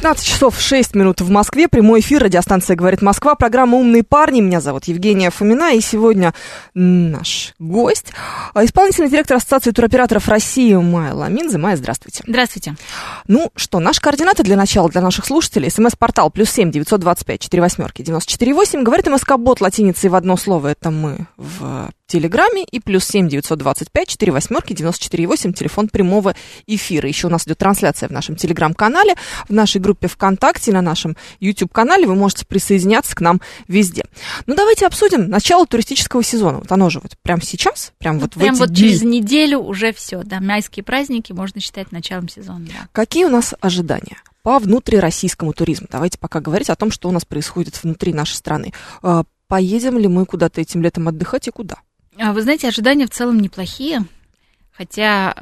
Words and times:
15 0.00 0.26
часов 0.26 0.58
6 0.58 0.94
минут 0.94 1.20
в 1.20 1.28
Москве. 1.28 1.68
Прямой 1.68 2.00
эфир. 2.00 2.22
Радиостанция 2.22 2.74
«Говорит 2.74 3.02
Москва». 3.02 3.34
Программа 3.34 3.76
«Умные 3.76 4.02
парни». 4.02 4.40
Меня 4.40 4.62
зовут 4.62 4.84
Евгения 4.84 5.28
Фомина. 5.28 5.74
И 5.74 5.82
сегодня 5.82 6.32
наш 6.72 7.52
гость, 7.58 8.06
а, 8.54 8.64
исполнительный 8.64 9.10
директор 9.10 9.36
Ассоциации 9.36 9.72
туроператоров 9.72 10.26
России 10.26 10.74
Майя 10.74 11.12
Ламинзе. 11.12 11.58
Майя, 11.58 11.76
здравствуйте. 11.76 12.24
Здравствуйте. 12.26 12.76
Ну 13.28 13.50
что, 13.54 13.78
наши 13.78 14.00
координаты 14.00 14.42
для 14.42 14.56
начала 14.56 14.88
для 14.88 15.02
наших 15.02 15.26
слушателей. 15.26 15.70
СМС-портал 15.70 16.30
плюс 16.30 16.48
семь 16.48 16.70
девятьсот 16.70 17.00
двадцать 17.00 17.26
пять 17.26 17.42
четыре 17.42 17.60
восьмерки 17.60 18.00
девяносто 18.00 18.32
четыре 18.32 18.54
восемь. 18.54 18.82
Говорит 18.82 19.06
МСК-бот 19.06 19.60
латиницей 19.60 20.08
в 20.08 20.14
одно 20.14 20.38
слово. 20.38 20.68
Это 20.68 20.90
мы 20.90 21.26
в 21.36 21.90
Телеграме 22.10 22.64
и 22.64 22.80
плюс 22.80 23.04
семь 23.04 23.28
девятьсот 23.28 23.60
двадцать 23.60 23.92
пять 23.92 24.08
четыре 24.08 24.32
восьмерки 24.32 24.72
девяносто 24.72 25.04
четыре 25.04 25.28
восемь. 25.28 25.52
Телефон 25.52 25.88
прямого 25.88 26.34
эфира. 26.66 27.06
Еще 27.08 27.28
у 27.28 27.30
нас 27.30 27.46
идет 27.46 27.58
трансляция 27.58 28.08
в 28.08 28.10
нашем 28.10 28.34
Телеграм-канале, 28.34 29.14
в 29.48 29.52
нашей 29.52 29.80
группе 29.80 30.08
ВКонтакте, 30.08 30.72
на 30.72 30.82
нашем 30.82 31.16
YouTube-канале. 31.38 32.08
Вы 32.08 32.16
можете 32.16 32.46
присоединяться 32.46 33.14
к 33.14 33.20
нам 33.20 33.40
везде. 33.68 34.02
Ну, 34.46 34.56
давайте 34.56 34.88
обсудим 34.88 35.28
начало 35.28 35.68
туристического 35.68 36.24
сезона. 36.24 36.58
Вот 36.58 36.72
оно 36.72 36.90
же 36.90 36.98
вот 36.98 37.12
прямо 37.22 37.42
сейчас, 37.42 37.92
прям 37.98 38.18
вот 38.18 38.32
Прям 38.32 38.56
в 38.56 38.56
эти 38.56 38.58
вот 38.58 38.70
дни. 38.70 38.76
через 38.76 39.02
неделю 39.02 39.60
уже 39.60 39.92
все, 39.92 40.24
да, 40.24 40.40
майские 40.40 40.82
праздники 40.82 41.32
можно 41.32 41.60
считать 41.60 41.92
началом 41.92 42.28
сезона, 42.28 42.66
да. 42.66 42.88
Какие 42.90 43.26
у 43.26 43.30
нас 43.30 43.54
ожидания? 43.60 44.16
По 44.42 44.58
внутрироссийскому 44.58 45.52
туризму. 45.52 45.86
Давайте 45.88 46.18
пока 46.18 46.40
говорить 46.40 46.70
о 46.70 46.74
том, 46.74 46.90
что 46.90 47.08
у 47.08 47.12
нас 47.12 47.24
происходит 47.24 47.80
внутри 47.80 48.12
нашей 48.12 48.34
страны. 48.34 48.72
А, 49.00 49.22
Поедем 49.46 49.98
ли 49.98 50.06
мы 50.06 50.26
куда-то 50.26 50.60
этим 50.60 50.80
летом 50.80 51.08
отдыхать 51.08 51.48
и 51.48 51.50
куда? 51.50 51.78
А 52.22 52.34
Вы 52.34 52.42
знаете, 52.42 52.68
ожидания 52.68 53.06
в 53.06 53.10
целом 53.10 53.40
неплохие, 53.40 54.02
хотя 54.72 55.32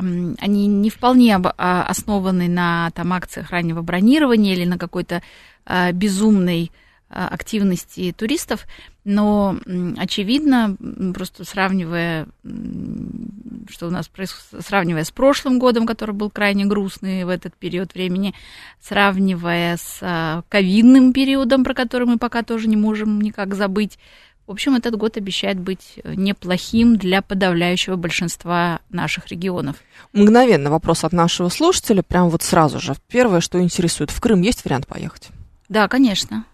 эм, 0.00 0.36
они 0.38 0.68
не 0.68 0.88
вполне 0.88 1.36
а, 1.36 1.82
основаны 1.82 2.46
на 2.46 2.92
там, 2.94 3.12
акциях 3.12 3.50
раннего 3.50 3.82
бронирования 3.82 4.54
или 4.54 4.64
на 4.64 4.78
какой-то 4.78 5.20
э, 5.66 5.90
безумной 5.92 6.70
э, 7.10 7.26
активности 7.28 8.14
туристов, 8.16 8.66
но 9.02 9.56
очевидно, 9.96 10.76
просто 11.14 11.44
сравнивая, 11.44 12.28
что 13.70 13.86
у 13.86 13.90
нас 13.90 14.06
происходит, 14.06 14.66
сравнивая 14.66 15.04
с 15.04 15.10
прошлым 15.10 15.58
годом, 15.58 15.86
который 15.86 16.14
был 16.14 16.30
крайне 16.30 16.66
грустный 16.66 17.24
в 17.24 17.30
этот 17.30 17.54
период 17.54 17.94
времени, 17.94 18.34
сравнивая 18.80 19.76
с 19.76 19.98
э, 20.02 20.42
ковидным 20.48 21.12
периодом, 21.12 21.64
про 21.64 21.74
который 21.74 22.06
мы 22.06 22.18
пока 22.18 22.42
тоже 22.42 22.68
не 22.68 22.76
можем 22.76 23.20
никак 23.20 23.54
забыть, 23.54 23.98
в 24.48 24.50
общем, 24.50 24.74
этот 24.74 24.96
год 24.96 25.18
обещает 25.18 25.60
быть 25.60 26.00
э, 26.02 26.14
неплохим 26.14 26.96
для 26.96 27.20
подавляющего 27.20 27.96
большинства 27.96 28.80
наших 28.88 29.28
регионов. 29.28 29.76
Мгновенно 30.14 30.70
вопрос 30.70 31.04
от 31.04 31.12
нашего 31.12 31.50
слушателя, 31.50 32.02
прям 32.02 32.30
вот 32.30 32.42
сразу 32.42 32.80
же. 32.80 32.96
Первое, 33.08 33.42
что 33.42 33.60
интересует, 33.60 34.10
в 34.10 34.18
Крым 34.22 34.40
есть 34.40 34.64
вариант 34.64 34.86
поехать? 34.86 35.28
Да, 35.68 35.86
конечно. 35.86 36.46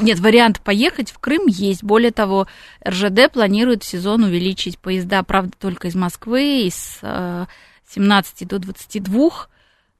Нет, 0.00 0.18
вариант 0.18 0.60
поехать 0.60 1.12
в 1.12 1.20
Крым 1.20 1.46
есть. 1.46 1.84
Более 1.84 2.10
того, 2.10 2.48
РЖД 2.84 3.30
планирует 3.32 3.84
в 3.84 3.86
сезон 3.86 4.24
увеличить 4.24 4.76
поезда, 4.80 5.22
правда, 5.22 5.52
только 5.56 5.86
из 5.86 5.94
Москвы, 5.94 6.66
из 6.66 6.98
э, 7.02 7.46
17 7.90 8.48
до 8.48 8.58
22. 8.58 9.30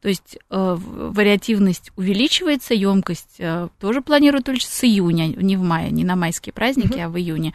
То 0.01 0.09
есть 0.09 0.39
э, 0.51 0.77
вариативность 0.79 1.91
увеличивается, 1.97 2.75
емкость 2.75 3.37
э, 3.39 3.69
тоже 3.81 4.03
планируют 4.03 4.49
увеличить 4.49 4.71
с 4.71 4.85
июня, 4.85 5.27
не 5.27 5.57
в 5.57 5.63
мае, 5.63 5.91
не 5.91 6.05
на 6.05 6.17
майские 6.17 6.53
праздники, 6.53 6.99
а 6.99 7.09
в 7.09 7.17
июне. 7.17 7.55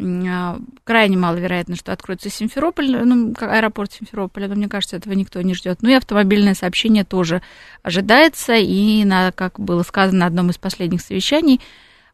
А, 0.00 0.58
Крайне 0.84 1.16
маловероятно, 1.16 1.76
что 1.76 1.92
откроется 1.92 2.30
Симферополь, 2.30 2.90
ну, 2.90 3.34
аэропорт 3.38 3.92
Симферополя, 3.92 4.48
но 4.48 4.54
мне 4.54 4.68
кажется, 4.68 4.96
этого 4.96 5.12
никто 5.12 5.42
не 5.42 5.54
ждет. 5.54 5.78
Ну 5.82 5.90
и 5.90 5.94
автомобильное 5.94 6.54
сообщение 6.54 7.04
тоже 7.04 7.42
ожидается, 7.82 8.54
и, 8.54 9.04
на, 9.04 9.32
как 9.32 9.58
было 9.60 9.82
сказано 9.82 10.20
на 10.20 10.26
одном 10.26 10.50
из 10.50 10.58
последних 10.58 11.02
совещаний, 11.02 11.60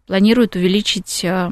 планируют 0.06 0.56
увеличить 0.56 1.24
э, 1.24 1.50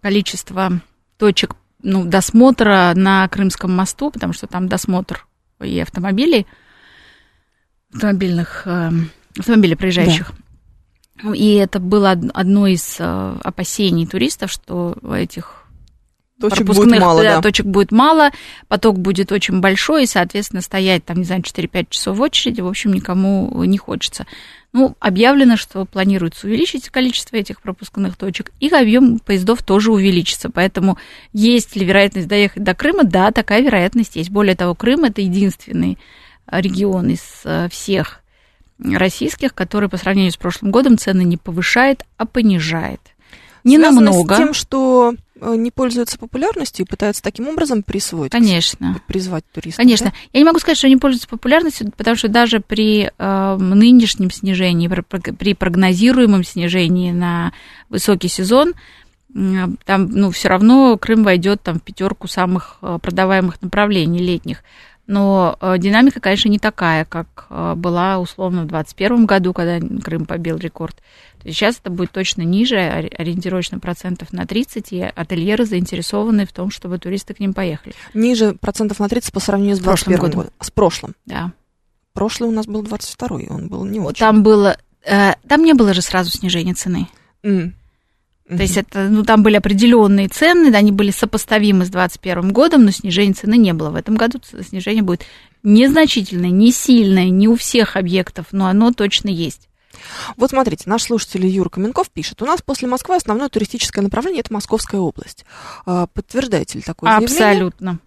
количество 0.00 0.80
точек 1.18 1.56
ну, 1.82 2.04
досмотра 2.04 2.92
на 2.94 3.28
Крымском 3.28 3.72
мосту, 3.74 4.10
потому 4.10 4.32
что 4.32 4.46
там 4.46 4.68
досмотр 4.68 5.26
и 5.60 5.78
автомобилей, 5.80 6.46
автомобильных, 7.94 8.62
э, 8.66 8.90
автомобилей 9.38 9.74
проезжающих. 9.76 10.32
И 11.34 11.54
это 11.54 11.78
было 11.78 12.12
од- 12.12 12.30
одно 12.34 12.66
из 12.66 12.96
э, 12.98 13.36
опасений 13.42 14.06
туристов, 14.06 14.50
что 14.50 14.96
этих 15.16 15.60
Точек 16.40 16.66
будет 16.66 16.98
мало, 17.00 17.22
да. 17.22 17.40
точек 17.40 17.64
будет 17.64 17.92
мало, 17.92 18.30
поток 18.66 18.98
будет 18.98 19.30
очень 19.30 19.60
большой, 19.60 20.02
и, 20.02 20.06
соответственно, 20.06 20.60
стоять 20.60 21.04
там, 21.04 21.18
не 21.18 21.24
знаю, 21.24 21.42
4-5 21.42 21.86
часов 21.90 22.18
в 22.18 22.20
очереди, 22.20 22.60
в 22.60 22.66
общем, 22.66 22.92
никому 22.92 23.62
не 23.64 23.78
хочется. 23.78 24.26
Ну, 24.72 24.96
объявлено, 24.98 25.56
что 25.56 25.84
планируется 25.84 26.48
увеличить 26.48 26.88
количество 26.88 27.36
этих 27.36 27.62
пропускных 27.62 28.16
точек, 28.16 28.50
и 28.58 28.68
объем 28.68 29.20
поездов 29.20 29.62
тоже 29.62 29.92
увеличится. 29.92 30.50
Поэтому 30.50 30.98
есть 31.32 31.76
ли 31.76 31.86
вероятность 31.86 32.26
доехать 32.26 32.64
до 32.64 32.74
Крыма? 32.74 33.04
Да, 33.04 33.30
такая 33.30 33.62
вероятность 33.62 34.16
есть. 34.16 34.30
Более 34.30 34.56
того, 34.56 34.74
Крым 34.74 35.04
это 35.04 35.20
единственный 35.20 35.96
регион 36.50 37.10
из 37.10 37.22
э, 37.44 37.68
всех 37.70 38.20
российских, 38.78 39.54
который 39.54 39.88
по 39.88 39.96
сравнению 39.96 40.32
с 40.32 40.36
прошлым 40.36 40.70
годом 40.70 40.98
цены 40.98 41.22
не 41.22 41.36
повышает, 41.36 42.04
а 42.16 42.26
понижает. 42.26 43.00
Не 43.62 43.78
Связано 43.78 44.00
намного. 44.02 44.34
с 44.34 44.38
тем, 44.38 44.52
что 44.52 45.14
э, 45.40 45.54
не 45.56 45.70
пользуются 45.70 46.18
популярностью 46.18 46.84
и 46.84 46.88
пытаются 46.88 47.22
таким 47.22 47.48
образом 47.48 47.82
присвоить, 47.82 48.30
Конечно. 48.30 49.00
призвать 49.06 49.44
туристов. 49.52 49.82
Конечно. 49.82 50.10
да? 50.10 50.16
Я 50.34 50.40
не 50.40 50.44
могу 50.44 50.58
сказать, 50.58 50.76
что 50.76 50.86
они 50.86 50.98
пользуются 50.98 51.28
популярностью, 51.28 51.90
потому 51.96 52.16
что 52.16 52.28
даже 52.28 52.60
при 52.60 53.10
э, 53.16 53.56
нынешнем 53.56 54.30
снижении, 54.30 54.88
при, 54.88 55.54
прогнозируемом 55.54 56.44
снижении 56.44 57.10
на 57.10 57.52
высокий 57.88 58.28
сезон, 58.28 58.74
там, 59.32 60.10
ну, 60.10 60.30
все 60.30 60.48
равно 60.48 60.96
Крым 60.96 61.24
войдет 61.24 61.60
там 61.62 61.80
в 61.80 61.82
пятерку 61.82 62.28
самых 62.28 62.76
э, 62.82 62.98
продаваемых 63.02 63.60
направлений 63.62 64.20
летних. 64.20 64.62
Но 65.06 65.58
э, 65.60 65.76
динамика, 65.78 66.18
конечно, 66.20 66.48
не 66.48 66.58
такая, 66.58 67.04
как 67.04 67.46
э, 67.50 67.74
была 67.76 68.18
условно 68.18 68.62
в 68.62 68.68
2021 68.68 69.26
году, 69.26 69.52
когда 69.52 69.78
Крым 70.02 70.24
побил 70.24 70.56
рекорд. 70.56 70.96
То 71.42 71.48
есть 71.48 71.58
сейчас 71.58 71.78
это 71.78 71.90
будет 71.90 72.10
точно 72.10 72.40
ниже, 72.42 72.76
ори- 72.76 73.14
ориентировочно 73.14 73.78
процентов 73.78 74.32
на 74.32 74.46
30, 74.46 74.92
и 74.92 75.02
ательеры 75.02 75.66
заинтересованы 75.66 76.46
в 76.46 76.52
том, 76.52 76.70
чтобы 76.70 76.98
туристы 76.98 77.34
к 77.34 77.40
ним 77.40 77.52
поехали. 77.52 77.94
Ниже 78.14 78.54
процентов 78.54 78.98
на 78.98 79.08
30 79.10 79.30
по 79.32 79.40
сравнению 79.40 79.76
с 79.76 79.80
С 79.80 79.82
прошлым 79.82 80.14
21 80.16 80.20
годом. 80.20 80.36
годом. 80.40 80.52
С 80.60 80.70
прошлым. 80.70 81.14
Да. 81.26 81.52
Прошлый 82.14 82.48
у 82.48 82.52
нас 82.52 82.66
был 82.66 82.82
22-й, 82.82 83.48
он 83.50 83.68
был 83.68 83.84
не 83.84 84.00
очень. 84.00 84.20
Там 84.20 84.42
было, 84.42 84.78
э, 85.04 85.32
там 85.46 85.64
не 85.64 85.74
было 85.74 85.92
же 85.92 86.00
сразу 86.00 86.30
снижения 86.30 86.72
цены. 86.72 87.08
М. 88.48 88.56
То 88.58 88.62
есть 88.62 88.76
это, 88.76 89.08
ну, 89.08 89.22
там 89.24 89.42
были 89.42 89.56
определенные 89.56 90.28
цены, 90.28 90.70
да, 90.70 90.78
они 90.78 90.92
были 90.92 91.10
сопоставимы 91.10 91.86
с 91.86 91.88
2021 91.88 92.52
годом, 92.52 92.84
но 92.84 92.90
снижения 92.90 93.32
цены 93.32 93.56
не 93.56 93.72
было. 93.72 93.90
В 93.90 93.96
этом 93.96 94.16
году 94.16 94.38
снижение 94.62 95.02
будет 95.02 95.24
незначительное, 95.62 96.50
не 96.50 96.70
сильное, 96.72 97.30
не 97.30 97.48
у 97.48 97.56
всех 97.56 97.96
объектов, 97.96 98.46
но 98.52 98.66
оно 98.66 98.92
точно 98.92 99.28
есть. 99.28 99.68
Вот 100.36 100.50
смотрите, 100.50 100.84
наш 100.90 101.04
слушатель 101.04 101.46
Юра 101.46 101.68
Каменков 101.70 102.10
пишет, 102.10 102.42
у 102.42 102.44
нас 102.44 102.60
после 102.60 102.86
Москвы 102.88 103.16
основное 103.16 103.48
туристическое 103.48 104.02
направление 104.02 104.40
это 104.40 104.52
Московская 104.52 105.00
область. 105.00 105.46
А, 105.86 106.06
Подтверждаете 106.08 106.78
ли 106.78 106.82
такое 106.82 107.10
заявление? 107.10 107.36
Абсолютно. 107.46 107.98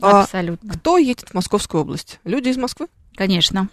А, 0.00 0.22
Абсолютно. 0.22 0.72
Кто 0.72 0.98
едет 0.98 1.28
в 1.28 1.34
Московскую 1.34 1.82
область? 1.82 2.18
Люди 2.24 2.48
из 2.48 2.56
Москвы? 2.56 2.88
Конечно. 3.14 3.68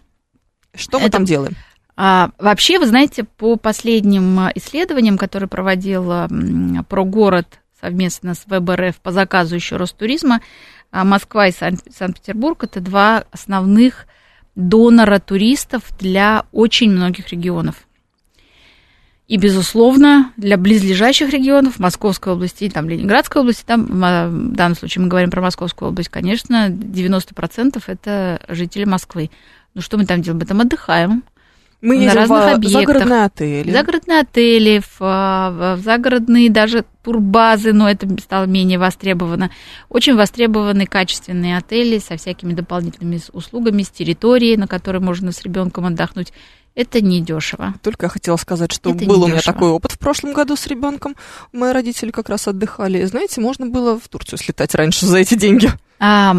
Что 0.75 0.99
мы 0.99 1.05
Это- 1.05 1.13
там 1.17 1.25
делаем? 1.25 1.55
А, 1.95 2.31
вообще, 2.39 2.79
вы 2.79 2.87
знаете, 2.87 3.23
по 3.23 3.57
последним 3.57 4.39
а, 4.39 4.51
исследованиям, 4.55 5.17
которые 5.17 5.49
проводил 5.49 6.09
м, 6.11 6.85
Прогород 6.87 7.47
совместно 7.79 8.33
с 8.33 8.45
ВБРФ 8.45 8.97
по 9.01 9.11
заказу 9.11 9.55
еще 9.55 9.77
Ростуризма, 9.77 10.41
а, 10.91 11.03
Москва 11.03 11.47
и 11.47 11.51
Сан- 11.51 11.79
Санкт-Петербург 11.93 12.63
это 12.63 12.79
два 12.79 13.25
основных 13.31 14.05
донора 14.55 15.19
туристов 15.19 15.83
для 15.99 16.45
очень 16.51 16.91
многих 16.91 17.29
регионов. 17.29 17.87
И, 19.27 19.37
безусловно, 19.37 20.33
для 20.35 20.57
близлежащих 20.57 21.29
регионов, 21.29 21.79
Московской 21.79 22.33
области 22.33 22.67
там, 22.69 22.89
Ленинградской 22.89 23.41
области, 23.41 23.63
там, 23.65 23.89
а, 24.03 24.27
в 24.27 24.51
данном 24.53 24.75
случае 24.75 25.03
мы 25.03 25.07
говорим 25.07 25.29
про 25.29 25.41
Московскую 25.41 25.89
область, 25.89 26.09
конечно, 26.09 26.67
90% 26.69 27.83
это 27.87 28.41
жители 28.49 28.83
Москвы. 28.83 29.29
Ну, 29.73 29.81
что 29.81 29.97
мы 29.97 30.05
там 30.05 30.21
делаем? 30.21 30.39
Мы 30.39 30.45
там 30.45 30.59
отдыхаем, 30.59 31.23
Мы 31.81 31.97
на 32.05 32.13
разных 32.13 32.39
в 32.39 32.53
объектах. 32.55 32.81
загородные 32.81 33.23
отели. 33.25 33.71
Загородные 33.71 34.19
отели, 34.19 34.79
в, 34.79 34.99
в- 34.99 35.79
загородные 35.83 36.49
даже 36.51 36.85
турбазы, 37.03 37.73
но 37.73 37.89
это 37.89 38.07
стало 38.21 38.45
менее 38.45 38.77
востребовано. 38.77 39.49
Очень 39.89 40.15
востребованы 40.15 40.85
качественные 40.85 41.57
отели 41.57 41.97
со 41.97 42.17
всякими 42.17 42.53
дополнительными 42.53 43.19
услугами, 43.33 43.81
с 43.81 43.89
территорией, 43.89 44.57
на 44.57 44.67
которой 44.67 44.99
можно 45.01 45.31
с 45.31 45.41
ребенком 45.41 45.85
отдохнуть. 45.87 46.31
Это 46.73 47.01
недешево. 47.01 47.73
Только 47.81 48.05
я 48.05 48.09
хотела 48.09 48.37
сказать, 48.37 48.71
что 48.71 48.91
Это 48.91 49.03
был 49.03 49.23
у 49.23 49.27
меня 49.27 49.41
такой 49.41 49.69
опыт 49.69 49.91
в 49.91 49.99
прошлом 49.99 50.33
году 50.33 50.55
с 50.55 50.67
ребенком. 50.67 51.15
Мои 51.51 51.73
родители 51.73 52.11
как 52.11 52.29
раз 52.29 52.47
отдыхали. 52.47 52.99
И, 52.99 53.05
знаете, 53.05 53.41
можно 53.41 53.65
было 53.65 53.99
в 53.99 54.07
Турцию 54.07 54.39
слетать 54.39 54.73
раньше 54.75 55.05
за 55.05 55.17
эти 55.17 55.33
деньги. 55.35 55.69
А, 55.99 56.37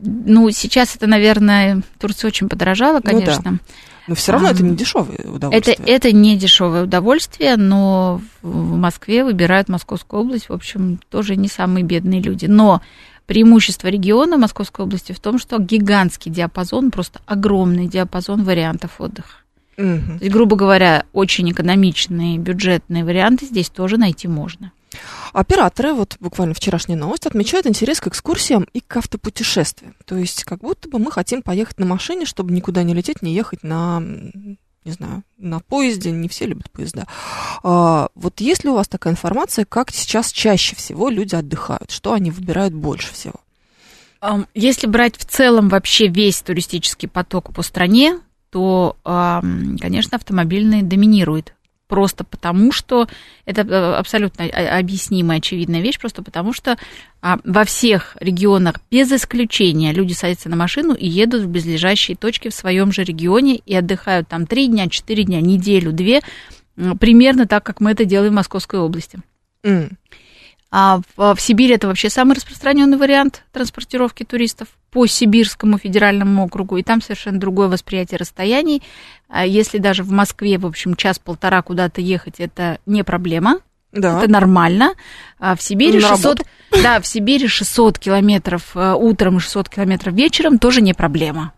ну, 0.00 0.50
сейчас 0.50 0.94
это, 0.94 1.06
наверное, 1.08 1.82
Турция 1.98 2.28
очень 2.28 2.48
подорожала, 2.48 3.00
Ну 3.02 3.20
да. 3.22 3.54
Но 4.08 4.14
все 4.14 4.32
равно 4.32 4.48
А, 4.48 4.50
это 4.52 4.64
не 4.64 4.74
дешевое 4.74 5.16
Это, 5.16 5.30
удовольствие. 5.30 5.78
это 5.86 6.12
не 6.12 6.36
дешевое 6.36 6.84
удовольствие, 6.84 7.56
но 7.56 8.20
в 8.42 8.76
Москве 8.76 9.22
выбирают 9.22 9.68
Московскую 9.68 10.22
область, 10.22 10.48
в 10.48 10.52
общем, 10.52 10.98
тоже 11.10 11.36
не 11.36 11.48
самые 11.48 11.84
бедные 11.84 12.20
люди. 12.20 12.46
Но 12.46 12.80
преимущество 13.26 13.88
региона 13.88 14.38
Московской 14.38 14.86
области 14.86 15.12
в 15.12 15.20
том, 15.20 15.38
что 15.38 15.58
гигантский 15.58 16.32
диапазон, 16.32 16.90
просто 16.90 17.20
огромный 17.26 17.86
диапазон 17.86 18.42
вариантов 18.44 18.92
отдыха. 18.98 19.36
Мгм. 19.76 20.18
То 20.18 20.24
есть, 20.24 20.32
грубо 20.34 20.56
говоря, 20.56 21.04
очень 21.12 21.50
экономичные 21.50 22.38
бюджетные 22.38 23.04
варианты 23.04 23.44
здесь 23.44 23.68
тоже 23.68 23.96
найти 23.98 24.26
можно. 24.26 24.72
Операторы, 25.32 25.92
вот 25.92 26.16
буквально 26.20 26.54
вчерашняя 26.54 26.96
новость, 26.96 27.26
отмечают 27.26 27.66
интерес 27.66 28.00
к 28.00 28.06
экскурсиям 28.08 28.66
и 28.72 28.80
к 28.80 28.96
автопутешествиям. 28.96 29.94
То 30.06 30.16
есть 30.16 30.44
как 30.44 30.60
будто 30.60 30.88
бы 30.88 30.98
мы 30.98 31.10
хотим 31.12 31.42
поехать 31.42 31.78
на 31.78 31.86
машине, 31.86 32.24
чтобы 32.24 32.52
никуда 32.52 32.82
не 32.82 32.94
лететь, 32.94 33.22
не 33.22 33.34
ехать 33.34 33.62
на, 33.62 34.00
не 34.00 34.92
знаю, 34.92 35.22
на 35.36 35.60
поезде. 35.60 36.10
Не 36.10 36.28
все 36.28 36.46
любят 36.46 36.70
поезда. 36.70 37.06
А, 37.62 38.08
вот 38.14 38.40
есть 38.40 38.64
ли 38.64 38.70
у 38.70 38.74
вас 38.74 38.88
такая 38.88 39.12
информация, 39.12 39.64
как 39.64 39.90
сейчас 39.90 40.32
чаще 40.32 40.74
всего 40.74 41.10
люди 41.10 41.34
отдыхают? 41.34 41.90
Что 41.90 42.14
они 42.14 42.30
выбирают 42.30 42.74
больше 42.74 43.12
всего? 43.12 43.34
Если 44.54 44.86
брать 44.88 45.16
в 45.16 45.24
целом 45.26 45.68
вообще 45.68 46.08
весь 46.08 46.40
туристический 46.42 47.08
поток 47.08 47.54
по 47.54 47.62
стране, 47.62 48.18
то, 48.50 48.96
конечно, 49.02 50.16
автомобильный 50.16 50.82
доминирует. 50.82 51.54
Просто 51.88 52.22
потому, 52.22 52.70
что 52.70 53.08
это 53.46 53.62
э, 53.62 53.94
абсолютно 53.94 54.44
о- 54.44 54.78
объяснимая, 54.78 55.38
очевидная 55.38 55.80
вещь, 55.80 55.98
просто 55.98 56.22
потому 56.22 56.52
что 56.52 56.76
а, 57.22 57.38
во 57.44 57.64
всех 57.64 58.16
регионах, 58.20 58.76
без 58.90 59.10
исключения, 59.10 59.92
люди 59.92 60.12
садятся 60.12 60.48
на 60.50 60.56
машину 60.56 60.94
и 60.94 61.08
едут 61.08 61.42
в 61.44 61.48
близлежащие 61.48 62.16
точки 62.16 62.48
в 62.50 62.54
своем 62.54 62.92
же 62.92 63.04
регионе 63.04 63.56
и 63.56 63.74
отдыхают 63.74 64.28
там 64.28 64.46
три 64.46 64.68
дня, 64.68 64.88
четыре 64.88 65.24
дня, 65.24 65.40
неделю, 65.40 65.92
две, 65.92 66.20
примерно 67.00 67.46
так, 67.46 67.64
как 67.64 67.80
мы 67.80 67.92
это 67.92 68.04
делаем 68.04 68.32
в 68.32 68.36
Московской 68.36 68.78
области. 68.78 69.18
М, 69.64 69.96
А 70.70 71.00
в, 71.16 71.34
в 71.34 71.40
Сибири 71.40 71.74
это 71.74 71.86
вообще 71.88 72.10
самый 72.10 72.34
распространенный 72.34 72.98
вариант 72.98 73.44
транспортировки 73.52 74.24
туристов 74.24 74.68
по 74.90 75.06
Сибирскому 75.06 75.78
федеральному 75.78 76.44
округу, 76.44 76.76
и 76.76 76.82
там 76.82 77.02
совершенно 77.02 77.38
другое 77.38 77.68
восприятие 77.68 78.18
расстояний. 78.18 78.82
А 79.28 79.44
Если 79.44 79.78
даже 79.78 80.02
в 80.02 80.10
Москве, 80.10 80.58
в 80.58 80.66
общем, 80.66 80.96
час-полтора 80.96 81.62
куда-то 81.62 82.00
ехать, 82.00 82.36
это 82.38 82.78
не 82.86 83.04
проблема, 83.04 83.60
Да. 83.92 84.18
это 84.18 84.30
нормально. 84.30 84.94
А 85.38 85.54
в 85.54 85.62
Сибири 85.62 86.00
На 86.00 86.08
600, 86.08 86.42
да, 86.82 87.00
в 87.00 87.06
Сибири 87.06 87.48
600 87.48 87.98
километров 87.98 88.70
э, 88.74 88.94
утром 88.94 89.36
и 89.36 89.40
600 89.40 89.68
километров 89.68 90.14
вечером 90.14 90.58
тоже 90.58 90.80
не 90.80 90.94
проблема. 90.94 91.52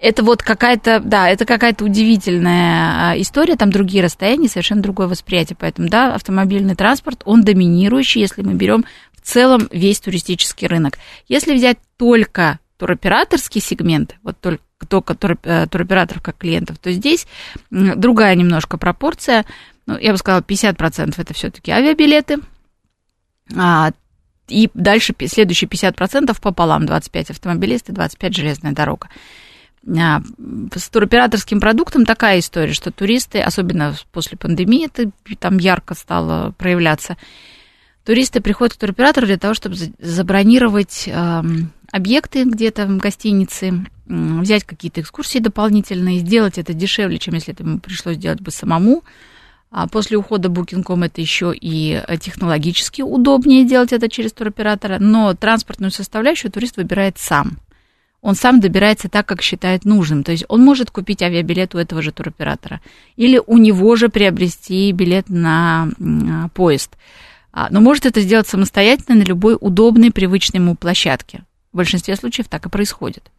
Это 0.00 0.22
вот 0.22 0.42
какая-то, 0.42 1.00
да, 1.00 1.30
это 1.30 1.46
какая-то 1.46 1.84
удивительная 1.84 3.12
а, 3.12 3.20
история, 3.20 3.56
там 3.56 3.70
другие 3.70 4.02
расстояния, 4.04 4.48
совершенно 4.48 4.82
другое 4.82 5.06
восприятие. 5.06 5.56
Поэтому, 5.58 5.88
да, 5.88 6.14
автомобильный 6.14 6.74
транспорт, 6.74 7.22
он 7.24 7.42
доминирующий, 7.42 8.20
если 8.20 8.42
мы 8.42 8.52
берем 8.54 8.84
целом 9.24 9.68
весь 9.70 10.00
туристический 10.00 10.66
рынок. 10.66 10.98
Если 11.28 11.54
взять 11.54 11.78
только 11.96 12.58
туроператорский 12.78 13.60
сегмент, 13.60 14.16
вот 14.22 14.38
только, 14.40 14.62
только 14.88 15.16
э, 15.42 15.66
туроператоров 15.66 16.22
как 16.22 16.38
клиентов, 16.38 16.78
то 16.78 16.92
здесь 16.92 17.26
другая 17.70 18.34
немножко 18.34 18.78
пропорция. 18.78 19.44
Ну, 19.86 19.98
я 19.98 20.12
бы 20.12 20.18
сказала, 20.18 20.42
50% 20.42 21.14
это 21.16 21.34
все-таки 21.34 21.70
авиабилеты, 21.70 22.38
а, 23.56 23.90
и 24.48 24.70
дальше 24.74 25.14
следующие 25.26 25.68
50% 25.68 26.38
пополам, 26.40 26.86
25 26.86 27.30
автомобилисты, 27.30 27.92
25 27.92 28.34
железная 28.34 28.72
дорога. 28.72 29.08
А, 29.98 30.22
С 30.74 30.88
туроператорским 30.88 31.60
продуктом 31.60 32.04
такая 32.04 32.38
история, 32.38 32.72
что 32.72 32.90
туристы, 32.90 33.40
особенно 33.40 33.94
после 34.12 34.36
пандемии, 34.36 34.86
это 34.86 35.10
там 35.38 35.58
ярко 35.58 35.94
стало 35.94 36.52
проявляться, 36.52 37.16
туристы 38.04 38.40
приходят 38.40 38.74
к 38.74 38.78
туроператору 38.78 39.26
для 39.26 39.38
того, 39.38 39.54
чтобы 39.54 39.76
за- 39.76 39.92
забронировать 39.98 41.04
эм, 41.06 41.72
объекты 41.90 42.44
где-то 42.44 42.86
в 42.86 42.96
гостинице, 42.98 43.86
взять 44.06 44.64
какие-то 44.64 45.00
экскурсии 45.00 45.38
дополнительные, 45.38 46.20
сделать 46.20 46.58
это 46.58 46.74
дешевле, 46.74 47.18
чем 47.18 47.34
если 47.34 47.54
это 47.54 47.62
ему 47.62 47.78
пришлось 47.78 48.16
делать 48.16 48.40
бы 48.40 48.50
самому. 48.50 49.02
А 49.70 49.88
после 49.88 50.16
ухода 50.16 50.48
Booking.com 50.48 51.02
это 51.02 51.20
еще 51.20 51.52
и 51.52 52.00
э, 52.06 52.16
технологически 52.18 53.02
удобнее 53.02 53.64
делать 53.64 53.92
это 53.92 54.08
через 54.08 54.32
туроператора, 54.32 54.98
но 55.00 55.34
транспортную 55.34 55.90
составляющую 55.90 56.52
турист 56.52 56.76
выбирает 56.76 57.18
сам. 57.18 57.58
Он 58.20 58.36
сам 58.36 58.60
добирается 58.60 59.08
так, 59.08 59.26
как 59.26 59.42
считает 59.42 59.84
нужным. 59.84 60.22
То 60.22 60.32
есть 60.32 60.44
он 60.48 60.62
может 60.62 60.90
купить 60.90 61.22
авиабилет 61.22 61.74
у 61.74 61.78
этого 61.78 62.02
же 62.02 62.12
туроператора 62.12 62.80
или 63.16 63.40
у 63.44 63.58
него 63.58 63.96
же 63.96 64.08
приобрести 64.08 64.92
билет 64.92 65.28
на 65.28 65.88
а, 66.00 66.48
поезд. 66.54 66.96
А, 67.56 67.68
Но 67.70 67.80
может 67.80 68.04
это 68.04 68.20
сделать 68.20 68.48
самостоятельно 68.48 69.14
на 69.20 69.22
любой 69.22 69.56
удобной, 69.60 70.10
привычной 70.10 70.58
ему 70.58 70.74
площадке. 70.74 71.44
В 71.72 71.76
большинстве 71.76 72.16
случаев 72.16 72.48
так 72.48 72.66
и 72.66 72.68
происходит. 72.68 73.30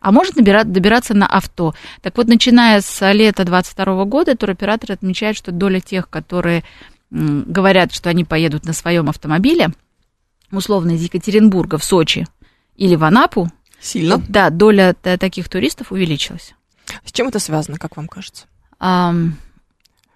А 0.00 0.12
может 0.12 0.36
набира- 0.36 0.62
добираться 0.64 1.12
на 1.12 1.26
авто. 1.26 1.74
Так 2.00 2.16
вот, 2.16 2.28
начиная 2.28 2.80
с 2.80 3.12
лета 3.12 3.42
2022 3.44 4.04
года, 4.04 4.36
туроператоры 4.36 4.94
отмечают, 4.94 5.36
что 5.36 5.50
доля 5.50 5.80
тех, 5.80 6.08
которые 6.08 6.62
м, 7.10 7.44
говорят, 7.46 7.92
что 7.92 8.10
они 8.10 8.24
поедут 8.24 8.64
на 8.64 8.72
своем 8.72 9.08
автомобиле, 9.08 9.70
условно 10.52 10.92
из 10.92 11.02
Екатеринбурга 11.02 11.78
в 11.78 11.84
Сочи 11.84 12.26
или 12.76 12.94
в 12.96 13.02
Анапу, 13.04 13.50
Сильно. 13.80 14.18
да, 14.28 14.50
доля 14.50 14.94
таких 14.94 15.48
туристов 15.48 15.90
увеличилась. 15.90 16.54
С 17.04 17.10
чем 17.12 17.28
это 17.28 17.38
связано, 17.40 17.78
как 17.78 17.96
вам 17.96 18.06
кажется? 18.08 18.46
Ам, 18.78 19.36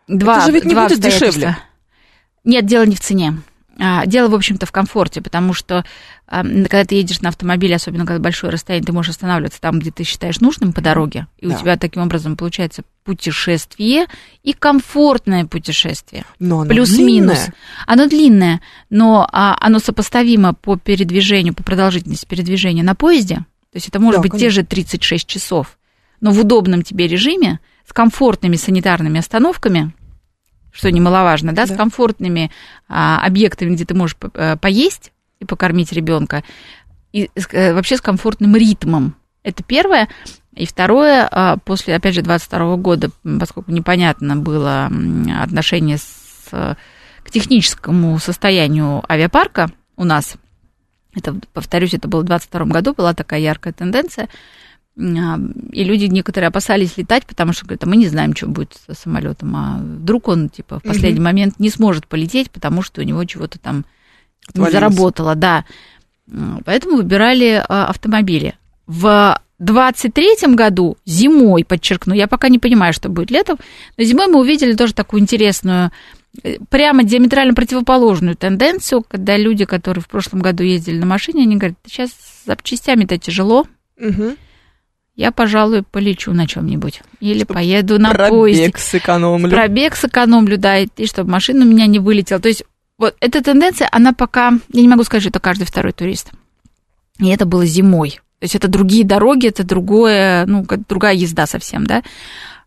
Два, 0.06 0.40
же 0.46 0.52
ведь 0.52 0.64
не 0.64 0.74
будет 0.74 1.00
дешевле. 1.00 1.56
Нет, 2.48 2.64
дело 2.64 2.84
не 2.86 2.96
в 2.96 3.00
цене. 3.00 3.34
А, 3.78 4.06
Дело, 4.06 4.28
в 4.28 4.34
общем-то, 4.34 4.64
в 4.64 4.72
комфорте, 4.72 5.20
потому 5.20 5.52
что 5.52 5.84
а, 6.26 6.42
когда 6.42 6.84
ты 6.84 6.94
едешь 6.94 7.20
на 7.20 7.28
автомобиле, 7.28 7.76
особенно 7.76 8.06
когда 8.06 8.20
большое 8.20 8.50
расстояние, 8.50 8.86
ты 8.86 8.92
можешь 8.92 9.10
останавливаться 9.10 9.60
там, 9.60 9.78
где 9.78 9.90
ты 9.90 10.02
считаешь 10.02 10.40
нужным 10.40 10.72
по 10.72 10.80
дороге, 10.80 11.26
и 11.38 11.46
Да. 11.46 11.54
у 11.54 11.58
тебя 11.58 11.76
таким 11.76 12.02
образом 12.02 12.36
получается 12.38 12.82
путешествие 13.04 14.06
и 14.42 14.54
комфортное 14.54 15.44
путешествие. 15.44 16.24
Но 16.38 16.60
оно 16.60 16.70
Плюс-минус. 16.70 17.48
Оно 17.86 18.06
длинное, 18.06 18.62
но 18.88 19.28
а, 19.30 19.56
оно 19.60 19.78
сопоставимо 19.78 20.54
по 20.54 20.76
передвижению, 20.76 21.52
по 21.54 21.62
продолжительности 21.62 22.24
передвижения 22.24 22.82
на 22.82 22.94
поезде. 22.94 23.36
То 23.70 23.76
есть 23.76 23.88
это 23.88 24.00
может 24.00 24.22
Да, 24.22 24.28
быть 24.28 24.40
те 24.40 24.48
же 24.48 24.64
36 24.64 25.26
часов, 25.26 25.78
но 26.22 26.32
в 26.32 26.40
удобном 26.40 26.82
тебе 26.82 27.06
режиме, 27.06 27.60
с 27.86 27.92
комфортными 27.92 28.56
санитарными 28.56 29.18
остановками, 29.20 29.92
что 30.72 30.90
немаловажно, 30.90 31.52
да, 31.52 31.66
Да. 31.66 31.74
с 31.74 31.76
комфортными 31.76 32.50
а, 32.88 33.24
объектами, 33.24 33.74
где 33.74 33.84
ты 33.84 33.94
можешь 33.94 34.16
э, 34.34 34.56
поесть 34.56 35.12
и 35.40 35.44
покормить 35.44 35.92
ребенка, 35.92 36.44
и 37.12 37.30
э, 37.52 37.72
вообще 37.74 37.96
с 37.96 38.00
комфортным 38.00 38.54
ритмом. 38.56 39.16
Это 39.42 39.62
первое. 39.62 40.08
И 40.54 40.66
второе, 40.66 41.28
а, 41.30 41.56
после, 41.58 41.94
опять 41.94 42.14
же, 42.14 42.22
22 42.22 42.76
года, 42.76 43.10
поскольку 43.38 43.70
непонятно 43.70 44.36
было 44.36 44.90
отношение 45.40 45.98
с, 45.98 46.50
к 46.50 47.30
техническому 47.30 48.18
состоянию 48.18 49.02
авиапарка 49.10 49.70
у 49.96 50.04
нас, 50.04 50.36
это, 51.14 51.36
повторюсь, 51.52 51.94
это 51.94 52.08
было 52.08 52.20
в 52.20 52.24
22 52.24 52.64
году, 52.66 52.94
была 52.94 53.14
такая 53.14 53.40
яркая 53.40 53.72
тенденция, 53.72 54.24
а, 54.24 54.28
и 54.98 55.84
люди 55.84 56.06
некоторые 56.06 56.48
опасались 56.48 56.96
летать, 56.96 57.24
потому 57.24 57.52
что 57.52 57.64
говорят, 57.64 57.84
а 57.84 57.86
мы 57.86 57.96
не 57.96 58.08
знаем, 58.08 58.34
что 58.34 58.48
будет 58.48 58.76
с 58.88 58.98
самолетом, 58.98 59.54
а 59.54 59.78
вдруг 59.80 60.26
он, 60.26 60.48
типа, 60.48 60.80
в 60.80 60.82
последний 60.82 61.20
Мгм. 61.20 61.24
момент 61.24 61.60
не 61.60 61.70
сможет 61.70 62.08
полететь, 62.08 62.50
потому 62.50 62.82
что 62.82 63.00
у 63.00 63.04
него 63.04 63.24
чего-то 63.24 63.60
там 63.60 63.84
не 64.54 64.70
заработало, 64.70 65.36
да. 65.36 65.64
Поэтому 66.64 66.96
выбирали 66.96 67.64
а, 67.68 67.86
автомобили. 67.86 68.54
В 68.86 69.40
23 69.60 70.54
году, 70.54 70.96
зимой, 71.04 71.64
подчеркну, 71.64 72.14
я 72.14 72.26
пока 72.26 72.48
не 72.48 72.58
понимаю, 72.58 72.92
что 72.92 73.08
будет 73.08 73.30
летом, 73.30 73.58
но 73.96 74.04
зимой 74.04 74.26
мы 74.26 74.40
увидели 74.40 74.74
тоже 74.74 74.94
такую 74.94 75.22
интересную, 75.22 75.92
э, 76.42 76.56
прямо 76.70 77.04
диаметрально 77.04 77.54
противоположную 77.54 78.36
тенденцию, 78.36 79.04
когда 79.08 79.36
люди, 79.36 79.64
которые 79.64 80.02
в 80.02 80.08
прошлом 80.08 80.40
году 80.40 80.64
ездили 80.64 80.98
на 80.98 81.06
машине, 81.06 81.42
они 81.42 81.56
говорят, 81.56 81.78
сейчас 81.86 82.10
с 82.10 82.46
запчастями-то 82.46 83.16
тяжело, 83.16 83.64
Мгм. 83.96 84.36
Я, 85.18 85.32
пожалуй, 85.32 85.82
полечу 85.82 86.32
на 86.32 86.46
чем-нибудь. 86.46 87.02
Или 87.18 87.40
Чтоб 87.42 87.54
поеду 87.54 87.98
на 87.98 88.10
Пробег 88.10 88.30
поезде. 88.30 88.72
сэкономлю. 88.76 89.50
Пробег 89.50 89.96
сэкономлю, 89.96 90.58
да, 90.58 90.78
и, 90.78 90.86
и 90.96 91.06
чтобы 91.06 91.32
машина 91.32 91.64
у 91.64 91.68
меня 91.68 91.86
не 91.86 91.98
вылетела. 91.98 92.40
То 92.40 92.46
есть 92.46 92.62
вот 92.98 93.16
эта 93.18 93.42
тенденция, 93.42 93.88
она 93.90 94.12
пока, 94.12 94.52
я 94.72 94.80
не 94.80 94.86
могу 94.86 95.02
сказать, 95.02 95.22
что 95.22 95.30
это 95.30 95.40
каждый 95.40 95.64
второй 95.64 95.92
турист. 95.92 96.30
И 97.18 97.28
это 97.30 97.46
было 97.46 97.66
зимой. 97.66 98.20
То 98.38 98.44
есть 98.44 98.54
это 98.54 98.68
другие 98.68 99.04
дороги, 99.04 99.48
это 99.48 99.64
другое, 99.64 100.46
ну, 100.46 100.64
другая 100.88 101.14
езда 101.14 101.48
совсем, 101.48 101.84
да. 101.84 102.04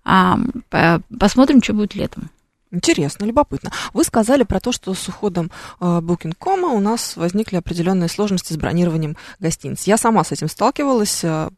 А, 0.04 0.38
по- 0.70 1.02
посмотрим, 1.18 1.64
что 1.64 1.72
будет 1.72 1.96
летом. 1.96 2.32
Интересно, 2.70 3.24
любопытно. 3.24 3.72
Вы 3.94 4.04
сказали 4.04 4.44
про 4.44 4.60
то, 4.60 4.74
что 4.74 4.94
с 4.94 5.08
уходом 5.08 5.52
э, 5.80 5.86
Booking.com 5.86 6.66
у 6.66 6.80
нас 6.82 7.16
возникли 7.16 7.56
определенные 7.56 8.10
сложности 8.10 8.52
с 8.52 8.58
бронированием 8.58 9.16
гостиниц. 9.40 9.84
Я 9.88 9.96
сама 9.98 10.26
с 10.26 10.34
этим 10.34 10.50
сталкивалась 10.50 11.22
э, 11.24 11.50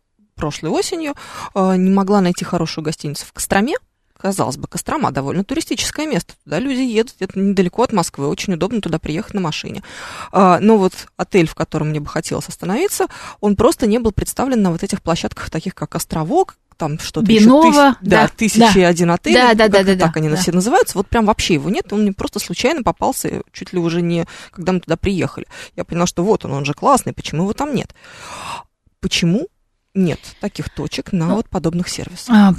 прошлой 0.44 0.72
осенью, 0.72 1.16
э, 1.56 1.76
не 1.78 1.90
могла 1.90 2.20
найти 2.20 2.44
хорошую 2.44 2.84
гостиницу 2.84 3.26
в 3.26 3.32
Костроме. 3.32 3.76
Казалось 4.20 4.58
бы, 4.58 4.68
Кострома 4.68 5.12
довольно 5.12 5.46
туристическое 5.46 6.06
место. 6.06 6.34
Туда 6.44 6.60
люди 6.60 6.82
едут, 6.82 7.16
это 7.20 7.40
недалеко 7.40 7.84
от 7.84 7.94
Москвы, 7.94 8.28
очень 8.28 8.54
удобно 8.54 8.82
туда 8.82 9.00
приехать 9.00 9.34
на 9.34 9.40
машине. 9.40 9.84
А, 10.34 10.60
но 10.60 10.78
вот 10.78 10.94
отель, 11.16 11.48
в 11.48 11.56
котором 11.56 11.90
мне 11.90 12.02
бы 12.02 12.08
хотелось 12.08 12.50
остановиться, 12.50 13.08
он 13.40 13.56
просто 13.56 13.88
не 13.88 14.00
был 14.00 14.12
представлен 14.12 14.62
на 14.62 14.72
вот 14.72 14.84
этих 14.84 15.02
площадках, 15.02 15.50
таких 15.50 15.76
как 15.76 15.96
Островок, 15.96 16.56
там 16.78 17.00
что-то 17.00 17.32
еще 17.32 17.46
Бинова, 17.46 17.64
тысяч- 17.72 17.98
да, 18.02 18.22
да, 18.24 18.28
тысячи 18.28 18.78
и 18.80 18.82
один 18.82 19.12
отель, 19.12 19.34
Да, 19.36 19.54
да, 19.54 19.70
да, 19.70 19.84
да, 19.84 19.96
так 19.96 20.14
да, 20.14 20.20
они 20.20 20.28
да. 20.30 20.36
все 20.36 20.52
называются, 20.52 20.98
вот 20.98 21.08
прям 21.08 21.26
вообще 21.26 21.54
его 21.54 21.70
нет, 21.70 21.92
он 21.94 22.02
мне 22.02 22.12
просто 22.12 22.40
случайно 22.40 22.84
попался, 22.84 23.44
чуть 23.54 23.72
ли 23.72 23.80
уже 23.80 24.02
не, 24.02 24.26
когда 24.52 24.74
мы 24.74 24.82
туда 24.82 24.98
приехали. 24.98 25.48
Я 25.78 25.86
поняла, 25.86 26.06
что 26.06 26.22
вот 26.24 26.44
он, 26.44 26.52
он 26.52 26.66
же 26.66 26.74
классный, 26.74 27.14
почему 27.14 27.44
его 27.44 27.54
там 27.54 27.74
нет? 27.74 27.96
Почему 29.00 29.48
нет 29.94 30.20
таких 30.40 30.70
точек 30.70 31.12
на 31.12 31.28
Ну, 31.28 31.36
вот 31.36 31.50
подобных 31.50 31.88
сервисах? 31.88 32.36
А, 32.36 32.54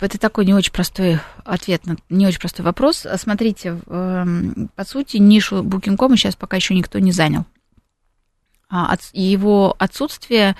Это 0.00 0.18
такой 0.18 0.44
не 0.44 0.54
очень 0.54 0.72
простой 0.72 1.18
ответ, 1.44 1.86
на 1.86 1.96
не 2.10 2.26
очень 2.26 2.40
простой 2.40 2.64
вопрос. 2.64 3.06
А 3.06 3.16
Смотрите, 3.16 3.80
эм, 3.86 4.70
по 4.74 4.84
сути, 4.84 5.16
нишу 5.16 5.62
Booking.com 5.62 6.16
сейчас 6.16 6.36
пока 6.36 6.56
еще 6.56 6.74
никто 6.74 6.98
не 6.98 7.12
занял. 7.12 7.46
А 8.68 8.96
его 9.12 9.76
отсутствие, 9.78 10.56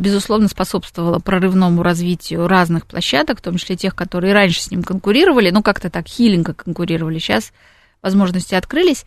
безусловно, 0.00 0.48
способствовало 0.48 1.18
прорывному 1.18 1.82
развитию 1.82 2.48
разных 2.48 2.86
площадок, 2.86 3.38
в 3.38 3.42
том 3.42 3.56
числе 3.56 3.76
тех, 3.76 3.94
которые 3.94 4.32
раньше 4.32 4.62
с 4.62 4.70
ним 4.70 4.82
конкурировали, 4.82 5.50
ну, 5.50 5.62
как-то 5.62 5.90
так 5.90 6.06
хиленько 6.06 6.54
конкурировали. 6.54 7.18
Сейчас 7.18 7.52
возможности 8.00 8.54
открылись. 8.54 9.04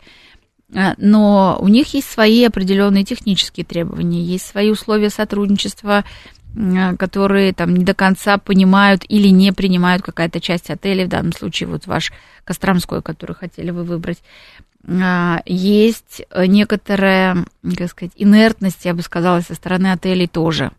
Но 0.68 1.58
у 1.60 1.68
них 1.68 1.94
есть 1.94 2.08
свои 2.08 2.44
определенные 2.44 3.04
технические 3.04 3.64
требования, 3.64 4.22
есть 4.22 4.46
свои 4.46 4.70
условия 4.70 5.10
сотрудничества, 5.10 6.04
которые 6.98 7.52
там 7.52 7.74
не 7.74 7.84
до 7.84 7.94
конца 7.94 8.38
понимают 8.38 9.04
или 9.08 9.28
не 9.28 9.52
принимают 9.52 10.02
какая-то 10.02 10.40
часть 10.40 10.70
отелей, 10.70 11.04
в 11.04 11.08
данном 11.08 11.32
случае 11.32 11.68
вот 11.68 11.86
ваш 11.86 12.12
Костромской, 12.44 13.02
который 13.02 13.36
хотели 13.36 13.70
вы 13.70 13.84
выбрать. 13.84 14.22
А, 14.88 15.42
Есть 15.44 16.22
э, 16.30 16.46
некоторая, 16.46 17.44
как 17.76 17.90
сказать, 17.90 18.12
инертность, 18.16 18.84
я 18.84 18.94
бы 18.94 19.02
сказала, 19.02 19.40
со 19.40 19.54
стороны 19.54 19.92
отелей 19.92 20.28
тоже. 20.28 20.70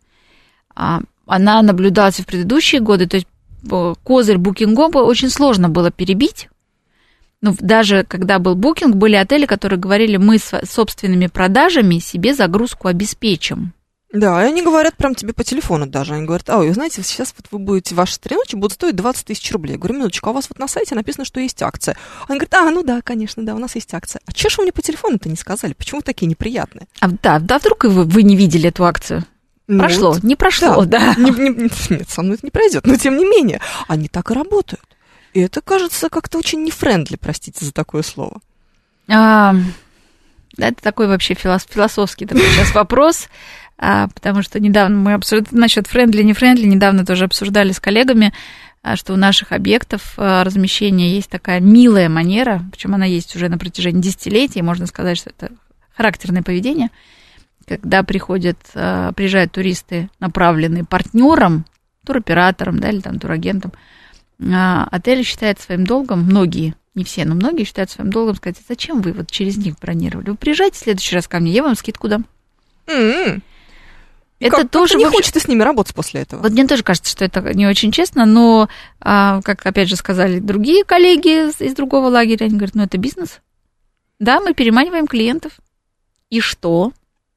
А, 0.73 1.01
Она 1.25 1.61
наблюдалась 1.61 2.19
в 2.19 2.25
предыдущие 2.25 2.81
годы, 2.81 3.07
то 3.07 3.17
есть 3.17 3.27
э, 3.69 3.93
козырь 4.03 4.37
Booking.com 4.37 4.95
очень 4.95 5.29
сложно 5.29 5.69
было 5.69 5.91
перебить, 5.91 6.49
ну, 7.41 7.55
даже 7.59 8.03
когда 8.03 8.39
был 8.39 8.55
букинг, 8.55 8.95
были 8.95 9.15
отели, 9.15 9.45
которые 9.45 9.77
говорили, 9.77 10.17
мы 10.17 10.39
с 10.39 10.59
собственными 10.65 11.27
продажами 11.27 11.99
себе 11.99 12.33
загрузку 12.33 12.87
обеспечим. 12.87 13.73
Да, 14.13 14.41
и 14.43 14.47
они 14.47 14.61
говорят 14.63 14.95
прям 14.95 15.15
тебе 15.15 15.33
по 15.33 15.43
телефону 15.43 15.85
даже. 15.85 16.13
Они 16.13 16.25
говорят, 16.25 16.49
ой, 16.49 16.69
вы 16.69 16.73
знаете, 16.73 17.03
сейчас 17.03 17.33
вот 17.37 17.47
вы 17.51 17.59
будете, 17.59 17.93
ваши 17.93 18.17
три 18.19 18.37
ночи 18.37 18.55
будут 18.55 18.73
стоить 18.73 18.95
20 18.95 19.25
тысяч 19.25 19.51
рублей. 19.51 19.73
Я 19.73 19.77
говорю, 19.77 19.95
минуточку, 19.95 20.29
а 20.29 20.31
у 20.31 20.35
вас 20.35 20.47
вот 20.49 20.59
на 20.59 20.67
сайте 20.69 20.95
написано, 20.95 21.25
что 21.25 21.41
есть 21.41 21.61
акция. 21.61 21.97
Они 22.29 22.39
говорят, 22.39 22.53
а, 22.53 22.69
ну 22.71 22.83
да, 22.83 23.01
конечно, 23.01 23.45
да, 23.45 23.53
у 23.53 23.59
нас 23.59 23.75
есть 23.75 23.93
акция. 23.93 24.21
А 24.25 24.31
чё 24.31 24.49
ж 24.49 24.57
вы 24.57 24.63
мне 24.63 24.71
по 24.71 24.81
телефону-то 24.81 25.27
не 25.27 25.35
сказали? 25.35 25.73
Почему 25.73 25.99
вы 25.99 26.03
такие 26.03 26.27
неприятные? 26.27 26.87
А, 27.01 27.09
да, 27.09 27.39
да, 27.39 27.59
вдруг 27.59 27.83
и 27.83 27.87
вы, 27.89 28.05
вы 28.05 28.23
не 28.23 28.37
видели 28.37 28.69
эту 28.69 28.85
акцию? 28.85 29.25
Ну, 29.67 29.79
Прошло, 29.79 30.11
вот, 30.13 30.23
не 30.23 30.37
прошло, 30.37 30.85
да. 30.85 31.13
Не- 31.15 31.29
не- 31.31 31.49
не- 31.49 31.69
нет, 31.97 32.09
со 32.09 32.21
мной 32.21 32.35
это 32.35 32.45
не 32.45 32.51
пройдет, 32.51 32.85
но 32.87 32.95
тем 32.95 33.17
не 33.17 33.25
менее, 33.25 33.59
они 33.89 34.07
так 34.07 34.31
и 34.31 34.33
работают. 34.33 34.85
И 35.33 35.41
это 35.41 35.59
кажется 35.59 36.07
как-то 36.09 36.37
очень 36.37 36.63
не 36.63 36.73
friendly, 36.73 37.17
простите 37.17 37.65
за 37.65 37.73
такое 37.73 38.01
слово. 38.03 38.39
А, 39.09 39.53
да, 40.55 40.69
это 40.69 40.81
такой 40.81 41.07
вообще 41.07 41.33
филос- 41.33 41.67
философский 41.69 42.25
такой 42.25 42.43
сейчас 42.43 42.73
вопрос, 42.73 43.27
а, 43.27 43.27
потому 43.77 44.41
что 44.41 44.59
недавно 44.59 44.97
мы 44.97 45.13
обсуждали 45.13 45.59
насчет 45.59 45.87
friendly, 45.87 46.23
не 46.23 46.33
friendly, 46.33 46.65
недавно 46.65 47.05
тоже 47.05 47.25
обсуждали 47.25 47.71
с 47.71 47.79
коллегами, 47.79 48.33
а, 48.81 48.95
что 48.95 49.13
у 49.13 49.17
наших 49.17 49.51
объектов 49.51 50.13
а, 50.17 50.43
размещения 50.43 51.11
есть 51.11 51.29
такая 51.29 51.59
милая 51.59 52.09
манера, 52.09 52.63
причем 52.71 52.95
она 52.95 53.05
есть 53.05 53.35
уже 53.35 53.49
на 53.49 53.57
протяжении 53.57 54.01
десятилетий, 54.01 54.61
можно 54.61 54.87
сказать, 54.87 55.17
что 55.17 55.29
это 55.29 55.51
характерное 55.95 56.43
поведение, 56.43 56.89
когда 57.67 58.03
приходят, 58.03 58.57
а, 58.73 59.11
приезжают 59.11 59.51
туристы, 59.51 60.09
направленные 60.19 60.83
партнером, 60.83 61.65
туроператором, 62.05 62.79
да, 62.79 62.89
или 62.89 63.01
там 63.01 63.19
турагентом, 63.19 63.73
а, 64.39 64.87
отель 64.91 65.23
считает 65.23 65.59
своим 65.59 65.83
долгом, 65.83 66.23
многие, 66.23 66.75
не 66.95 67.03
все, 67.03 67.25
но 67.25 67.35
многие 67.35 67.63
считают 67.63 67.91
своим 67.91 68.09
долгом 68.09 68.35
сказать, 68.35 68.57
«А 68.59 68.63
зачем 68.67 69.01
вы 69.01 69.11
вот 69.11 69.29
через 69.29 69.57
них 69.57 69.75
бронировали? 69.79 70.29
Вы 70.29 70.35
приезжайте 70.35 70.75
в 70.77 70.79
следующий 70.79 71.15
раз 71.15 71.27
ко 71.27 71.39
мне, 71.39 71.51
я 71.51 71.63
вам 71.63 71.75
скидку 71.75 72.07
дам. 72.07 72.25
М-м. 72.87 73.43
Это 74.39 74.57
Как- 74.57 74.69
тоже 74.69 74.93
как-то 74.93 74.97
не 74.99 75.05
вообще- 75.05 75.17
хочется 75.17 75.39
с 75.39 75.47
ними 75.47 75.63
работать 75.63 75.95
после 75.95 76.21
этого. 76.21 76.41
Вот 76.43 76.51
мне 76.51 76.67
тоже 76.67 76.83
кажется, 76.83 77.09
что 77.11 77.25
это 77.25 77.41
не 77.55 77.65
очень 77.65 77.91
честно, 77.91 78.25
но, 78.25 78.69
а, 79.01 79.41
как 79.41 79.65
опять 79.65 79.89
же 79.89 79.95
сказали 79.95 80.39
другие 80.39 80.83
коллеги 80.83 81.49
из, 81.49 81.73
другого 81.73 82.07
лагеря, 82.09 82.45
они 82.45 82.55
говорят, 82.55 82.75
ну 82.75 82.83
это 82.83 82.97
бизнес. 82.97 83.39
Да, 84.19 84.39
мы 84.39 84.53
переманиваем 84.53 85.07
клиентов. 85.07 85.53
И 86.29 86.39
что? 86.39 86.91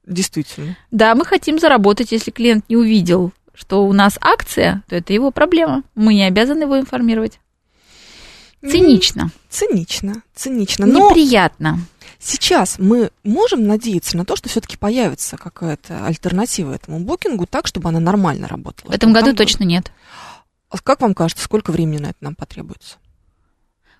Действительно. 0.06 0.76
Да, 0.90 1.14
мы 1.14 1.24
хотим 1.24 1.58
заработать. 1.58 2.12
Если 2.12 2.30
клиент 2.30 2.64
не 2.68 2.76
увидел, 2.76 3.32
что 3.54 3.86
у 3.86 3.92
нас 3.92 4.18
акция, 4.20 4.82
то 4.88 4.96
это 4.96 5.12
его 5.12 5.30
проблема. 5.30 5.82
Мы 5.94 6.14
не 6.14 6.24
обязаны 6.24 6.64
его 6.64 6.78
информировать. 6.78 7.38
Цинично, 8.62 9.30
Цинично, 9.48 10.22
цинично. 10.34 10.86
Но 10.86 11.10
неприятно. 11.10 11.78
Сейчас 12.20 12.78
мы 12.78 13.10
можем 13.24 13.66
надеяться 13.66 14.16
на 14.16 14.24
то, 14.24 14.36
что 14.36 14.48
все-таки 14.48 14.76
появится 14.76 15.36
какая-то 15.36 16.04
альтернатива 16.06 16.72
этому 16.74 17.00
букингу, 17.00 17.46
так, 17.46 17.66
чтобы 17.66 17.88
она 17.88 17.98
нормально 18.00 18.46
работала. 18.46 18.90
В 18.92 18.94
этом 18.94 19.12
году 19.12 19.28
Там- 19.28 19.36
точно 19.36 19.64
нет. 19.64 19.90
А 20.68 20.78
Как 20.78 21.00
вам 21.00 21.14
кажется, 21.14 21.42
сколько 21.44 21.72
времени 21.72 21.98
на 21.98 22.06
это 22.08 22.18
нам 22.20 22.34
потребуется? 22.36 22.98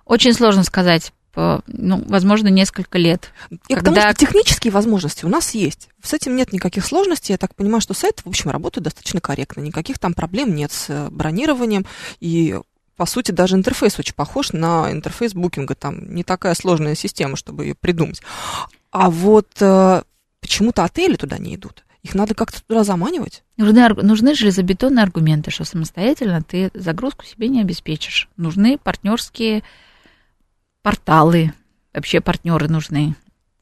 Очень 0.04 0.32
сложно 0.34 0.62
сказать. 0.64 1.12
По- 1.32 1.62
Ну, 1.68 2.02
возможно, 2.08 2.48
несколько 2.48 2.98
лет. 2.98 3.32
И 3.50 3.56
потому 3.74 3.94
Когда- 3.96 4.10
что 4.10 4.14
технические 4.18 4.72
возможности 4.72 5.24
у 5.24 5.28
нас 5.28 5.54
есть. 5.54 5.88
С 6.02 6.12
этим 6.12 6.34
нет 6.34 6.52
никаких 6.52 6.84
сложностей. 6.84 7.32
Я 7.32 7.38
так 7.38 7.54
понимаю, 7.54 7.80
что 7.80 7.94
сайт, 7.94 8.20
в 8.24 8.28
общем, 8.28 8.50
работает 8.50 8.84
достаточно 8.84 9.20
корректно. 9.20 9.60
Никаких 9.60 9.98
там 10.00 10.12
проблем 10.14 10.54
нет 10.56 10.72
с 10.72 10.86
э, 10.90 11.08
бронированием. 11.10 11.86
И, 12.18 12.58
по 13.00 13.06
сути, 13.06 13.30
даже 13.30 13.56
интерфейс 13.56 13.98
очень 13.98 14.12
похож 14.12 14.52
на 14.52 14.92
интерфейс 14.92 15.32
букинга. 15.32 15.74
Там 15.74 16.14
не 16.14 16.22
такая 16.22 16.52
сложная 16.52 16.94
система, 16.94 17.34
чтобы 17.34 17.64
ее 17.64 17.74
придумать. 17.74 18.20
А 18.90 19.08
вот 19.08 19.48
э, 19.62 20.02
почему-то 20.42 20.84
отели 20.84 21.16
туда 21.16 21.38
не 21.38 21.54
идут. 21.54 21.86
Их 22.02 22.14
надо 22.14 22.34
как-то 22.34 22.62
туда 22.62 22.84
заманивать. 22.84 23.42
Нужны, 23.56 23.88
нужны 23.88 24.34
железобетонные 24.34 25.02
аргументы, 25.02 25.50
что 25.50 25.64
самостоятельно 25.64 26.42
ты 26.42 26.70
загрузку 26.74 27.24
себе 27.24 27.48
не 27.48 27.62
обеспечишь. 27.62 28.28
Нужны 28.36 28.76
партнерские 28.76 29.62
порталы, 30.82 31.54
вообще 31.94 32.20
партнеры 32.20 32.68
нужны. 32.68 33.14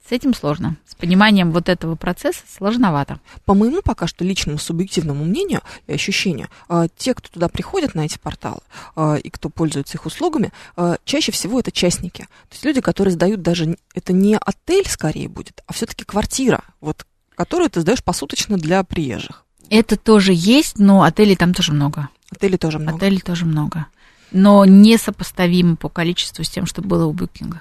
С 0.09 0.13
этим 0.13 0.33
сложно. 0.33 0.77
С 0.87 0.95
пониманием 0.95 1.53
вот 1.53 1.69
этого 1.69 1.95
процесса 1.95 2.41
сложновато. 2.51 3.21
По 3.45 3.53
моему 3.53 3.83
пока 3.83 4.07
что 4.07 4.25
личному 4.25 4.57
субъективному 4.57 5.23
мнению 5.23 5.61
и 5.87 5.93
ощущению, 5.93 6.49
э, 6.71 6.89
те, 6.97 7.13
кто 7.13 7.29
туда 7.29 7.49
приходят 7.49 7.95
на 7.95 8.07
эти 8.07 8.19
порталы 8.19 8.61
э, 8.97 9.19
и 9.23 9.29
кто 9.29 9.51
пользуется 9.51 9.99
их 9.99 10.07
услугами, 10.07 10.51
э, 10.79 10.97
чаще 11.05 11.31
всего 11.31 11.61
это 11.61 11.71
частники. 11.73 12.23
То 12.23 12.53
есть 12.53 12.65
люди, 12.65 12.81
которые 12.81 13.13
сдают 13.13 13.43
даже... 13.43 13.77
Это 13.95 14.15
не 14.15 14.39
отель 14.39 14.89
скорее 14.89 15.29
будет, 15.29 15.63
а 15.67 15.75
все-таки 15.75 16.05
квартира, 16.05 16.65
вот, 16.81 17.05
которую 17.35 17.69
ты 17.69 17.83
сдаешь 17.83 18.03
посуточно 18.03 18.57
для 18.57 18.83
приезжих. 18.85 19.45
Это 19.69 19.99
тоже 19.99 20.33
есть, 20.35 20.79
но 20.79 21.03
отелей 21.03 21.37
там 21.37 21.53
тоже 21.53 21.73
много. 21.73 22.09
Отелей 22.31 22.57
тоже 22.57 22.79
много. 22.79 22.97
Отелей 22.97 23.21
тоже 23.21 23.45
много. 23.45 23.87
Но 24.33 24.65
несопоставимо 24.65 25.77
по 25.77 25.91
количеству 25.91 26.45
с 26.45 26.49
тем, 26.49 26.65
что 26.65 26.81
было 26.81 27.05
у 27.05 27.13
букинга. 27.13 27.61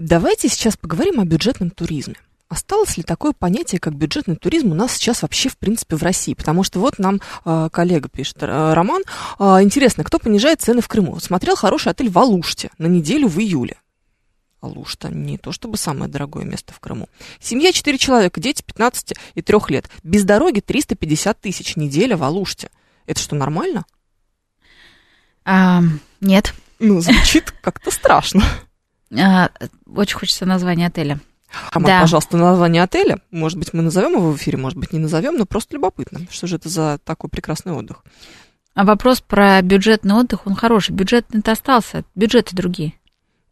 Давайте 0.00 0.48
сейчас 0.48 0.78
поговорим 0.78 1.20
о 1.20 1.26
бюджетном 1.26 1.68
туризме. 1.68 2.14
Осталось 2.48 2.96
ли 2.96 3.02
такое 3.02 3.34
понятие, 3.34 3.78
как 3.78 3.94
бюджетный 3.94 4.34
туризм 4.34 4.72
у 4.72 4.74
нас 4.74 4.94
сейчас 4.94 5.20
вообще, 5.20 5.50
в 5.50 5.58
принципе, 5.58 5.94
в 5.94 6.02
России? 6.02 6.32
Потому 6.32 6.62
что 6.62 6.80
вот 6.80 6.98
нам 6.98 7.20
э, 7.44 7.68
коллега 7.70 8.08
пишет, 8.08 8.38
э, 8.40 8.72
Роман, 8.72 9.02
э, 9.38 9.44
интересно, 9.60 10.02
кто 10.02 10.18
понижает 10.18 10.62
цены 10.62 10.80
в 10.80 10.88
Крыму? 10.88 11.20
Смотрел 11.20 11.54
хороший 11.54 11.92
отель 11.92 12.08
в 12.08 12.18
Алуште 12.18 12.70
на 12.78 12.86
неделю 12.86 13.28
в 13.28 13.38
июле. 13.40 13.76
Алушта 14.62 15.10
не 15.10 15.36
то 15.36 15.52
чтобы 15.52 15.76
самое 15.76 16.10
дорогое 16.10 16.46
место 16.46 16.72
в 16.72 16.80
Крыму. 16.80 17.10
Семья 17.38 17.70
4 17.70 17.98
человека, 17.98 18.40
дети 18.40 18.62
15 18.62 19.12
и 19.34 19.42
3 19.42 19.58
лет. 19.68 19.90
Без 20.02 20.24
дороги 20.24 20.60
350 20.60 21.38
тысяч 21.38 21.76
неделя 21.76 22.16
в 22.16 22.22
Алуште. 22.22 22.70
Это 23.04 23.20
что, 23.20 23.36
нормально? 23.36 23.84
А, 25.44 25.82
нет. 26.22 26.54
Ну, 26.78 27.02
звучит 27.02 27.50
как-то 27.60 27.90
страшно. 27.90 28.42
А, 29.18 29.50
очень 29.86 30.16
хочется 30.16 30.46
название 30.46 30.86
отеля. 30.86 31.20
Хамар, 31.72 31.90
да. 31.90 32.00
пожалуйста, 32.02 32.36
название 32.36 32.82
отеля. 32.82 33.20
Может 33.30 33.58
быть, 33.58 33.72
мы 33.72 33.82
назовем 33.82 34.12
его 34.12 34.30
в 34.30 34.36
эфире, 34.36 34.56
может 34.56 34.78
быть, 34.78 34.92
не 34.92 35.00
назовем, 35.00 35.36
но 35.36 35.46
просто 35.46 35.74
любопытно. 35.74 36.20
Что 36.30 36.46
же 36.46 36.56
это 36.56 36.68
за 36.68 36.98
такой 37.04 37.28
прекрасный 37.28 37.72
отдых? 37.72 38.04
А 38.74 38.84
вопрос 38.84 39.20
про 39.20 39.60
бюджетный 39.62 40.14
отдых, 40.14 40.46
он 40.46 40.54
хороший. 40.54 40.92
Бюджетный-то 40.92 41.52
остался, 41.52 42.04
бюджеты 42.14 42.54
другие. 42.54 42.94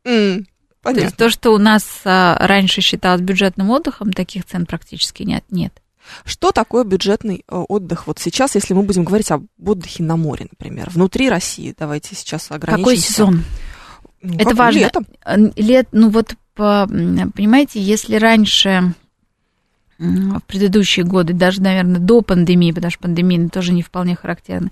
Mm, 0.04 0.46
понятно. 0.80 1.00
То 1.00 1.06
есть 1.06 1.16
то, 1.16 1.30
что 1.30 1.50
у 1.50 1.58
нас 1.58 1.84
а, 2.04 2.38
раньше 2.46 2.80
считалось 2.80 3.20
бюджетным 3.20 3.70
отдыхом, 3.70 4.12
таких 4.12 4.44
цен 4.46 4.64
практически 4.64 5.24
нет. 5.24 5.44
нет. 5.50 5.82
Что 6.24 6.52
такое 6.52 6.84
бюджетный 6.84 7.44
э, 7.46 7.54
отдых? 7.56 8.06
Вот 8.06 8.18
сейчас, 8.18 8.54
если 8.54 8.74
мы 8.74 8.82
будем 8.82 9.04
говорить 9.04 9.30
об 9.30 9.46
отдыхе 9.62 10.02
на 10.02 10.16
море, 10.16 10.46
например, 10.50 10.88
внутри 10.90 11.28
России, 11.28 11.74
давайте 11.76 12.14
сейчас 12.14 12.50
ограничимся. 12.50 12.82
Какой 12.82 12.96
сезон? 12.96 13.44
Ну, 14.22 14.34
Это 14.38 14.54
важно. 14.54 14.78
Летом. 14.78 15.06
Лет, 15.56 15.88
ну 15.92 16.10
вот, 16.10 16.34
понимаете, 16.54 17.80
если 17.80 18.16
раньше 18.16 18.94
в 19.98 20.40
предыдущие 20.46 21.04
годы, 21.04 21.32
даже, 21.32 21.60
наверное, 21.60 22.00
до 22.00 22.22
пандемии, 22.22 22.72
потому 22.72 22.90
что 22.90 23.00
пандемия 23.00 23.48
тоже 23.48 23.72
не 23.72 23.82
вполне 23.82 24.14
характерна, 24.14 24.70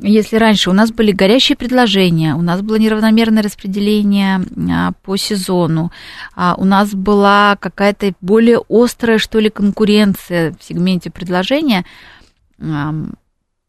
если 0.00 0.36
раньше 0.36 0.70
у 0.70 0.72
нас 0.74 0.92
были 0.92 1.12
горящие 1.12 1.56
предложения, 1.56 2.34
у 2.34 2.42
нас 2.42 2.60
было 2.60 2.76
неравномерное 2.76 3.42
распределение 3.42 4.42
а, 4.70 4.92
по 5.02 5.16
сезону, 5.16 5.90
а 6.36 6.54
у 6.56 6.64
нас 6.64 6.94
была 6.94 7.56
какая-то 7.58 8.12
более 8.20 8.60
острая, 8.68 9.18
что 9.18 9.38
ли, 9.38 9.48
конкуренция 9.48 10.54
в 10.58 10.62
сегменте 10.62 11.10
предложения, 11.10 11.84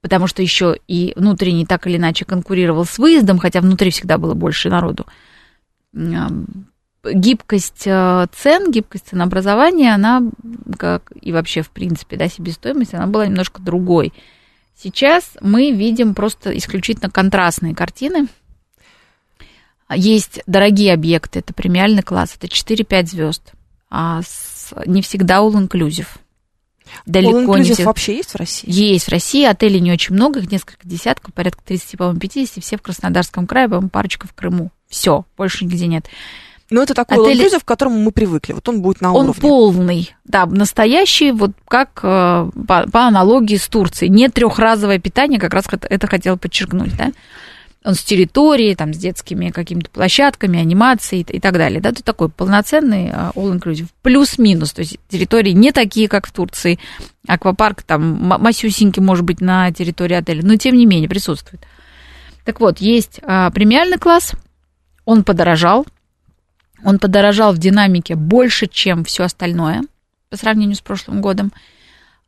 потому 0.01 0.27
что 0.27 0.41
еще 0.41 0.77
и 0.87 1.13
внутренний 1.15 1.65
так 1.65 1.87
или 1.87 1.97
иначе 1.97 2.25
конкурировал 2.25 2.85
с 2.85 2.97
выездом, 2.97 3.37
хотя 3.37 3.61
внутри 3.61 3.91
всегда 3.91 4.17
было 4.17 4.33
больше 4.33 4.69
народу. 4.69 5.05
Гибкость 7.03 7.83
э, 7.87 8.27
цен, 8.31 8.71
гибкость 8.71 9.07
ценообразования, 9.07 9.95
она, 9.95 10.21
как 10.77 11.11
и 11.19 11.31
вообще, 11.31 11.63
в 11.63 11.71
принципе, 11.71 12.15
да, 12.15 12.27
себестоимость, 12.27 12.93
она 12.93 13.07
была 13.07 13.25
немножко 13.25 13.59
другой. 13.59 14.13
Сейчас 14.75 15.31
мы 15.41 15.71
видим 15.71 16.13
просто 16.13 16.55
исключительно 16.55 17.09
контрастные 17.09 17.73
картины. 17.73 18.27
Есть 19.93 20.41
дорогие 20.45 20.93
объекты, 20.93 21.39
это 21.39 21.53
премиальный 21.53 22.03
класс, 22.03 22.35
это 22.39 22.47
4-5 22.47 23.05
звезд, 23.07 23.53
а 23.89 24.21
с, 24.21 24.71
не 24.85 25.01
всегда 25.01 25.37
all-inclusive. 25.39 26.07
Далеко 27.05 27.57
не 27.57 27.73
все. 27.73 27.83
вообще 27.83 28.17
есть 28.17 28.31
в 28.31 28.35
России? 28.35 28.69
Есть 28.69 29.05
в 29.05 29.09
России, 29.09 29.43
отелей 29.43 29.79
не 29.79 29.91
очень 29.91 30.15
много, 30.15 30.39
их 30.39 30.51
несколько 30.51 30.87
десятков, 30.87 31.33
порядка 31.33 31.61
30, 31.65 31.97
по-моему, 31.97 32.19
50, 32.19 32.63
все 32.63 32.77
в 32.77 32.81
Краснодарском 32.81 33.47
крае, 33.47 33.67
по-моему, 33.67 33.89
парочка 33.89 34.27
в 34.27 34.33
Крыму. 34.33 34.71
Все, 34.89 35.25
больше 35.37 35.65
нигде 35.65 35.87
нет. 35.87 36.07
Но 36.71 36.81
это 36.81 36.93
такой 36.93 37.33
Отель... 37.33 37.59
к 37.59 37.65
которому 37.65 37.99
мы 37.99 38.11
привыкли. 38.11 38.53
Вот 38.53 38.67
он 38.69 38.81
будет 38.81 39.01
на 39.01 39.11
он 39.11 39.25
уровне. 39.25 39.41
Он 39.43 39.49
полный, 39.49 40.15
да, 40.23 40.45
настоящий, 40.45 41.33
вот 41.33 41.51
как 41.67 41.99
э, 42.01 42.49
по, 42.67 42.87
по 42.89 43.07
аналогии 43.07 43.57
с 43.57 43.67
Турцией. 43.67 44.09
Не 44.09 44.29
трехразовое 44.29 44.97
питание, 44.97 45.37
как 45.37 45.53
раз 45.53 45.65
это 45.69 46.07
хотел 46.07 46.37
подчеркнуть, 46.37 46.95
да. 46.95 47.11
Он 47.83 47.95
с 47.95 48.03
территорией, 48.03 48.75
там, 48.75 48.93
с 48.93 48.97
детскими 48.97 49.49
какими-то 49.49 49.89
площадками, 49.89 50.59
анимацией 50.59 51.25
и 51.27 51.39
так 51.39 51.53
далее. 51.53 51.81
Да, 51.81 51.89
это 51.89 52.03
такой 52.03 52.29
полноценный 52.29 53.07
э, 53.07 53.31
all-inclusive. 53.35 53.87
Плюс-минус, 54.03 54.73
то 54.73 54.81
есть 54.81 54.99
территории 55.09 55.51
не 55.51 55.71
такие, 55.71 56.07
как 56.07 56.27
в 56.27 56.31
Турции. 56.31 56.77
Аквапарк 57.27 57.81
там 57.81 58.01
масюсенький, 58.03 59.01
может 59.01 59.25
быть, 59.25 59.41
на 59.41 59.71
территории 59.71 60.15
отеля, 60.15 60.43
но 60.43 60.57
тем 60.57 60.75
не 60.75 60.85
менее 60.85 61.09
присутствует. 61.09 61.63
Так 62.45 62.59
вот, 62.59 62.79
есть 62.79 63.19
а, 63.23 63.49
премиальный 63.51 63.97
класс, 63.97 64.33
он 65.05 65.23
подорожал, 65.23 65.85
он 66.83 66.99
подорожал 66.99 67.53
в 67.53 67.57
динамике 67.57 68.15
больше, 68.15 68.67
чем 68.67 69.03
все 69.03 69.23
остальное 69.23 69.81
по 70.29 70.37
сравнению 70.37 70.75
с 70.75 70.81
прошлым 70.81 71.21
годом. 71.21 71.51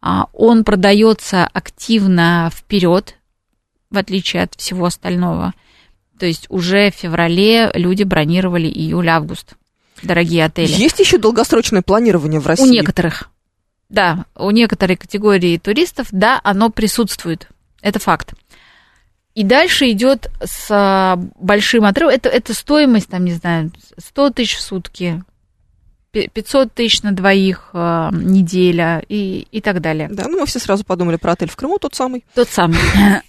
А, 0.01 0.27
он 0.33 0.63
продается 0.63 1.47
активно 1.47 2.51
вперед, 2.53 3.15
в 3.93 3.97
отличие 3.97 4.43
от 4.43 4.55
всего 4.55 4.85
остального. 4.85 5.53
То 6.19 6.25
есть 6.25 6.47
уже 6.49 6.91
в 6.91 6.95
феврале 6.95 7.71
люди 7.73 8.03
бронировали 8.03 8.67
июль-август. 8.67 9.53
Дорогие 10.01 10.43
отели. 10.43 10.71
Есть 10.71 10.99
еще 10.99 11.17
долгосрочное 11.17 11.81
планирование 11.81 12.39
в 12.39 12.47
России? 12.47 12.63
У 12.63 12.71
некоторых. 12.71 13.29
Да, 13.89 14.25
у 14.35 14.49
некоторой 14.51 14.97
категории 14.97 15.57
туристов, 15.57 16.07
да, 16.11 16.41
оно 16.43 16.69
присутствует. 16.69 17.47
Это 17.81 17.99
факт. 17.99 18.33
И 19.35 19.43
дальше 19.43 19.89
идет 19.91 20.29
с 20.43 20.67
а, 20.69 21.15
большим 21.39 21.85
отрывом. 21.85 22.13
Это, 22.13 22.29
это 22.29 22.53
стоимость, 22.53 23.09
там, 23.09 23.25
не 23.25 23.33
знаю, 23.33 23.71
100 23.97 24.31
тысяч 24.31 24.55
в 24.55 24.61
сутки, 24.61 25.23
500 26.13 26.73
тысяч 26.73 27.01
на 27.01 27.11
двоих 27.11 27.71
э, 27.73 28.09
неделя 28.13 29.03
и, 29.09 29.47
и 29.51 29.61
так 29.61 29.81
далее. 29.81 30.07
Да, 30.11 30.25
ну 30.27 30.39
мы 30.39 30.45
все 30.45 30.59
сразу 30.59 30.85
подумали 30.85 31.17
про 31.17 31.31
отель 31.31 31.49
в 31.49 31.55
Крыму, 31.55 31.79
тот 31.79 31.95
самый. 31.95 32.23
Тот 32.35 32.47
самый. 32.49 32.77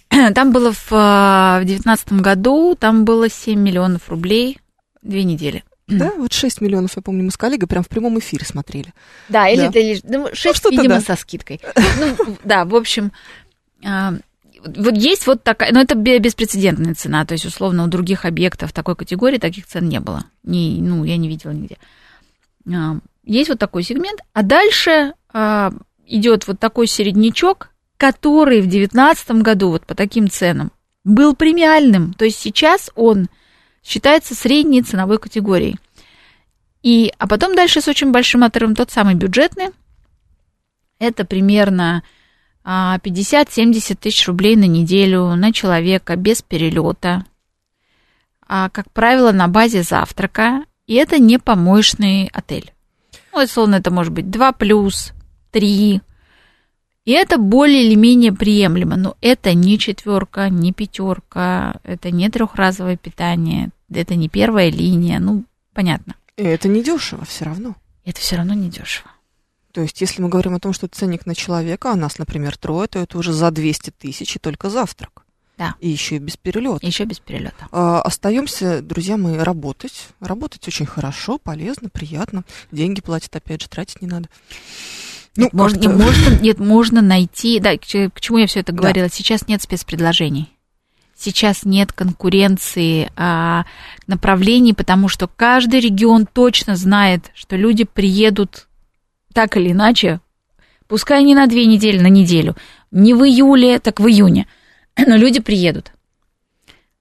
Там 0.35 0.51
было 0.51 0.71
в 0.71 1.59
2019 1.63 2.13
году, 2.13 2.75
там 2.79 3.03
было 3.03 3.29
7 3.29 3.59
миллионов 3.59 4.09
рублей 4.09 4.59
две 5.01 5.23
недели. 5.23 5.63
Да, 5.87 6.11
вот 6.17 6.33
6 6.33 6.61
миллионов, 6.61 6.95
я 6.95 7.01
помню, 7.03 7.23
мы 7.23 7.31
с 7.31 7.37
коллегой 7.37 7.67
прям 7.67 7.83
в 7.83 7.89
прямом 7.89 8.17
эфире 8.17 8.43
смотрели. 8.43 8.91
Да, 9.29 9.47
или 9.47 9.67
да. 9.67 9.79
или 9.79 10.01
ну, 10.03 10.29
6, 10.33 10.63
ну, 10.63 10.71
видимо, 10.71 10.95
да. 10.95 11.01
со 11.01 11.15
скидкой. 11.15 11.61
Ну, 11.99 12.37
да, 12.43 12.65
в 12.65 12.75
общем, 12.75 13.11
вот 13.83 14.97
есть 14.97 15.27
вот 15.27 15.43
такая, 15.43 15.71
но 15.71 15.81
это 15.81 15.93
беспрецедентная 15.93 16.95
цена, 16.95 17.23
то 17.25 17.33
есть, 17.33 17.45
условно, 17.45 17.83
у 17.83 17.87
других 17.87 18.25
объектов 18.25 18.73
такой 18.73 18.95
категории 18.95 19.37
таких 19.37 19.67
цен 19.67 19.87
не 19.87 19.99
было. 19.99 20.25
Не, 20.43 20.81
ну, 20.81 21.03
я 21.03 21.17
не 21.17 21.27
видела 21.27 21.51
нигде. 21.51 21.77
А, 22.67 22.97
есть 23.23 23.49
вот 23.49 23.59
такой 23.59 23.83
сегмент, 23.83 24.19
а 24.33 24.43
дальше 24.43 25.13
а, 25.33 25.71
идет 26.05 26.47
вот 26.47 26.59
такой 26.59 26.87
середнячок, 26.87 27.69
который 27.97 28.61
в 28.61 28.67
2019 28.67 29.31
году 29.41 29.69
вот 29.69 29.85
по 29.85 29.95
таким 29.95 30.29
ценам 30.29 30.71
был 31.03 31.35
премиальным, 31.35 32.13
то 32.13 32.25
есть 32.25 32.39
сейчас 32.39 32.89
он 32.95 33.27
считается 33.83 34.33
средней 34.35 34.81
ценовой 34.81 35.19
категорией. 35.19 35.77
И, 36.81 37.13
а 37.17 37.27
потом 37.27 37.55
дальше 37.55 37.81
с 37.81 37.87
очень 37.87 38.11
большим 38.11 38.43
отрывом 38.43 38.75
тот 38.75 38.91
самый 38.91 39.15
бюджетный, 39.15 39.69
это 40.99 41.25
примерно 41.25 42.03
50-70 42.63 43.95
тысяч 43.95 44.27
рублей 44.27 44.55
на 44.55 44.65
неделю 44.65 45.35
на 45.35 45.53
человека 45.53 46.15
без 46.15 46.41
перелета. 46.41 47.25
А, 48.47 48.69
как 48.69 48.91
правило, 48.91 49.31
на 49.31 49.47
базе 49.47 49.83
завтрака. 49.83 50.65
И 50.87 50.93
это 50.95 51.19
не 51.19 51.39
помоечный 51.39 52.29
отель. 52.31 52.73
Ну, 53.33 53.43
условно, 53.43 53.75
это 53.75 53.91
может 53.91 54.13
быть 54.13 54.29
2 54.29 54.51
плюс, 54.53 55.13
3. 55.51 56.01
И 57.05 57.11
это 57.11 57.37
более 57.37 57.83
или 57.85 57.95
менее 57.95 58.33
приемлемо. 58.33 58.95
Но 58.95 59.17
это 59.21 59.53
не 59.53 59.77
четверка, 59.77 60.49
не 60.49 60.73
пятерка, 60.73 61.79
это 61.83 62.11
не 62.11 62.29
трехразовое 62.29 62.97
питание, 62.97 63.69
это 63.93 64.15
не 64.15 64.29
первая 64.29 64.69
линия. 64.69 65.19
Ну, 65.19 65.45
понятно. 65.73 66.15
И 66.37 66.43
это 66.43 66.67
не 66.67 66.83
дешево 66.83 67.25
все 67.25 67.45
равно. 67.45 67.75
Это 68.05 68.19
все 68.19 68.35
равно 68.37 68.53
не 68.53 68.69
дешево. 68.69 69.09
То 69.71 69.81
есть, 69.81 69.99
если 69.99 70.21
мы 70.21 70.29
говорим 70.29 70.55
о 70.55 70.59
том, 70.59 70.71
что 70.71 70.87
ценник 70.87 71.25
на 71.25 71.35
человека, 71.35 71.91
а 71.91 71.95
нас, 71.95 72.17
например, 72.17 72.57
трое, 72.57 72.87
то 72.87 72.99
это 72.99 73.17
уже 73.17 73.33
за 73.33 73.51
200 73.51 73.91
тысяч 73.91 74.35
и 74.35 74.39
только 74.39 74.69
завтрак. 74.69 75.14
Да. 75.57 75.75
И 75.79 75.89
еще 75.89 76.17
и 76.17 76.19
без 76.19 76.35
перелета. 76.35 76.85
Еще 76.85 77.05
без 77.05 77.19
перелета. 77.19 77.67
А, 77.71 78.01
остаемся, 78.01 78.81
друзья 78.81 79.17
мои, 79.17 79.37
работать. 79.37 80.09
Работать 80.19 80.67
очень 80.67 80.85
хорошо, 80.85 81.37
полезно, 81.37 81.89
приятно. 81.89 82.43
Деньги 82.71 83.01
платят, 83.01 83.35
опять 83.35 83.61
же, 83.61 83.69
тратить 83.69 84.01
не 84.01 84.07
надо. 84.07 84.27
Ну, 85.37 85.49
можно, 85.51 85.79
не, 85.79 85.87
можно, 85.87 86.39
нет, 86.41 86.59
можно 86.59 87.01
найти. 87.01 87.59
Да, 87.59 87.77
к, 87.77 87.81
к 87.81 88.21
чему 88.21 88.37
я 88.37 88.47
все 88.47 88.61
это 88.61 88.73
говорила? 88.73 89.07
Да. 89.07 89.13
Сейчас 89.13 89.47
нет 89.47 89.61
спецпредложений. 89.61 90.49
Сейчас 91.17 91.63
нет 91.63 91.93
конкуренции 91.93 93.09
а, 93.15 93.65
направлений, 94.05 94.73
потому 94.73 95.07
что 95.07 95.27
каждый 95.27 95.79
регион 95.79 96.25
точно 96.25 96.75
знает, 96.75 97.31
что 97.33 97.55
люди 97.55 97.85
приедут 97.85 98.67
так 99.33 99.55
или 99.55 99.71
иначе, 99.71 100.19
пускай 100.87 101.23
не 101.23 101.33
на 101.33 101.47
две 101.47 101.65
недели, 101.65 101.99
на 101.99 102.07
неделю, 102.07 102.55
не 102.91 103.13
в 103.13 103.23
июле, 103.23 103.79
так 103.79 104.01
в 104.01 104.07
июне, 104.07 104.47
но 105.05 105.15
люди 105.15 105.39
приедут. 105.39 105.91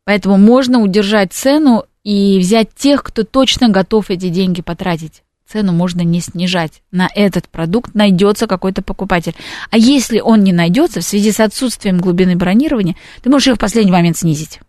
Поэтому 0.05 0.37
можно 0.37 0.81
удержать 0.81 1.33
цену 1.33 1.85
и 2.03 2.39
взять 2.39 2.75
тех, 2.75 3.03
кто 3.03 3.25
точно 3.25 3.69
готов 3.69 4.11
эти 4.11 4.29
деньги 4.29 4.61
потратить. 4.61 5.23
Цену 5.47 5.73
можно 5.73 6.01
не 6.01 6.21
снижать. 6.21 6.83
На 6.91 7.09
этот 7.15 7.49
продукт 7.49 7.95
найдется 7.95 8.47
какой-то 8.47 8.83
покупатель. 8.83 9.35
А 9.71 9.77
если 9.77 10.21
он 10.21 10.43
не 10.43 10.53
найдется 10.53 11.01
в 11.01 11.05
связи 11.05 11.33
с 11.33 11.41
отсутствием 11.41 11.99
глубины 11.99 12.37
бронирования, 12.37 12.97
ты 13.23 13.31
можешь 13.31 13.49
ее 13.49 13.55
в 13.55 13.59
последний 13.59 13.93
момент 13.93 14.17
снизить. 14.17 14.61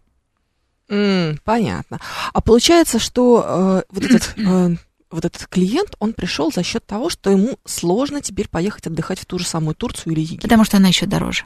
М, 0.89 1.39
понятно. 1.43 1.99
А 2.33 2.41
получается, 2.41 2.99
что 2.99 3.43
э, 3.45 3.83
вот 3.89 4.03
этот 4.03 4.33
э, 4.37 4.75
вот 5.11 5.25
этот 5.25 5.47
клиент, 5.47 5.95
он 5.99 6.13
пришел 6.13 6.51
за 6.51 6.61
счет 6.61 6.85
того, 6.85 7.09
что 7.09 7.31
ему 7.31 7.57
сложно 7.65 8.21
теперь 8.21 8.47
поехать 8.47 8.87
отдыхать 8.87 9.19
в 9.19 9.25
ту 9.25 9.39
же 9.39 9.45
самую 9.45 9.75
Турцию 9.75 10.13
или 10.13 10.21
Египет. 10.21 10.43
Потому 10.43 10.65
что 10.65 10.77
она 10.77 10.89
еще 10.89 11.05
дороже. 11.05 11.45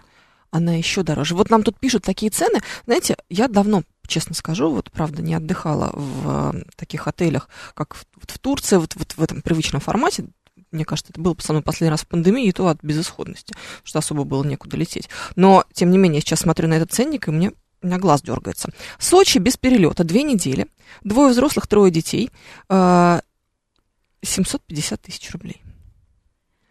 Она 0.52 0.74
еще 0.74 1.04
дороже. 1.04 1.36
Вот 1.36 1.50
нам 1.50 1.64
тут 1.64 1.80
пишут 1.80 2.04
такие 2.04 2.32
цены. 2.32 2.60
Знаете, 2.86 3.18
я 3.30 3.48
давно, 3.48 3.84
честно 4.08 4.34
скажу, 4.34 4.72
вот 4.72 4.92
правда 4.92 5.22
не 5.22 5.36
отдыхала 5.36 5.92
в 5.94 6.56
э, 6.56 6.64
таких 6.76 7.08
отелях, 7.08 7.50
как 7.76 7.94
в, 7.94 8.06
вот 8.16 8.32
в 8.32 8.40
Турции, 8.40 8.78
вот, 8.78 8.96
вот 8.96 9.12
в 9.14 9.22
этом 9.22 9.42
привычном 9.42 9.82
формате. 9.82 10.26
Мне 10.72 10.86
кажется, 10.86 11.12
это 11.12 11.22
было 11.22 11.36
со 11.40 11.54
мной 11.54 11.64
последний 11.64 11.92
раз 11.92 12.02
в 12.02 12.08
пандемии, 12.08 12.48
и 12.48 12.52
то 12.52 12.68
от 12.68 12.80
безысходности, 12.84 13.56
что 13.84 14.00
особо 14.00 14.24
было 14.24 14.44
некуда 14.44 14.78
лететь. 14.78 15.10
Но, 15.36 15.64
тем 15.74 15.92
не 15.92 15.98
менее, 15.98 16.18
я 16.18 16.22
сейчас 16.22 16.40
смотрю 16.40 16.68
на 16.68 16.76
этот 16.76 16.92
ценник, 16.92 17.28
и 17.28 17.32
мне 17.32 17.52
у 17.82 17.88
меня 17.88 17.98
глаз 17.98 18.22
дергается. 18.22 18.72
Сочи 18.98 19.38
без 19.38 19.58
перелета, 19.58 20.04
две 20.04 20.24
недели, 20.24 20.68
двое 21.04 21.32
взрослых, 21.32 21.68
трое 21.68 21.92
детей, 21.92 22.30
э, 22.70 23.22
750 24.22 25.02
тысяч 25.02 25.32
рублей. 25.32 25.62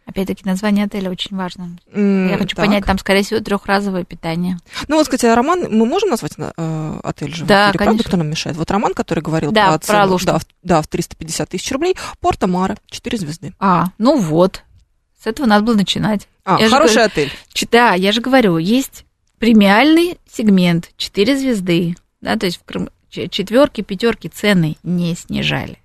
Опять-таки, 0.08 0.42
название 0.46 0.86
отеля 0.86 1.10
очень 1.10 1.36
важно. 1.36 1.76
М, 1.92 2.30
Я 2.30 2.38
хочу 2.38 2.56
так. 2.56 2.64
понять, 2.64 2.84
там, 2.86 2.98
скорее 2.98 3.22
всего, 3.22 3.40
трехразовое 3.40 4.04
питание. 4.04 4.56
Ну 4.88 4.96
вот, 4.96 5.04
кстати, 5.06 5.26
Роман, 5.26 5.66
мы 5.70 5.84
можем 5.84 6.08
назвать 6.08 6.32
э, 6.38 7.00
отель 7.04 7.34
же? 7.34 7.44
Да, 7.44 7.70
правда, 7.74 7.78
конечно. 7.78 8.04
кто 8.04 8.16
нам 8.16 8.30
мешает? 8.30 8.56
Вот 8.56 8.70
Роман, 8.70 8.94
который 8.94 9.20
говорил 9.22 9.52
Да, 9.52 9.78
про 9.78 9.86
про 9.86 10.02
Алушты. 10.04 10.26
да, 10.28 10.38
в, 10.38 10.42
да, 10.62 10.80
в 10.82 10.86
350 10.86 11.50
тысяч 11.50 11.70
рублей, 11.72 11.94
Порто 12.20 12.46
Мара, 12.46 12.76
4 12.86 13.18
звезды. 13.18 13.52
А, 13.58 13.88
ну 13.98 14.18
вот. 14.18 14.62
С 15.22 15.26
этого 15.26 15.46
надо 15.46 15.64
было 15.66 15.74
начинать. 15.74 16.26
А, 16.44 16.58
Я 16.58 16.68
же 16.68 16.72
хороший 16.74 16.94
говорю- 16.94 17.10
отель. 17.12 17.32
Да, 17.70 17.92
я 17.92 18.12
же 18.12 18.22
говорю, 18.22 18.56
есть 18.56 19.04
премиальный 19.38 20.18
сегмент, 20.32 20.90
4 20.96 21.36
звезды, 21.36 21.96
да, 22.22 22.36
то 22.36 22.46
есть 22.46 22.58
в 22.58 22.64
Крым 22.64 22.88
четверки, 23.10 23.80
пятерки 23.82 24.28
цены 24.28 24.76
не 24.82 25.14
снижали. 25.14 25.78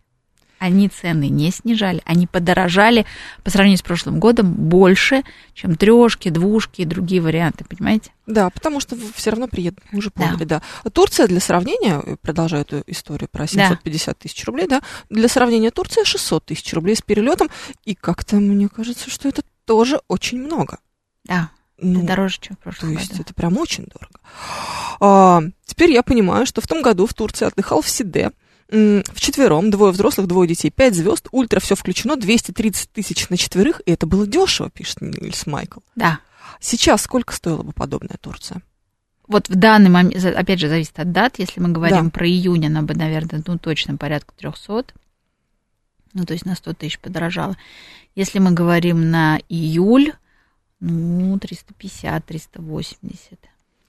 Они 0.63 0.87
цены 0.87 1.27
не 1.27 1.51
снижали, 1.51 2.01
они 2.05 2.25
подорожали 2.25 3.05
по 3.43 3.49
сравнению 3.49 3.79
с 3.79 3.81
прошлым 3.81 4.21
годом 4.21 4.53
больше, 4.53 5.23
чем 5.53 5.75
трешки, 5.75 6.29
двушки 6.29 6.83
и 6.83 6.85
другие 6.85 7.19
варианты, 7.21 7.65
понимаете? 7.65 8.11
Да, 8.27 8.49
потому 8.49 8.79
что 8.79 8.95
все 9.13 9.31
равно 9.31 9.49
приедут, 9.49 9.83
мы 9.91 9.99
уже 9.99 10.09
поняли, 10.09 10.45
да. 10.45 10.61
Турция, 10.93 11.27
для 11.27 11.41
сравнения, 11.41 12.01
э, 12.01 12.15
продолжаю 12.21 12.61
эту 12.61 12.81
историю 12.87 13.27
про 13.29 13.45
750 13.45 14.17
тысяч 14.19 14.45
рублей, 14.45 14.67
да, 14.69 14.81
для 15.09 15.27
сравнения 15.27 15.69
Турция 15.69 16.05
600 16.05 16.45
тысяч 16.45 16.73
рублей 16.73 16.95
с 16.95 17.01
перелетом, 17.01 17.49
и 17.83 17.93
как-то 17.93 18.37
мне 18.37 18.69
кажется, 18.69 19.09
что 19.09 19.27
это 19.27 19.41
тоже 19.65 19.99
очень 20.07 20.41
много. 20.41 20.79
Да, 21.25 21.49
Ну, 21.77 21.97
это 21.99 22.07
дороже, 22.07 22.37
чем 22.39 22.55
в 22.55 22.59
То 22.59 22.63
прошлом 22.63 22.91
есть 22.93 23.11
году. 23.11 23.23
это 23.23 23.33
прям 23.33 23.57
очень 23.57 23.83
дорого. 23.83 24.17
А, 25.01 25.41
теперь 25.65 25.91
я 25.91 26.03
понимаю, 26.03 26.45
что 26.45 26.61
в 26.61 26.67
том 26.67 26.81
году 26.81 27.05
в 27.05 27.13
Турции 27.13 27.47
отдыхал 27.47 27.81
в 27.81 27.89
Сиде. 27.89 28.31
М, 28.69 29.03
Вчетвером, 29.13 29.71
двое 29.71 29.91
взрослых, 29.91 30.27
двое 30.27 30.47
детей, 30.47 30.71
пять 30.71 30.95
звезд, 30.95 31.27
ультра, 31.31 31.59
все 31.59 31.75
включено, 31.75 32.15
230 32.15 32.91
тысяч 32.91 33.29
на 33.29 33.37
четверых, 33.37 33.81
и 33.85 33.91
это 33.91 34.05
было 34.05 34.25
дешево, 34.27 34.69
пишет 34.69 35.01
Нильс 35.01 35.45
Майкл. 35.45 35.79
Да. 35.95 36.19
Сейчас 36.59 37.01
сколько 37.01 37.33
стоила 37.33 37.63
бы 37.63 37.71
подобная 37.73 38.17
Турция? 38.19 38.61
Вот 39.27 39.47
в 39.49 39.55
данный 39.55 39.89
момент, 39.89 40.23
опять 40.25 40.59
же, 40.59 40.67
зависит 40.67 40.99
от 40.99 41.11
дат. 41.11 41.39
Если 41.39 41.59
мы 41.59 41.69
говорим 41.69 42.05
Да. 42.05 42.09
про 42.11 42.27
июнь, 42.27 42.67
она 42.67 42.81
бы, 42.81 42.93
наверное, 42.93 43.41
ну, 43.45 43.57
точно 43.57 43.95
порядка 43.97 44.33
300. 44.37 44.93
Ну, 46.13 46.25
то 46.25 46.33
есть 46.33 46.45
на 46.45 46.55
100 46.55 46.73
тысяч 46.73 46.99
подорожала. 46.99 47.57
Если 48.15 48.39
мы 48.39 48.51
говорим 48.51 49.09
на 49.09 49.39
июль, 49.49 50.13
ну, 50.79 51.39
350, 51.39 52.25
380. 52.25 53.39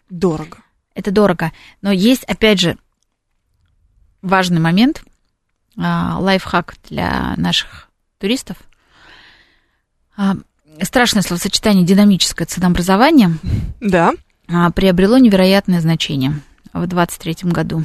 Дорого. 0.08 0.58
Это 0.94 1.10
дорого. 1.10 1.52
Но 1.82 1.90
есть, 1.90 2.24
опять 2.24 2.60
же, 2.60 2.78
важный 4.24 4.60
момент, 4.60 5.02
а, 5.78 6.18
лайфхак 6.18 6.74
для 6.88 7.34
наших 7.36 7.88
туристов. 8.18 8.56
А, 10.16 10.34
Страшное 10.82 11.22
словосочетание 11.22 11.84
динамическое 11.86 12.46
ценообразование 12.48 13.30
Да. 13.80 14.12
а, 14.48 14.70
приобрело 14.72 15.18
невероятное 15.18 15.80
значение 15.80 16.40
в 16.72 16.84
2023 16.86 17.52
году. 17.52 17.84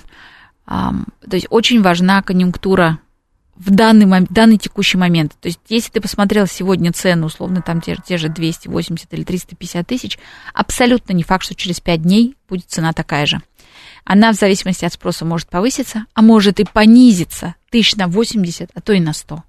То 0.65 1.35
есть 1.35 1.47
очень 1.49 1.81
важна 1.81 2.21
конъюнктура 2.23 2.99
в 3.55 3.71
данный, 3.71 4.05
мом- 4.05 4.27
данный 4.29 4.57
текущий 4.57 4.97
момент. 4.97 5.33
То 5.41 5.47
есть 5.49 5.59
если 5.67 5.91
ты 5.91 6.01
посмотрел 6.01 6.47
сегодня 6.47 6.91
цену, 6.93 7.25
условно, 7.27 7.61
там 7.61 7.81
те, 7.81 7.97
те 8.05 8.17
же 8.17 8.29
280 8.29 9.13
или 9.13 9.23
350 9.23 9.85
тысяч, 9.87 10.17
абсолютно 10.53 11.13
не 11.13 11.23
факт, 11.23 11.43
что 11.43 11.55
через 11.55 11.79
5 11.79 12.01
дней 12.03 12.35
будет 12.47 12.65
цена 12.69 12.93
такая 12.93 13.25
же. 13.25 13.41
Она 14.11 14.31
в 14.33 14.35
зависимости 14.35 14.85
от 14.85 14.91
спроса 14.93 15.23
может 15.23 15.49
повыситься, 15.49 16.05
а 16.15 16.23
может 16.23 16.59
и 16.59 16.63
понизиться 16.65 17.53
тысяч 17.69 17.95
на 17.95 18.07
80, 18.07 18.71
а 18.73 18.81
то 18.81 18.91
и 18.91 18.99
на 18.99 19.13
100. 19.13 19.43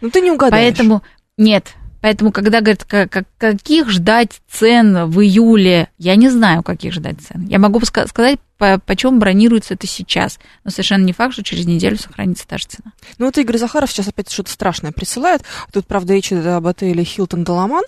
Ну 0.00 0.10
ты 0.10 0.20
не 0.20 0.32
угадаешь. 0.32 0.76
Поэтому 0.76 1.02
нет. 1.38 1.74
Поэтому, 2.00 2.32
когда 2.32 2.60
говорят, 2.60 2.82
ка- 2.82 3.06
ка- 3.06 3.24
каких 3.38 3.88
ждать 3.90 4.40
цен 4.50 5.06
в 5.08 5.20
июле, 5.20 5.90
я 5.96 6.16
не 6.16 6.28
знаю, 6.28 6.64
каких 6.64 6.92
ждать 6.92 7.20
цен. 7.20 7.46
Я 7.46 7.60
могу 7.60 7.78
ска- 7.78 8.08
сказать, 8.08 8.40
по, 8.58 8.80
почем 8.84 9.20
бронируется 9.20 9.74
это 9.74 9.86
сейчас. 9.86 10.40
Но 10.64 10.72
совершенно 10.72 11.04
не 11.04 11.12
факт, 11.12 11.34
что 11.34 11.44
через 11.44 11.64
неделю 11.64 11.96
сохранится 11.96 12.48
та 12.48 12.58
же 12.58 12.64
цена. 12.66 12.92
Ну, 13.18 13.26
вот 13.26 13.38
Игорь 13.38 13.58
Захаров 13.58 13.92
сейчас 13.92 14.08
опять 14.08 14.28
что-то 14.28 14.50
страшное 14.50 14.90
присылает. 14.90 15.42
Тут, 15.72 15.86
правда, 15.86 16.14
речь 16.14 16.32
идет 16.32 16.44
об 16.48 16.66
отеле 16.66 17.04
Хилтон 17.04 17.44
Даламан. 17.44 17.84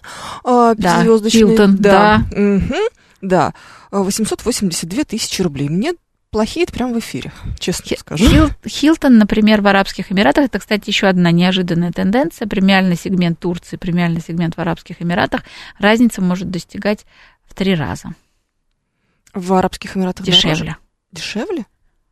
Да, 0.79 0.99
Hilton, 1.57 1.73
да. 1.79 2.23
Мгм, 2.31 2.75
да. 3.21 3.55
А, 3.91 4.01
882 4.03 5.05
тысячи 5.05 5.43
рублей. 5.43 5.69
Мне 5.69 5.95
плохие 6.31 6.65
это 6.65 6.73
прям 6.73 6.93
в 6.93 6.99
эфире, 6.99 7.33
честно 7.59 7.85
Хи- 7.87 7.99
скажу. 7.99 8.25
Хил- 8.25 8.51
Хилтон, 8.69 9.19
например, 9.19 9.63
в 9.63 9.67
Арабских 9.69 10.13
Эмиратах, 10.13 10.47
это, 10.47 10.59
кстати, 10.59 10.89
еще 10.91 11.07
одна 11.07 11.31
неожиданная 11.31 11.93
тенденция. 11.93 12.47
Премиальный 12.47 12.97
сегмент 12.97 13.39
Турции, 13.39 13.77
премиальный 13.77 14.21
сегмент 14.21 14.57
в 14.57 14.61
Арабских 14.61 15.01
Эмиратах. 15.01 15.43
Разница 15.79 16.21
может 16.21 16.51
достигать 16.51 17.07
в 17.47 17.55
три 17.55 17.75
раза 17.75 18.11
В 19.35 19.53
Арабских 19.55 19.97
Эмиратах 19.97 20.25
дороже. 20.27 20.43
дешевле. 20.49 20.77
Дешевле? 21.13 21.67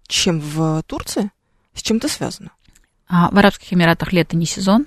Чем 0.07 0.41
в 0.41 0.83
Турции? 0.87 1.31
С 1.75 1.83
чем 1.83 1.97
это 1.99 2.09
связано? 2.09 2.51
А 3.09 3.31
в 3.31 3.39
Арабских 3.39 3.73
Эмиратах 3.73 4.13
лето 4.13 4.37
не 4.37 4.47
сезон, 4.47 4.87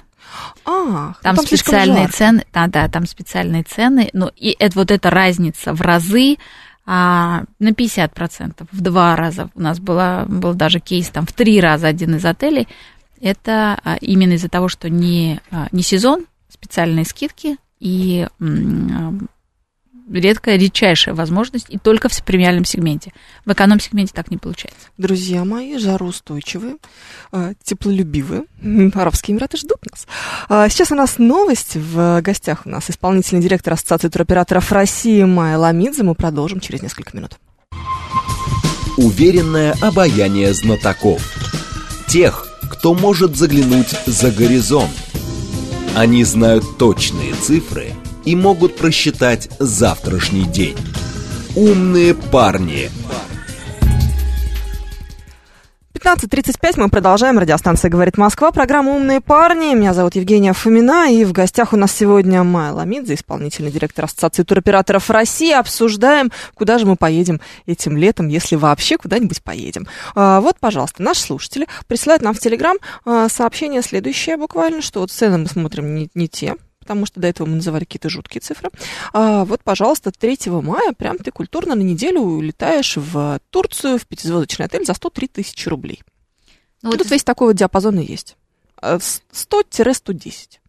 А, 0.65 1.13
Там, 1.21 1.35
ну, 1.35 1.43
слишком 1.43 1.73
специальные 1.73 2.07
цены, 2.09 2.45
да, 2.53 2.67
да, 2.67 2.87
там 2.87 3.05
специальные 3.05 3.63
цены, 3.63 4.09
но 4.13 4.31
и 4.35 4.55
это, 4.57 4.79
вот 4.79 4.91
эта 4.91 5.09
разница 5.09 5.73
в 5.73 5.81
разы 5.81 6.37
а, 6.85 7.43
на 7.59 7.69
50%, 7.69 8.67
в 8.71 8.81
два 8.81 9.15
раза. 9.15 9.49
У 9.55 9.61
нас 9.61 9.79
была, 9.79 10.25
был 10.25 10.53
даже 10.53 10.79
кейс 10.79 11.09
там 11.09 11.25
в 11.25 11.33
три 11.33 11.59
раза 11.59 11.87
один 11.87 12.15
из 12.15 12.25
отелей. 12.25 12.67
Это 13.21 13.79
а, 13.83 13.97
именно 13.99 14.33
из-за 14.33 14.49
того, 14.49 14.69
что 14.69 14.89
не, 14.89 15.41
а, 15.51 15.67
не 15.71 15.83
сезон, 15.83 16.25
специальные 16.49 17.05
скидки 17.05 17.57
и 17.79 18.27
а, 18.27 19.13
редкая, 20.11 20.57
редчайшая 20.57 21.15
возможность, 21.15 21.67
и 21.69 21.77
только 21.77 22.09
в 22.09 22.23
премиальном 22.23 22.65
сегменте. 22.65 23.11
В 23.45 23.51
эконом-сегменте 23.51 24.13
так 24.13 24.31
не 24.31 24.37
получается. 24.37 24.87
Друзья 24.97 25.43
мои, 25.45 25.77
жароустойчивые, 25.77 26.77
э, 27.31 27.53
теплолюбивые. 27.63 28.43
Арабские 28.93 29.35
Эмираты 29.35 29.57
ждут 29.57 29.79
нас. 29.89 30.07
А, 30.49 30.69
Сейчас 30.69 30.91
у 30.91 30.95
нас 30.95 31.17
новость. 31.17 31.75
В 31.75 32.21
гостях 32.21 32.65
у 32.65 32.69
нас 32.69 32.89
исполнительный 32.89 33.41
директор 33.41 33.73
Ассоциации 33.73 34.09
туроператоров 34.09 34.71
России 34.71 35.23
Майя 35.23 35.57
Ламидзе. 35.57 36.03
Мы 36.03 36.15
продолжим 36.15 36.59
через 36.59 36.81
несколько 36.81 37.15
минут. 37.15 37.37
Уверенное 38.97 39.75
обаяние 39.81 40.53
знатоков. 40.53 41.21
Тех, 42.07 42.47
кто 42.71 42.93
может 42.93 43.35
заглянуть 43.35 43.95
за 44.05 44.31
горизонт. 44.31 44.91
Они 45.95 46.23
знают 46.23 46.77
точные 46.77 47.33
цифры 47.35 47.93
и 48.27 48.35
могут 48.35 48.75
просчитать 48.75 49.47
завтрашний 49.57 50.43
день. 50.43 50.75
Умные 51.55 52.13
парни. 52.13 52.89
15.35 55.93 56.73
мы 56.75 56.89
продолжаем. 56.89 57.39
Радиостанция 57.39 57.89
«Говорит 57.89 58.17
Москва». 58.17 58.51
Программа 58.51 58.91
«Умные 58.91 59.21
парни». 59.21 59.73
Меня 59.73 59.93
зовут 59.93 60.15
Евгения 60.15 60.51
Фомина. 60.51 61.09
И 61.09 61.23
в 61.23 61.31
гостях 61.31 61.71
у 61.71 61.77
нас 61.77 61.93
сегодня 61.93 62.43
Майя 62.43 62.73
Ламидзе, 62.73 63.13
исполнительный 63.13 63.71
директор 63.71 64.05
Ассоциации 64.05 64.43
туроператоров 64.43 65.09
России. 65.09 65.53
Обсуждаем, 65.53 66.29
куда 66.53 66.79
же 66.79 66.85
мы 66.85 66.97
поедем 66.97 67.39
этим 67.65 67.95
летом, 67.95 68.27
если 68.27 68.57
вообще 68.57 68.97
куда-нибудь 68.97 69.41
поедем. 69.41 69.87
А, 70.15 70.41
Вот, 70.41 70.57
пожалуйста, 70.59 71.01
наши 71.01 71.21
слушатели 71.21 71.65
присылают 71.87 72.21
нам 72.21 72.33
в 72.33 72.39
Телеграм 72.39 72.75
а, 73.05 73.29
сообщение 73.29 73.81
следующее 73.81 74.35
буквально, 74.35 74.81
что 74.81 74.99
вот 74.99 75.11
цены 75.11 75.37
мы 75.37 75.47
смотрим 75.47 75.95
не, 75.95 76.09
не 76.13 76.27
те, 76.27 76.55
потому 76.87 77.05
что 77.05 77.19
до 77.19 77.27
этого 77.27 77.45
мы 77.47 77.55
называли 77.55 77.83
какие-то 77.83 78.07
жуткие 78.07 78.39
цифры. 78.39 78.69
А, 79.11 79.43
вот, 79.43 79.61
пожалуйста, 79.61 80.11
3 80.11 80.39
мая 80.61 80.93
прям 80.93 81.17
ты 81.17 81.31
культурно 81.31 81.75
на 81.75 81.81
неделю 81.81 82.21
улетаешь 82.21 82.95
в 82.95 83.41
Турцию, 83.49 83.99
в 83.99 84.07
пятизвездочный 84.07 84.67
отель 84.67 84.85
за 84.85 84.93
103 84.93 85.27
тысячи 85.27 85.67
рублей. 85.67 86.01
Ну, 86.81 86.91
Тут 86.91 87.11
весь 87.11 87.25
такой 87.25 87.47
вот 87.47 87.57
диапазон 87.57 87.99
и 87.99 88.05
есть. 88.09 88.37
А, 88.77 88.99
с- 88.99 89.21
100-110. 89.33 90.59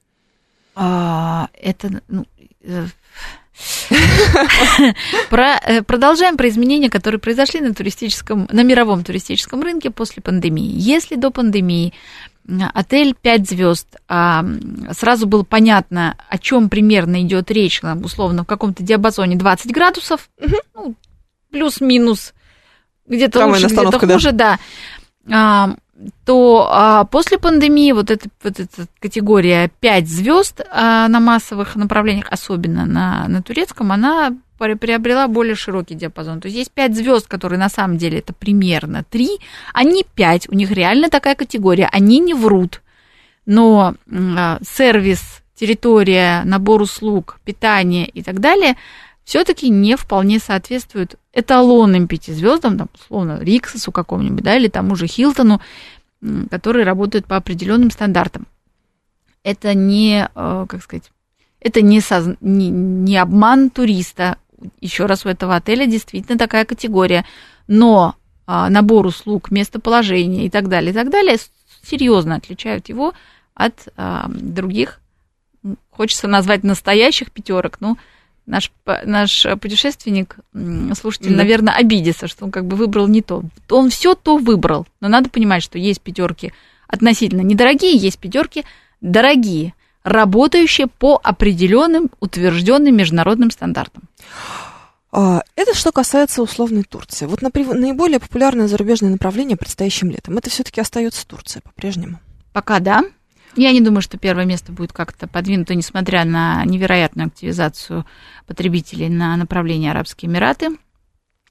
А, 0.74 1.50
это, 1.54 2.02
ну, 2.08 2.26
э, 2.62 2.86
Про, 5.30 5.58
э, 5.64 5.82
продолжаем 5.82 6.36
про 6.36 6.48
изменения, 6.48 6.90
которые 6.90 7.20
произошли 7.20 7.60
на 7.60 7.74
туристическом, 7.74 8.48
на 8.50 8.62
мировом 8.62 9.04
туристическом 9.04 9.62
рынке 9.62 9.90
после 9.90 10.22
пандемии. 10.22 10.70
Если 10.74 11.16
до 11.16 11.30
пандемии 11.30 11.92
отель 12.74 13.14
5 13.14 13.48
звезд, 13.48 13.96
а, 14.08 14.44
сразу 14.92 15.26
было 15.26 15.42
понятно, 15.42 16.16
о 16.28 16.38
чем 16.38 16.68
примерно 16.68 17.22
идет 17.22 17.50
речь, 17.50 17.82
условно, 17.82 18.44
в 18.44 18.46
каком-то 18.46 18.82
диапазоне 18.82 19.36
20 19.36 19.72
градусов, 19.72 20.30
ну, 20.74 20.94
плюс-минус, 21.50 22.34
где-то 23.06 23.46
лучше, 23.46 23.66
где-то 23.66 23.98
хуже, 23.98 24.32
да. 24.32 24.58
да 25.24 25.76
то 26.24 26.68
а, 26.70 27.04
после 27.04 27.38
пандемии 27.38 27.92
вот 27.92 28.10
эта, 28.10 28.28
вот 28.42 28.60
эта 28.60 28.86
категория 29.00 29.70
5 29.80 30.08
звезд 30.08 30.60
а, 30.70 31.08
на 31.08 31.20
массовых 31.20 31.74
направлениях, 31.76 32.26
особенно 32.30 32.86
на, 32.86 33.26
на 33.28 33.42
турецком, 33.42 33.92
она 33.92 34.36
приобрела 34.58 35.28
более 35.28 35.54
широкий 35.54 35.94
диапазон. 35.94 36.40
То 36.40 36.48
есть 36.48 36.58
есть 36.58 36.72
5 36.72 36.96
звезд, 36.96 37.28
которые 37.28 37.58
на 37.58 37.68
самом 37.68 37.96
деле 37.96 38.18
это 38.18 38.32
примерно 38.32 39.04
3, 39.08 39.38
они 39.72 40.04
5, 40.14 40.48
у 40.48 40.54
них 40.54 40.70
реально 40.70 41.10
такая 41.10 41.34
категория, 41.34 41.88
они 41.92 42.20
не 42.20 42.34
врут. 42.34 42.82
Но 43.46 43.94
а, 44.10 44.58
сервис, 44.62 45.42
территория, 45.54 46.42
набор 46.44 46.82
услуг, 46.82 47.40
питание 47.44 48.06
и 48.06 48.22
так 48.22 48.40
далее 48.40 48.76
все-таки 49.24 49.68
не 49.68 49.96
вполне 49.96 50.38
соответствуют 50.38 51.16
эталонным 51.38 52.08
пятизвездам, 52.08 52.78
там, 52.78 52.88
условно, 52.94 53.38
Риксосу 53.40 53.92
какому-нибудь, 53.92 54.42
да, 54.42 54.56
или 54.56 54.68
тому 54.68 54.96
же 54.96 55.06
Хилтону, 55.06 55.60
которые 56.50 56.84
работают 56.84 57.26
по 57.26 57.36
определенным 57.36 57.90
стандартам. 57.90 58.46
Это 59.44 59.74
не, 59.74 60.28
э, 60.34 60.66
как 60.68 60.82
сказать, 60.82 61.10
это 61.60 61.80
не, 61.80 62.00
соз... 62.00 62.36
не, 62.40 62.70
не 62.70 63.16
обман 63.16 63.70
туриста. 63.70 64.38
Еще 64.80 65.06
раз, 65.06 65.24
у 65.24 65.28
этого 65.28 65.56
отеля 65.56 65.86
действительно 65.86 66.36
такая 66.36 66.64
категория. 66.64 67.24
Но 67.68 68.16
а, 68.46 68.68
набор 68.70 69.06
услуг, 69.06 69.50
местоположение 69.50 70.46
и 70.46 70.50
так 70.50 70.68
далее, 70.68 70.90
и 70.90 70.94
так 70.94 71.10
далее 71.10 71.36
серьезно 71.82 72.36
отличают 72.36 72.88
его 72.88 73.14
от 73.54 73.88
других, 74.26 75.00
хочется 75.90 76.28
назвать 76.28 76.62
настоящих 76.62 77.30
пятерок, 77.30 77.78
ну, 77.80 77.96
наш, 78.48 78.72
наш 79.04 79.46
путешественник, 79.60 80.36
слушатель, 80.98 81.30
да. 81.30 81.36
наверное, 81.36 81.74
обидится, 81.74 82.26
что 82.26 82.46
он 82.46 82.50
как 82.50 82.66
бы 82.66 82.76
выбрал 82.76 83.06
не 83.06 83.22
то. 83.22 83.42
Он 83.70 83.90
все 83.90 84.14
то 84.14 84.38
выбрал, 84.38 84.86
но 85.00 85.08
надо 85.08 85.30
понимать, 85.30 85.62
что 85.62 85.78
есть 85.78 86.00
пятерки 86.00 86.52
относительно 86.88 87.42
недорогие, 87.42 87.96
есть 87.96 88.18
пятерки 88.18 88.64
дорогие, 89.00 89.74
работающие 90.02 90.86
по 90.86 91.20
определенным 91.22 92.10
утвержденным 92.20 92.96
международным 92.96 93.50
стандартам. 93.50 94.04
А, 95.10 95.42
это 95.54 95.74
что 95.74 95.92
касается 95.92 96.42
условной 96.42 96.82
Турции. 96.82 97.26
Вот 97.26 97.42
наиболее 97.42 98.20
популярное 98.20 98.68
зарубежное 98.68 99.10
направление 99.10 99.56
предстоящим 99.56 100.10
летом. 100.10 100.38
Это 100.38 100.50
все-таки 100.50 100.80
остается 100.80 101.26
Турция 101.26 101.60
по-прежнему. 101.62 102.20
Пока 102.52 102.80
да. 102.80 103.04
Я 103.56 103.72
не 103.72 103.80
думаю, 103.80 104.02
что 104.02 104.18
первое 104.18 104.44
место 104.44 104.72
будет 104.72 104.92
как-то 104.92 105.26
подвинуто, 105.26 105.74
несмотря 105.74 106.24
на 106.24 106.64
невероятную 106.64 107.28
активизацию 107.28 108.06
потребителей 108.46 109.08
на 109.08 109.36
направлении 109.36 109.90
Арабские 109.90 110.30
Эмираты. 110.30 110.70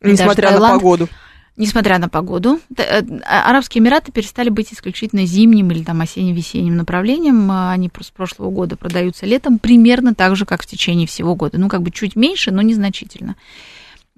Несмотря 0.01 0.57
на 0.57 0.69
погоду. 0.69 1.09
Несмотря 1.57 1.97
на 1.97 2.07
погоду. 2.07 2.59
Э, 2.77 3.01
Арабские 3.25 3.81
Эмираты 3.81 4.11
перестали 4.11 4.49
быть 4.49 4.71
исключительно 4.71 5.25
зимним 5.25 5.71
или 5.71 5.83
там 5.83 6.01
осенне-весенним 6.01 6.77
направлением. 6.77 7.49
Они 7.51 7.89
с 7.99 8.11
прошлого 8.11 8.51
года 8.51 8.77
продаются 8.77 9.25
летом 9.25 9.57
примерно 9.57 10.13
так 10.13 10.35
же, 10.35 10.45
как 10.45 10.61
в 10.61 10.67
течение 10.67 11.07
всего 11.07 11.35
года. 11.35 11.57
Ну, 11.57 11.67
как 11.67 11.81
бы 11.81 11.89
чуть 11.89 12.15
меньше, 12.15 12.51
но 12.51 12.61
незначительно. 12.61 13.35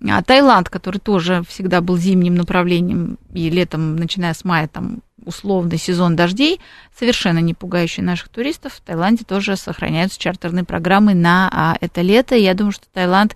А 0.07 0.21
Таиланд, 0.21 0.69
который 0.69 0.99
тоже 0.99 1.43
всегда 1.47 1.81
был 1.81 1.97
зимним 1.97 2.35
направлением, 2.35 3.17
и 3.33 3.49
летом, 3.49 3.95
начиная 3.95 4.33
с 4.33 4.43
мая, 4.43 4.67
там 4.67 4.99
условный 5.25 5.77
сезон 5.77 6.15
дождей, 6.15 6.59
совершенно 6.97 7.39
не 7.39 7.53
пугающий 7.53 8.03
наших 8.03 8.29
туристов. 8.29 8.73
В 8.73 8.81
Таиланде 8.81 9.23
тоже 9.23 9.55
сохраняются 9.55 10.19
чартерные 10.19 10.63
программы 10.63 11.13
на 11.13 11.49
а, 11.51 11.77
это 11.81 12.01
лето. 12.01 12.35
Я 12.35 12.53
думаю, 12.53 12.71
что 12.71 12.85
Таиланд, 12.93 13.35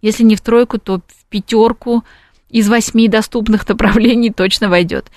если 0.00 0.24
не 0.24 0.36
в 0.36 0.40
тройку, 0.40 0.78
то 0.78 0.98
в 0.98 1.24
пятерку 1.28 2.04
из 2.48 2.68
восьми 2.68 3.08
доступных 3.08 3.68
направлений 3.68 4.30
точно 4.30 4.68
войдет. 4.68 5.10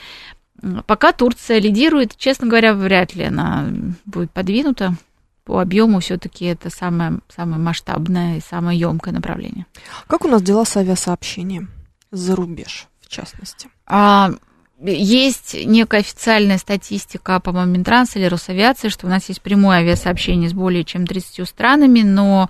Пока 0.87 1.11
Турция 1.11 1.59
лидирует, 1.59 2.15
честно 2.17 2.47
говоря, 2.47 2.73
вряд 2.73 3.13
ли 3.13 3.25
она 3.25 3.67
будет 4.05 4.31
подвинута. 4.31 4.95
По 5.43 5.61
объему 5.61 5.99
все-таки 5.99 6.45
это 6.45 6.71
самое, 6.71 7.19
самое 7.29 7.61
масштабное 7.61 8.37
и 8.37 8.41
самое 8.41 8.79
емкое 8.79 9.13
направление. 9.13 9.67
Как 10.07 10.25
у 10.25 10.27
нас 10.27 10.41
дела 10.41 10.65
с 10.65 10.75
авиасообщением 10.75 11.69
за 12.09 12.35
рубеж, 12.35 12.87
в 12.99 13.09
частности? 13.09 13.69
А, 13.85 14.31
есть 14.79 15.55
некая 15.65 16.01
официальная 16.01 16.57
статистика, 16.57 17.39
по-моему, 17.39 17.73
Минтранс 17.73 18.15
или 18.15 18.25
Росавиации, 18.25 18.89
что 18.89 19.07
у 19.07 19.09
нас 19.09 19.29
есть 19.29 19.41
прямое 19.41 19.77
авиасообщение 19.77 20.49
с 20.49 20.53
более 20.53 20.83
чем 20.83 21.07
30 21.07 21.47
странами, 21.47 22.01
но 22.01 22.49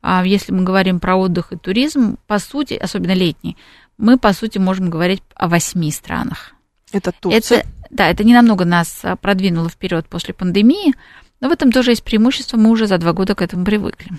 а, 0.00 0.24
если 0.24 0.52
мы 0.52 0.62
говорим 0.62 1.00
про 1.00 1.16
отдых 1.16 1.52
и 1.52 1.56
туризм, 1.56 2.16
по 2.26 2.38
сути, 2.38 2.74
особенно 2.74 3.12
летний, 3.12 3.56
мы, 3.98 4.18
по 4.18 4.32
сути, 4.32 4.58
можем 4.58 4.88
говорить 4.88 5.22
о 5.34 5.48
восьми 5.48 5.90
странах. 5.90 6.52
Это 6.92 7.12
Турция? 7.12 7.58
Это, 7.58 7.68
да, 7.90 8.08
это 8.08 8.22
не 8.22 8.34
намного 8.34 8.64
нас 8.64 9.00
а, 9.02 9.16
продвинуло 9.16 9.68
вперед 9.68 10.06
после 10.06 10.32
пандемии, 10.32 10.94
но 11.40 11.48
в 11.48 11.52
этом 11.52 11.72
тоже 11.72 11.90
есть 11.90 12.04
преимущество, 12.04 12.56
мы 12.56 12.70
уже 12.70 12.86
за 12.86 12.98
два 12.98 13.12
года 13.12 13.34
к 13.34 13.42
этому 13.42 13.64
привыкли. 13.64 14.12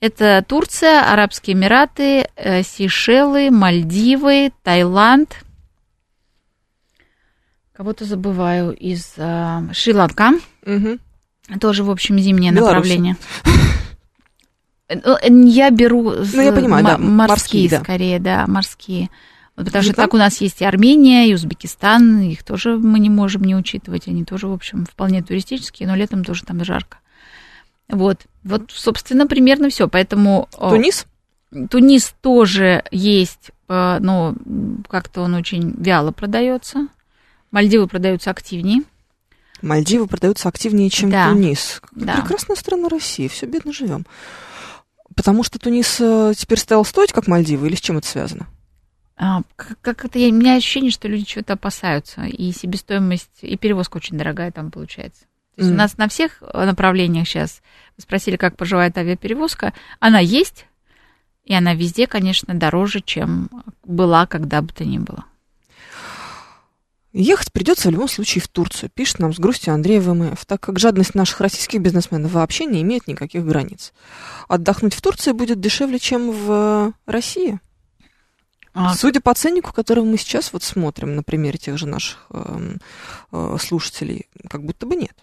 Это 0.00 0.44
Турция, 0.48 1.12
Арабские 1.12 1.54
Эмираты, 1.54 2.26
э, 2.34 2.62
Сейшелы, 2.62 3.50
Мальдивы, 3.50 4.50
Таиланд– 4.64 5.36
Кого-то 7.80 8.04
забываю 8.04 8.76
из 8.76 9.14
э, 9.16 9.72
Шри-Ланка. 9.72 10.32
Угу. 10.66 10.98
Тоже, 11.62 11.82
в 11.82 11.90
общем, 11.90 12.18
зимнее 12.18 12.52
Беларусь. 12.52 12.90
направление. 12.90 13.16
Ну, 14.90 15.16
я 15.48 15.70
беру 15.70 16.10
ну, 16.10 16.42
я 16.42 16.52
понимаю, 16.52 16.84
да, 16.84 16.98
морские, 16.98 17.16
морские 17.16 17.70
да. 17.70 17.80
скорее, 17.80 18.18
да, 18.18 18.44
морские. 18.46 19.08
Вот 19.56 19.64
потому 19.64 19.82
что 19.82 19.94
так 19.94 20.12
у 20.12 20.18
нас 20.18 20.42
есть 20.42 20.60
и 20.60 20.64
Армения, 20.66 21.26
и 21.26 21.32
Узбекистан, 21.32 22.20
их 22.20 22.42
тоже 22.42 22.76
мы 22.76 22.98
не 22.98 23.08
можем 23.08 23.44
не 23.44 23.56
учитывать, 23.56 24.08
они 24.08 24.26
тоже, 24.26 24.46
в 24.46 24.52
общем, 24.52 24.84
вполне 24.84 25.22
туристические, 25.22 25.88
но 25.88 25.96
летом 25.96 26.22
тоже 26.22 26.44
там 26.44 26.62
жарко. 26.62 26.98
Вот, 27.88 28.26
вот, 28.44 28.64
собственно, 28.68 29.26
примерно 29.26 29.70
все. 29.70 29.88
Поэтому 29.88 30.50
Тунис? 30.58 31.06
Тунис 31.70 32.14
тоже 32.20 32.84
есть, 32.90 33.52
э, 33.70 33.98
но 34.00 34.34
как-то 34.86 35.22
он 35.22 35.32
очень 35.34 35.76
вяло 35.78 36.12
продается. 36.12 36.88
Мальдивы 37.50 37.86
продаются 37.86 38.30
активнее. 38.30 38.82
Мальдивы 39.62 40.06
продаются 40.06 40.48
активнее, 40.48 40.88
чем 40.88 41.10
да. 41.10 41.28
Тунис. 41.30 41.82
Да. 41.92 42.16
Прекрасная 42.16 42.56
страна 42.56 42.88
России, 42.88 43.28
все 43.28 43.46
бедно 43.46 43.72
живем. 43.72 44.06
Потому 45.14 45.42
что 45.42 45.58
Тунис 45.58 46.00
э, 46.00 46.32
теперь 46.36 46.58
стал 46.58 46.84
стоить, 46.84 47.12
как 47.12 47.26
Мальдивы, 47.26 47.66
или 47.68 47.74
с 47.74 47.80
чем 47.80 47.98
это 47.98 48.06
связано? 48.06 48.46
А, 49.16 49.42
как 49.82 50.04
это, 50.04 50.18
у 50.18 50.32
меня 50.32 50.56
ощущение, 50.56 50.90
что 50.90 51.08
люди 51.08 51.24
чего-то 51.24 51.52
опасаются, 51.52 52.22
и 52.22 52.52
себестоимость, 52.52 53.28
и 53.42 53.56
перевозка 53.58 53.98
очень 53.98 54.16
дорогая 54.16 54.50
там 54.50 54.70
получается. 54.70 55.24
То 55.56 55.62
есть 55.62 55.70
mm. 55.70 55.74
у 55.74 55.76
нас 55.76 55.98
на 55.98 56.08
всех 56.08 56.42
э, 56.42 56.64
направлениях 56.64 57.28
сейчас, 57.28 57.60
вы 57.98 58.02
спросили, 58.02 58.36
как 58.36 58.56
поживает 58.56 58.96
авиаперевозка, 58.96 59.74
она 59.98 60.20
есть, 60.20 60.64
и 61.44 61.52
она 61.52 61.74
везде, 61.74 62.06
конечно, 62.06 62.54
дороже, 62.54 63.00
чем 63.00 63.50
была 63.84 64.26
когда 64.26 64.62
бы 64.62 64.72
то 64.72 64.84
ни 64.84 64.96
было. 64.96 65.26
Ехать 67.12 67.52
придется 67.52 67.88
в 67.88 67.90
любом 67.90 68.08
случае 68.08 68.40
в 68.40 68.48
Турцию, 68.48 68.88
пишет 68.88 69.18
нам 69.18 69.34
с 69.34 69.38
грустью 69.38 69.74
Андрей 69.74 69.98
ВМФ, 69.98 70.44
так 70.46 70.60
как 70.60 70.78
жадность 70.78 71.16
наших 71.16 71.40
российских 71.40 71.80
бизнесменов 71.80 72.30
вообще 72.32 72.66
не 72.66 72.82
имеет 72.82 73.08
никаких 73.08 73.44
границ. 73.44 73.92
Отдохнуть 74.48 74.94
в 74.94 75.02
Турции 75.02 75.32
будет 75.32 75.60
дешевле, 75.60 75.98
чем 75.98 76.30
в 76.30 76.92
России. 77.06 77.58
А... 78.72 78.94
Судя 78.94 79.20
по 79.20 79.34
ценнику, 79.34 79.72
который 79.72 80.04
мы 80.04 80.16
сейчас 80.16 80.52
вот 80.52 80.62
смотрим 80.62 81.16
на 81.16 81.24
примере 81.24 81.58
тех 81.58 81.76
же 81.76 81.86
наших 81.86 82.26
э, 82.30 82.76
э, 83.32 83.56
слушателей, 83.60 84.28
как 84.48 84.64
будто 84.64 84.86
бы 84.86 84.94
нет. 84.94 85.16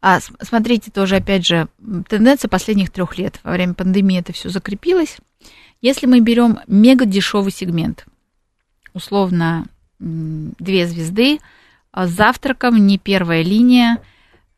А 0.00 0.20
смотрите, 0.20 0.92
тоже, 0.92 1.16
опять 1.16 1.44
же, 1.44 1.68
тенденция 2.08 2.48
последних 2.48 2.90
трех 2.90 3.18
лет. 3.18 3.40
Во 3.42 3.50
время 3.50 3.74
пандемии 3.74 4.20
это 4.20 4.32
все 4.32 4.48
закрепилось. 4.48 5.16
Если 5.80 6.06
мы 6.06 6.20
берем 6.20 6.60
мега 6.68 7.04
дешевый 7.04 7.50
сегмент, 7.50 8.06
условно 8.94 9.66
две 9.98 10.86
звезды, 10.86 11.38
а 11.90 12.06
с 12.06 12.10
завтраком, 12.10 12.86
не 12.86 12.98
первая 12.98 13.42
линия. 13.42 13.98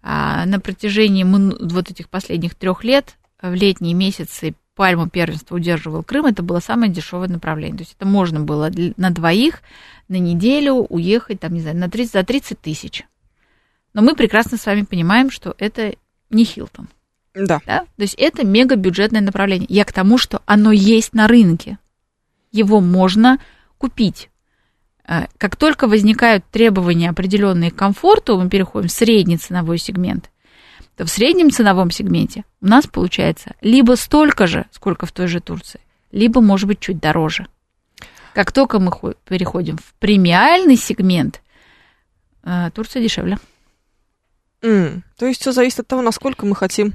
А 0.02 0.46
на 0.46 0.60
протяжении 0.60 1.24
вот 1.24 1.90
этих 1.90 2.08
последних 2.08 2.54
трех 2.54 2.84
лет 2.84 3.16
в 3.42 3.52
летние 3.52 3.94
месяцы 3.94 4.54
пальму 4.74 5.08
первенства 5.10 5.56
удерживал 5.56 6.02
Крым, 6.02 6.24
это 6.24 6.42
было 6.42 6.60
самое 6.60 6.90
дешевое 6.90 7.28
направление. 7.28 7.76
То 7.76 7.82
есть 7.82 7.96
это 7.98 8.06
можно 8.06 8.40
было 8.40 8.70
на 8.96 9.10
двоих 9.10 9.62
на 10.08 10.16
неделю 10.16 10.86
уехать, 10.88 11.40
там, 11.40 11.52
не 11.52 11.60
знаю, 11.60 11.76
на 11.76 11.90
30, 11.90 12.12
за 12.12 12.22
30 12.24 12.60
тысяч. 12.60 13.04
Но 13.92 14.02
мы 14.02 14.14
прекрасно 14.14 14.56
с 14.56 14.64
вами 14.64 14.82
понимаем, 14.82 15.30
что 15.30 15.54
это 15.58 15.94
не 16.30 16.44
Хилтон. 16.44 16.88
Да. 17.34 17.60
Да? 17.66 17.80
То 17.80 18.02
есть 18.02 18.14
это 18.14 18.44
мегабюджетное 18.46 19.20
направление. 19.20 19.66
Я 19.68 19.84
к 19.84 19.92
тому, 19.92 20.16
что 20.18 20.42
оно 20.46 20.72
есть 20.72 21.12
на 21.12 21.28
рынке. 21.28 21.78
Его 22.50 22.80
можно 22.80 23.38
купить. 23.78 24.30
Э, 25.10 25.26
Как 25.38 25.56
только 25.56 25.88
возникают 25.88 26.44
требования 26.52 27.10
определенные 27.10 27.70
к 27.72 27.76
комфорту, 27.76 28.38
мы 28.40 28.48
переходим 28.48 28.88
в 28.88 28.92
средний 28.92 29.36
ценовой 29.38 29.76
сегмент, 29.78 30.30
то 30.96 31.04
в 31.04 31.10
среднем 31.10 31.50
ценовом 31.50 31.90
сегменте 31.90 32.44
у 32.60 32.66
нас 32.66 32.86
получается 32.86 33.54
либо 33.60 33.96
столько 33.96 34.46
же, 34.46 34.66
сколько 34.70 35.06
в 35.06 35.12
той 35.12 35.26
же 35.26 35.40
Турции, 35.40 35.80
либо, 36.12 36.40
может 36.40 36.68
быть, 36.68 36.78
чуть 36.80 37.00
дороже. 37.00 37.46
Как 38.34 38.52
только 38.52 38.78
мы 38.78 38.92
хо- 38.92 39.14
переходим 39.28 39.76
в 39.78 39.94
премиальный 39.98 40.76
сегмент, 40.76 41.42
э, 42.44 42.70
Турция 42.72 43.02
дешевле. 43.02 43.38
М, 44.62 45.02
То 45.16 45.26
есть 45.26 45.40
все 45.40 45.52
зависит 45.52 45.80
от 45.80 45.88
того, 45.88 46.02
насколько 46.02 46.46
мы 46.46 46.54
хотим. 46.54 46.92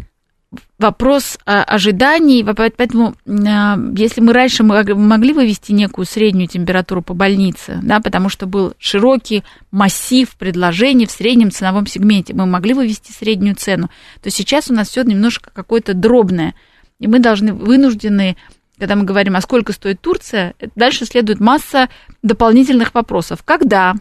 Вопрос 0.78 1.38
ожиданий, 1.46 2.44
поэтому 2.44 3.16
а, 3.28 3.78
если 3.96 4.22
мы 4.22 4.34
раньше 4.34 4.64
мог- 4.64 4.96
могли 4.96 5.34
вывести 5.34 5.72
некую 5.72 6.06
среднюю 6.06 6.48
температуру 6.48 7.02
по 7.02 7.14
больнице, 7.14 7.80
да, 7.82 8.00
потому 8.00 8.30
что 8.30 8.46
был 8.46 8.74
широкий 8.78 9.44
массив 9.72 10.30
предложений 10.38 11.08
в 11.08 11.12
среднем 11.12 11.52
ценовом 11.52 11.88
сегменте, 11.88 12.34
мы 12.34 12.46
могли 12.46 12.74
вывести 12.74 13.12
среднюю 13.12 13.56
цену, 13.56 13.90
то 14.22 14.30
сейчас 14.30 14.70
у 14.70 14.74
нас 14.74 14.90
все 14.90 15.04
немножко 15.04 15.50
какое-то 15.54 15.94
дробное, 15.94 16.56
и 17.00 17.08
мы 17.08 17.20
должны 17.20 17.54
вынуждены 17.54 18.36
когда 18.78 18.96
мы 18.96 19.04
говорим, 19.06 19.36
а 19.38 19.42
сколько 19.42 19.72
стоит 19.72 20.02
Турция, 20.02 20.54
дальше 20.76 21.06
следует 21.06 21.40
масса 21.40 21.88
дополнительных 22.22 22.94
вопросов. 22.94 23.42
Когда? 23.44 23.96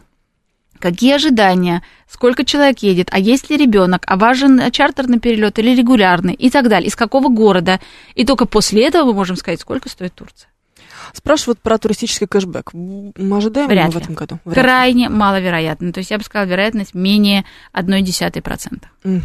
Какие 0.79 1.15
ожидания? 1.15 1.83
Сколько 2.09 2.45
человек 2.45 2.79
едет? 2.79 3.07
А 3.11 3.19
есть 3.19 3.49
ли 3.49 3.57
ребенок? 3.57 4.03
А 4.07 4.17
важен 4.17 4.71
чартерный 4.71 5.19
перелет 5.19 5.57
или 5.59 5.75
регулярный? 5.75 6.33
И 6.33 6.49
так 6.49 6.69
далее. 6.69 6.87
Из 6.87 6.95
какого 6.95 7.29
города? 7.29 7.79
И 8.13 8.25
только 8.25 8.45
после 8.45 8.85
этого 8.87 9.05
мы 9.05 9.13
можем 9.13 9.35
сказать, 9.35 9.59
сколько 9.61 9.89
стоит 9.89 10.13
Турция. 10.13 10.49
Спрашивают 11.13 11.59
про 11.59 11.77
туристический 11.77 12.27
кэшбэк. 12.27 12.73
Мы 12.73 13.37
ожидаем 13.37 13.69
Вряд 13.69 13.89
его 13.89 13.91
в 13.93 13.95
ли. 13.95 14.03
этом 14.03 14.15
году? 14.15 14.39
Вряд 14.43 14.57
ли. 14.57 14.61
Крайне 14.63 15.09
маловероятно. 15.09 15.93
То 15.93 15.99
есть 15.99 16.11
я 16.11 16.17
бы 16.17 16.23
сказала, 16.23 16.47
вероятность 16.47 16.93
менее 16.93 17.45
0,1%. 17.73 18.83
Мгм. 19.03 19.21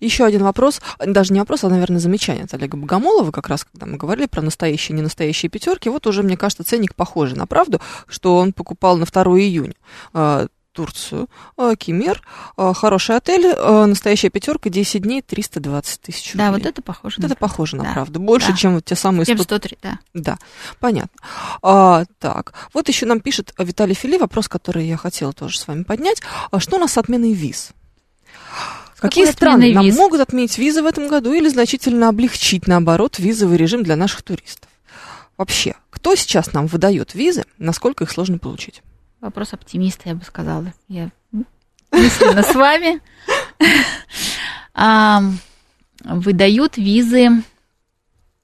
Еще 0.00 0.24
один 0.24 0.42
вопрос, 0.42 0.80
даже 1.04 1.32
не 1.34 1.40
вопрос, 1.40 1.64
а, 1.64 1.68
наверное, 1.68 1.98
замечание 1.98 2.44
от 2.44 2.54
Олега 2.54 2.76
Богомолова, 2.76 3.30
как 3.30 3.48
раз 3.48 3.64
когда 3.64 3.86
мы 3.86 3.98
говорили 3.98 4.26
про 4.26 4.42
настоящие 4.42 4.96
и 4.96 5.00
ненастоящие 5.00 5.50
пятерки. 5.50 5.90
Вот 5.90 6.06
уже, 6.06 6.22
мне 6.22 6.36
кажется, 6.36 6.64
ценник 6.64 6.94
похожий 6.94 7.36
на 7.36 7.46
правду, 7.46 7.80
что 8.06 8.36
он 8.36 8.52
покупал 8.52 8.96
на 8.96 9.04
2 9.04 9.22
июня 9.40 9.74
э, 10.14 10.46
Турцию, 10.78 11.28
э, 11.56 11.74
Кемер, 11.76 12.22
э, 12.56 12.72
хороший 12.72 13.16
отель, 13.16 13.46
э, 13.46 13.84
настоящая 13.86 14.30
пятерка, 14.30 14.70
10 14.70 15.02
дней, 15.02 15.22
320 15.22 16.00
тысяч 16.00 16.34
Да, 16.34 16.46
рублей. 16.50 16.62
вот 16.62 16.70
это 16.70 16.82
похоже. 16.82 17.16
Вот 17.18 17.22
на 17.24 17.26
это 17.32 17.34
похоже 17.34 17.74
на 17.76 17.82
Да. 17.82 17.92
правду. 17.94 18.20
Больше, 18.20 18.52
Да. 18.52 18.56
чем 18.56 18.74
вот 18.76 18.84
те 18.84 18.94
самые 18.94 19.24
100 19.24 19.42
103, 19.42 19.76
да. 19.82 19.98
Да, 20.14 20.38
понятно. 20.78 21.18
А, 21.62 22.04
так, 22.20 22.52
вот 22.72 22.86
еще 22.86 23.06
нам 23.06 23.18
пишет 23.20 23.52
Виталий 23.58 23.94
Фили 23.96 24.18
вопрос, 24.18 24.46
который 24.46 24.86
я 24.86 24.96
хотела 24.96 25.32
тоже 25.32 25.58
с 25.58 25.66
вами 25.66 25.82
поднять. 25.82 26.22
А 26.52 26.60
что 26.60 26.76
у 26.76 26.78
нас 26.78 26.92
с 26.92 26.98
отменой 26.98 27.32
виз? 27.32 27.70
Какие 29.00 29.26
страны 29.26 29.74
нам 29.74 29.84
виз? 29.84 29.96
могут 29.96 30.20
отменить 30.20 30.56
визы 30.58 30.82
в 30.84 30.86
этом 30.86 31.08
году 31.08 31.32
или 31.32 31.48
значительно 31.48 32.08
облегчить, 32.08 32.68
наоборот, 32.68 33.18
визовый 33.18 33.56
режим 33.56 33.82
для 33.82 33.96
наших 33.96 34.22
туристов? 34.22 34.68
Вообще, 35.36 35.74
кто 35.90 36.14
сейчас 36.14 36.52
нам 36.52 36.68
выдает 36.68 37.14
визы, 37.14 37.44
насколько 37.58 38.04
их 38.04 38.10
сложно 38.12 38.38
получить? 38.38 38.82
Вопрос 39.20 39.52
оптимиста, 39.52 40.08
я 40.08 40.14
бы 40.14 40.24
сказала. 40.24 40.72
Я 40.88 41.10
мысленно 41.90 42.42
с 42.42 42.54
вами. 42.54 43.00
Выдают 46.04 46.76
визы, 46.76 47.42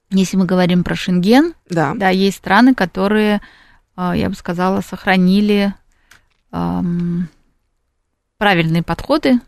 если 0.09 0.35
мы 0.37 0.45
говорим 0.45 0.83
про 0.83 0.95
Шенген, 0.95 1.53
Да. 1.69 1.93
да, 1.95 2.09
есть 2.09 2.37
страны, 2.37 2.75
которые, 2.75 3.41
а, 3.95 4.15
я 4.15 4.29
бы 4.29 4.35
сказала, 4.35 4.81
сохранили 4.81 5.73
правильные 8.37 8.83
подходы 8.83 9.39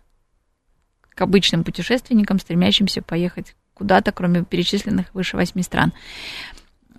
к 1.09 1.21
обычным 1.21 1.63
путешественникам, 1.63 2.39
стремящимся 2.39 3.01
поехать 3.01 3.55
куда-то, 3.73 4.11
кроме 4.11 4.43
перечисленных 4.43 5.13
выше 5.13 5.37
восьми 5.37 5.63
стран. 5.63 5.93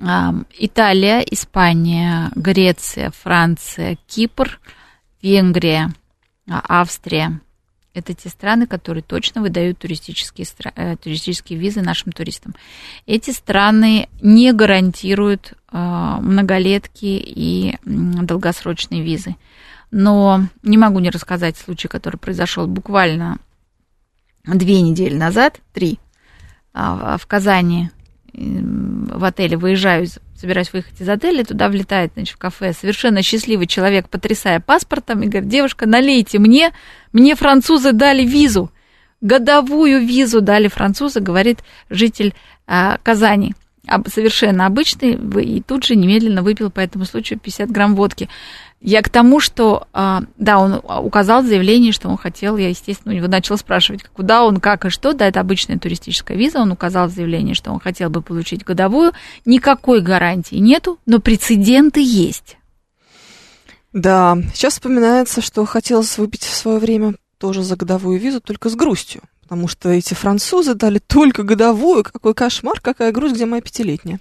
Италия, 0.01 1.21
Испания, 1.21 2.31
Греция, 2.37 3.11
Франция, 3.11 3.99
Кипр, 4.07 4.61
Венгрия, 5.23 5.93
а, 6.49 6.81
Австрия. 6.81 7.41
Это 7.95 8.15
те 8.15 8.29
страны, 8.29 8.69
которые 8.69 9.03
точно 9.03 9.43
выдают 9.43 9.79
туристические, 9.79 10.47
э, 10.77 10.97
туристические 10.97 11.59
визы 11.59 11.83
нашим 11.83 12.13
туристам. 12.13 12.55
Эти 13.07 13.33
страны 13.33 14.09
не 14.21 14.53
гарантируют 14.53 15.55
а, 15.71 16.21
многолетки 16.21 17.21
и 17.25 17.77
долгосрочные 17.85 19.03
визы. 19.03 19.35
Но 19.91 20.47
не 20.63 20.79
могу 20.79 21.01
не 21.01 21.11
рассказать 21.11 21.57
случай, 21.57 21.89
который 21.89 22.19
произошел 22.19 22.67
буквально 22.67 23.39
две 24.45 24.81
недели 24.81 25.17
назад, 25.17 25.61
три, 25.73 25.99
А, 26.73 27.19
в 27.19 27.27
Казани 27.27 27.91
в 28.33 29.25
отеле 29.25 29.57
выезжаю, 29.57 30.07
собираюсь 30.37 30.73
выехать 30.73 31.01
из 31.01 31.09
отеля, 31.09 31.45
туда 31.45 31.69
влетает, 31.69 32.13
значит, 32.15 32.37
в 32.37 32.39
кафе 32.39 32.73
совершенно 32.73 33.23
счастливый 33.23 33.67
человек, 33.67 34.09
потрясая 34.09 34.61
паспортом, 34.61 35.23
и 35.23 35.29
говорит, 35.29 35.49
девушка, 35.49 35.87
налейте 35.87 36.39
мне, 36.39 36.73
мне 37.13 37.35
французы 37.35 37.93
дали 37.93 38.25
визу, 38.25 38.71
годовую 39.21 40.07
визу 40.07 40.41
дали 40.41 40.69
французы, 40.69 41.21
говорит 41.21 41.61
житель 41.91 42.35
а, 42.67 42.99
Казани. 43.03 43.55
Совершенно 44.07 44.67
обычный, 44.67 45.13
и 45.43 45.61
тут 45.63 45.85
же 45.85 45.97
немедленно 45.97 46.43
выпил 46.43 46.71
по 46.71 46.81
этому 46.81 47.05
случаю 47.05 47.39
50 47.39 47.71
грамм 47.71 47.95
водки. 47.95 48.29
Я 48.81 49.03
к 49.03 49.09
тому, 49.09 49.41
что, 49.41 49.89
а, 49.93 50.23
да, 50.37 50.59
он 50.59 50.81
указал 51.05 51.43
в 51.43 51.47
заявлении, 51.47 51.91
что 51.91 52.09
он 52.09 52.17
хотел, 52.17 52.57
я, 52.57 52.69
естественно, 52.69 53.13
у 53.13 53.17
него 53.17 53.27
начала 53.27 53.57
спрашивать, 53.57 54.05
куда 54.05 54.45
он, 54.45 54.61
как 54.61 54.85
и 54.85 54.91
что, 54.91 55.15
да, 55.15 55.27
это 55.27 55.41
обычная 55.41 55.79
туристическая 55.79 56.37
виза, 56.37 56.61
он 56.61 56.71
указал 56.71 57.09
в 57.09 57.11
заявлении, 57.11 57.55
что 57.55 57.73
он 57.73 57.81
хотел 57.81 58.09
бы 58.09 58.23
получить 58.23 58.65
годовую, 58.65 59.13
никакой 59.45 60.01
гарантии 60.01 60.57
нету, 60.57 60.99
но 61.07 61.19
прецеденты 61.19 62.01
есть. 62.01 62.57
Да, 63.93 64.39
сейчас 64.55 64.75
вспоминается, 64.75 65.41
что 65.41 65.65
хотелось 65.65 66.17
выпить 66.17 66.45
в 66.45 66.55
свое 66.55 66.79
время 66.79 67.15
тоже 67.39 67.63
за 67.63 67.75
годовую 67.75 68.21
визу, 68.21 68.41
только 68.41 68.69
с 68.69 68.77
грустью. 68.77 69.23
Потому 69.49 69.67
что 69.67 69.89
эти 69.89 70.13
французы 70.13 70.75
дали 70.75 70.99
только 70.99 71.43
годовую. 71.43 72.05
Какой 72.05 72.35
кошмар, 72.35 72.81
какая 72.83 73.13
грусть, 73.13 73.35
где 73.35 73.47
моя 73.47 73.63
пятилетняя. 73.63 74.21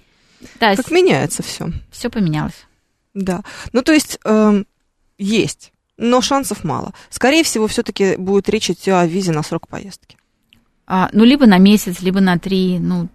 Да, 0.58 0.74
Как 0.74 0.90
меняется 0.90 1.42
все. 1.42 1.70
все 1.90 2.08
поменялось. 2.08 2.66
Да. 3.12 3.42
Ну, 3.74 3.82
то 3.82 3.92
есть, 3.92 4.18
эм, 4.24 4.66
есть, 5.18 5.72
но 5.98 6.22
шансов 6.22 6.64
мало. 6.64 6.94
Скорее 7.10 7.42
всего, 7.44 7.66
все-таки 7.66 8.16
будет 8.16 8.48
речь 8.48 8.70
идти 8.70 8.90
о 8.90 9.04
визе 9.04 9.32
на 9.32 9.42
срок 9.42 9.68
поездки. 9.68 10.16
А, 10.86 11.10
ну, 11.12 11.24
либо 11.24 11.44
на 11.44 11.58
месяц, 11.58 12.00
либо 12.00 12.20
на 12.20 12.38
три, 12.38 12.78
ну, 12.78 13.08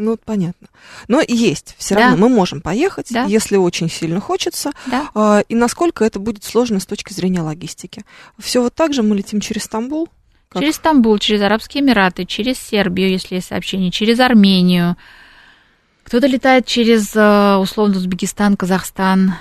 Ну, 0.00 0.16
понятно. 0.16 0.68
Но 1.08 1.20
есть. 1.20 1.74
Все 1.76 1.96
Да. 1.96 2.10
равно 2.10 2.28
мы 2.28 2.34
можем 2.34 2.60
поехать, 2.60 3.08
Да. 3.10 3.24
если 3.24 3.56
очень 3.56 3.90
сильно 3.90 4.20
хочется. 4.20 4.70
да. 4.86 5.10
А, 5.14 5.40
и 5.40 5.54
насколько 5.56 6.04
это 6.04 6.20
будет 6.20 6.44
сложно 6.44 6.78
с 6.78 6.86
точки 6.86 7.12
зрения 7.12 7.42
логистики. 7.42 8.04
Все 8.38 8.62
вот 8.62 8.74
так 8.74 8.94
же 8.94 9.02
мы 9.02 9.16
летим 9.16 9.40
через 9.40 9.64
Стамбул. 9.64 10.08
Как? 10.48 10.62
Через 10.62 10.76
Стамбул, 10.76 11.18
через 11.18 11.42
Арабские 11.42 11.82
Эмираты, 11.82 12.24
через 12.24 12.58
Сербию, 12.58 13.10
если 13.10 13.34
есть 13.34 13.48
сообщение, 13.48 13.90
через 13.90 14.20
Армению. 14.20 14.96
Кто-то 16.04 16.26
летает 16.26 16.64
через, 16.64 17.14
э, 17.14 17.56
условно, 17.56 17.96
Узбекистан, 17.96 18.56
Казахстан. 18.56 19.34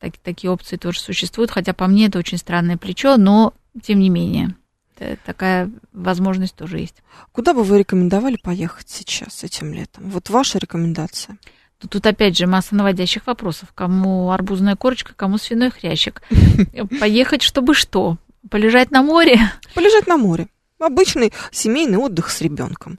Так- 0.00 0.18
такие 0.18 0.50
опции 0.50 0.76
тоже 0.76 0.98
существуют, 1.00 1.50
хотя 1.52 1.72
по 1.72 1.86
мне 1.86 2.06
это 2.06 2.18
очень 2.18 2.38
странное 2.38 2.76
плечо, 2.76 3.16
но 3.16 3.54
тем 3.82 4.00
не 4.00 4.10
менее. 4.10 4.56
Т- 4.98 5.18
Такая 5.24 5.70
возможность 5.92 6.54
тоже 6.54 6.78
есть. 6.78 7.02
Куда 7.32 7.52
бы 7.54 7.62
вы 7.64 7.78
рекомендовали 7.78 8.36
поехать 8.36 8.88
сейчас, 8.88 9.44
этим 9.44 9.72
летом? 9.72 10.10
Вот 10.10 10.30
ваша 10.30 10.58
рекомендация. 10.58 11.38
Тут, 11.78 11.90
тут 11.92 12.06
опять 12.06 12.36
же 12.36 12.46
масса 12.46 12.74
наводящих 12.74 13.26
вопросов. 13.26 13.70
Кому 13.74 14.30
арбузная 14.30 14.76
корочка, 14.76 15.14
кому 15.14 15.38
свиной 15.38 15.70
хрящик. 15.70 16.22
Поехать, 17.00 17.42
чтобы 17.42 17.74
что? 17.74 18.18
Полежать 18.50 18.90
на 18.90 19.02
море? 19.02 19.38
Полежать 19.74 20.06
на 20.06 20.16
море. 20.16 20.48
Обычный 20.78 21.32
семейный 21.50 21.98
отдых 21.98 22.30
с 22.30 22.40
ребенком. 22.40 22.98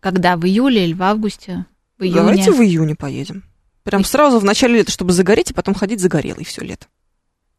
Когда? 0.00 0.36
В 0.36 0.44
июле 0.46 0.84
или 0.84 0.92
в 0.94 1.02
августе? 1.02 1.66
В 1.98 2.04
июне? 2.04 2.20
Давайте 2.20 2.52
в 2.52 2.60
июне 2.62 2.94
поедем. 2.94 3.42
Прям 3.82 4.04
сразу 4.04 4.38
в 4.38 4.44
начале 4.44 4.76
лета, 4.78 4.92
чтобы 4.92 5.12
загореть, 5.12 5.50
и 5.50 5.54
потом 5.54 5.74
ходить 5.74 6.00
загорелый 6.00 6.44
все 6.44 6.62
лето. 6.62 6.86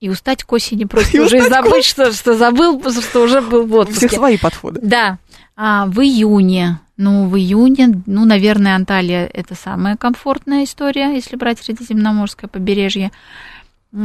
И 0.01 0.09
устать 0.09 0.43
к 0.43 0.51
осени 0.51 0.83
просто 0.83 1.17
И 1.17 1.19
уже 1.21 1.37
и 1.37 1.41
забыть, 1.49 1.85
что, 1.85 2.11
что 2.11 2.35
забыл, 2.35 2.81
что 3.01 3.21
уже 3.23 3.39
был 3.39 3.65
в 3.65 3.73
У 3.73 3.83
всех 3.85 3.95
отпуске. 3.95 4.15
свои 4.17 4.37
подходы. 4.37 4.81
Да, 4.83 5.19
а, 5.55 5.85
в 5.85 6.01
июне. 6.01 6.79
Ну, 6.97 7.29
в 7.29 7.37
июне, 7.37 8.03
ну, 8.05 8.25
наверное, 8.25 8.75
Анталия 8.75 9.25
это 9.25 9.55
самая 9.55 9.95
комфортная 9.95 10.65
история, 10.65 11.13
если 11.13 11.35
брать 11.35 11.59
Средиземноморское 11.59 12.47
побережье. 12.49 13.11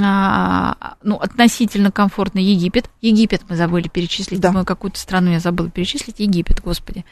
а, 0.03 0.97
ну, 1.03 1.17
относительно 1.17 1.91
комфортно 1.91 2.39
Египет. 2.41 2.91
Египет 3.01 3.43
мы 3.49 3.57
забыли 3.57 3.89
перечислить. 3.89 4.41
Да. 4.41 4.53
Мы 4.53 4.65
какую-то 4.65 4.99
страну 4.99 5.31
я 5.31 5.41
забыла 5.41 5.71
перечислить. 5.71 6.21
Египет, 6.21 6.61
господи. 6.63 7.05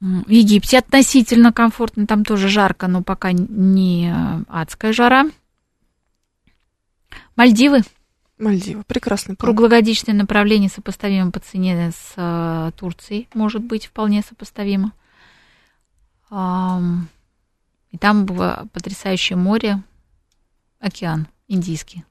В 0.00 0.30
Египте 0.30 0.78
относительно 0.78 1.52
комфортно, 1.52 2.06
там 2.06 2.24
тоже 2.24 2.48
жарко, 2.48 2.88
но 2.88 3.02
пока 3.02 3.32
не 3.32 4.12
адская 4.48 4.92
жара. 4.92 5.26
Мальдивы, 7.38 7.82
Мальдивы. 8.36 8.82
Прекрасный 8.86 9.36
план. 9.36 9.46
круглогодичное 9.52 10.14
направление 10.14 10.68
сопоставимо 10.68 11.30
по 11.30 11.40
цене 11.40 11.90
с 11.92 12.12
э, 12.16 12.70
Турцией, 12.76 13.28
может 13.32 13.62
быть, 13.62 13.86
вполне 13.86 14.22
сопоставимо. 14.22 14.92
Ам, 16.30 17.08
И 17.90 17.96
там 17.98 18.26
было 18.26 18.66
потрясающее 18.72 19.36
море, 19.36 19.82
океан 20.80 21.26
Индийский. 21.48 22.04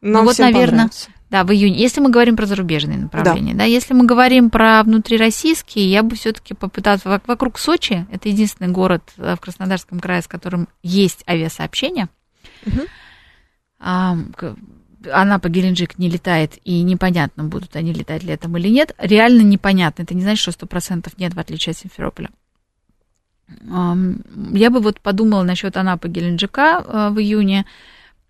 Нам 0.00 0.24
вот, 0.24 0.34
всем 0.34 0.46
наверное, 0.46 0.70
понравится. 0.70 1.10
Да, 1.28 1.44
в 1.44 1.52
июне. 1.52 1.76
Если 1.76 2.00
мы 2.00 2.08
говорим 2.10 2.36
про 2.36 2.46
зарубежные 2.46 2.98
направления, 2.98 3.54
да, 3.54 3.64
если 3.64 3.94
мы 3.94 4.06
говорим 4.06 4.48
про 4.48 4.82
внутрироссийские, 4.84 5.90
я 5.90 6.02
бы 6.02 6.14
все-таки 6.14 6.54
попыталась 6.54 7.02
вок- 7.02 7.24
вокруг 7.26 7.58
Сочи, 7.58 8.06
это 8.12 8.28
единственный 8.28 8.70
город 8.70 9.02
э, 9.16 9.34
в 9.34 9.40
Краснодарском 9.40 9.98
крае, 9.98 10.22
с 10.22 10.28
которым 10.28 10.68
есть 10.82 11.24
авиасообщение. 11.28 12.08
Мгм. 12.64 12.82
А, 13.78 14.16
к- 14.36 14.56
Анапа, 15.12 15.48
Геленджик 15.48 15.98
не 15.98 16.10
летает, 16.10 16.58
и 16.64 16.82
непонятно, 16.82 17.44
будут 17.44 17.76
они 17.76 17.92
летать 17.92 18.24
летом 18.24 18.56
или 18.56 18.68
нет. 18.68 18.94
Реально 18.98 19.42
непонятно. 19.42 20.02
Это 20.02 20.14
не 20.14 20.22
значит, 20.22 20.42
что 20.42 20.50
100% 20.50 21.12
нет, 21.18 21.34
в 21.34 21.38
отличие 21.38 21.72
от 21.72 21.78
Симферополя. 21.78 22.30
Я 23.62 24.70
бы 24.70 24.80
вот 24.80 25.00
подумала 25.00 25.42
насчет 25.42 25.76
Анапы, 25.76 26.08
Геленджика 26.08 26.84
э, 26.86 27.10
в 27.10 27.18
июне. 27.18 27.64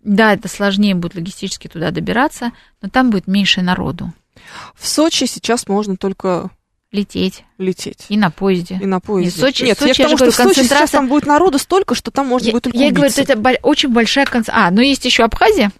Да, 0.01 0.33
это 0.33 0.47
сложнее 0.47 0.95
будет 0.95 1.15
логистически 1.15 1.67
туда 1.67 1.91
добираться, 1.91 2.51
но 2.81 2.89
там 2.89 3.09
будет 3.09 3.27
меньше 3.27 3.61
народу. 3.61 4.13
В 4.75 4.87
Сочи 4.87 5.25
сейчас 5.25 5.67
можно 5.67 5.97
только 5.97 6.51
Лететь 6.91 7.43
лететь. 7.59 8.05
и 8.09 8.17
на 8.17 8.31
поезде. 8.31 8.79
И 8.81 8.85
на 8.87 8.99
поезде. 8.99 9.39
Сочи- 9.39 9.63
Нет, 9.63 9.77
Сочи, 9.77 10.01
я 10.01 10.03
я 10.03 10.05
тому, 10.05 10.17
что 10.17 10.25
говорю, 10.25 10.31
в 10.31 10.35
Сочи 10.35 10.47
сейчас 10.55 10.57
концентрация- 10.69 10.97
там 10.97 11.07
будет 11.07 11.25
народу 11.27 11.59
столько, 11.59 11.93
что 11.93 12.09
там 12.09 12.25
можно 12.27 12.47
Я, 12.47 12.51
будет 12.53 12.73
я 12.73 12.91
говорю, 12.91 13.11
это 13.15 13.57
очень 13.61 13.89
большая 13.89 14.25
концентрация. 14.25 14.67
А, 14.67 14.71
но 14.71 14.81
есть 14.81 15.05
еще 15.05 15.23
Абхазия. 15.23 15.71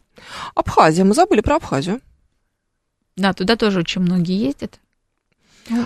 Абхазия, 0.54 1.04
мы 1.06 1.16
забыли 1.16 1.42
про 1.42 1.56
Абхазию. 1.56 2.00
Да, 3.16 3.34
туда 3.34 3.56
тоже 3.56 3.80
очень 3.80 4.02
многие 4.02 4.38
ездят. 4.40 4.80
Ну, 5.70 5.86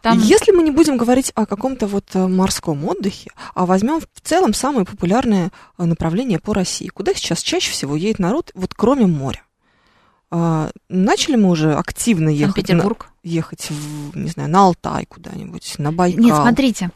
Там 0.00 0.18
Если 0.18 0.50
мы 0.52 0.62
не 0.64 0.70
будем 0.72 0.96
говорить 0.96 1.30
о 1.34 1.46
каком-то 1.46 1.86
вот 1.86 2.06
э, 2.14 2.26
морском 2.26 2.84
отдыхе, 2.88 3.30
а 3.54 3.66
возьмем 3.66 4.00
в 4.00 4.20
целом 4.20 4.52
самое 4.52 4.84
популярное 4.84 5.52
э, 5.78 5.84
направление 5.84 6.38
по 6.40 6.54
России, 6.54 6.88
куда 6.88 7.14
сейчас 7.14 7.40
чаще 7.42 7.70
всего 7.70 7.94
едет 7.94 8.18
народ, 8.18 8.50
вот 8.54 8.74
кроме 8.74 9.06
моря? 9.06 9.42
А, 10.34 10.70
начали 10.88 11.36
мы 11.36 11.50
уже 11.50 11.74
активно 11.74 12.30
ехать, 12.30 12.70
на, 12.70 12.90
ехать 13.22 13.68
в, 13.68 14.16
не 14.16 14.30
знаю, 14.30 14.48
на 14.48 14.64
Алтай 14.64 15.04
куда-нибудь, 15.04 15.74
на 15.76 15.92
Байкал? 15.92 16.24
Нет, 16.24 16.34
смотрите, 16.34 16.90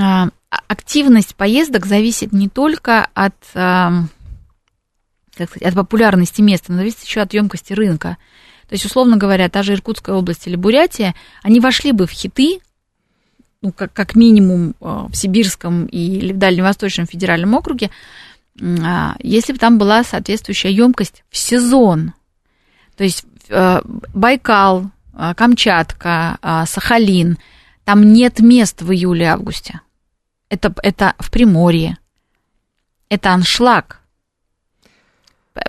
а, 0.00 0.28
а- 0.48 0.60
активность 0.68 1.34
поездок 1.34 1.86
зависит 1.86 2.32
не 2.32 2.48
только 2.48 3.08
от, 3.14 3.34
ам, 3.54 4.10
как 5.34 5.50
сказать, 5.50 5.68
от 5.68 5.74
популярности 5.74 6.40
места, 6.40 6.70
но 6.70 6.78
зависит 6.78 7.02
еще 7.02 7.20
от 7.20 7.34
емкости 7.34 7.72
рынка. 7.72 8.16
То 8.68 8.74
есть, 8.74 8.84
условно 8.84 9.16
говоря, 9.16 9.48
та 9.48 9.64
же 9.64 9.72
Иркутская 9.72 10.14
область 10.14 10.46
или 10.46 10.54
Бурятия, 10.54 11.16
они 11.42 11.58
вошли 11.58 11.90
бы 11.90 12.06
в 12.06 12.12
хиты, 12.12 12.60
ну, 13.60 13.72
как, 13.72 13.92
как 13.92 14.14
минимум 14.14 14.76
а, 14.80 15.08
в 15.08 15.16
Сибирском 15.16 15.86
или 15.86 16.32
в 16.32 16.38
Дальневосточном 16.38 17.08
федеральном 17.08 17.54
округе, 17.54 17.90
а, 18.62 19.16
если 19.18 19.52
бы 19.52 19.58
там 19.58 19.78
была 19.78 20.04
соответствующая 20.04 20.70
емкость 20.70 21.24
в 21.28 21.36
сезон. 21.36 22.12
То 22.98 23.04
есть 23.04 23.24
э, 23.48 23.80
Байкал, 24.12 24.90
а, 25.14 25.32
Камчатка, 25.34 26.38
а, 26.42 26.66
Сахалин, 26.66 27.38
там 27.84 28.12
нет 28.12 28.40
мест 28.40 28.82
в 28.82 28.92
июле-августе. 28.92 29.80
Это, 30.48 30.74
это 30.82 31.14
в 31.18 31.30
Приморье. 31.30 31.96
Это 33.08 33.30
аншлаг. 33.30 34.00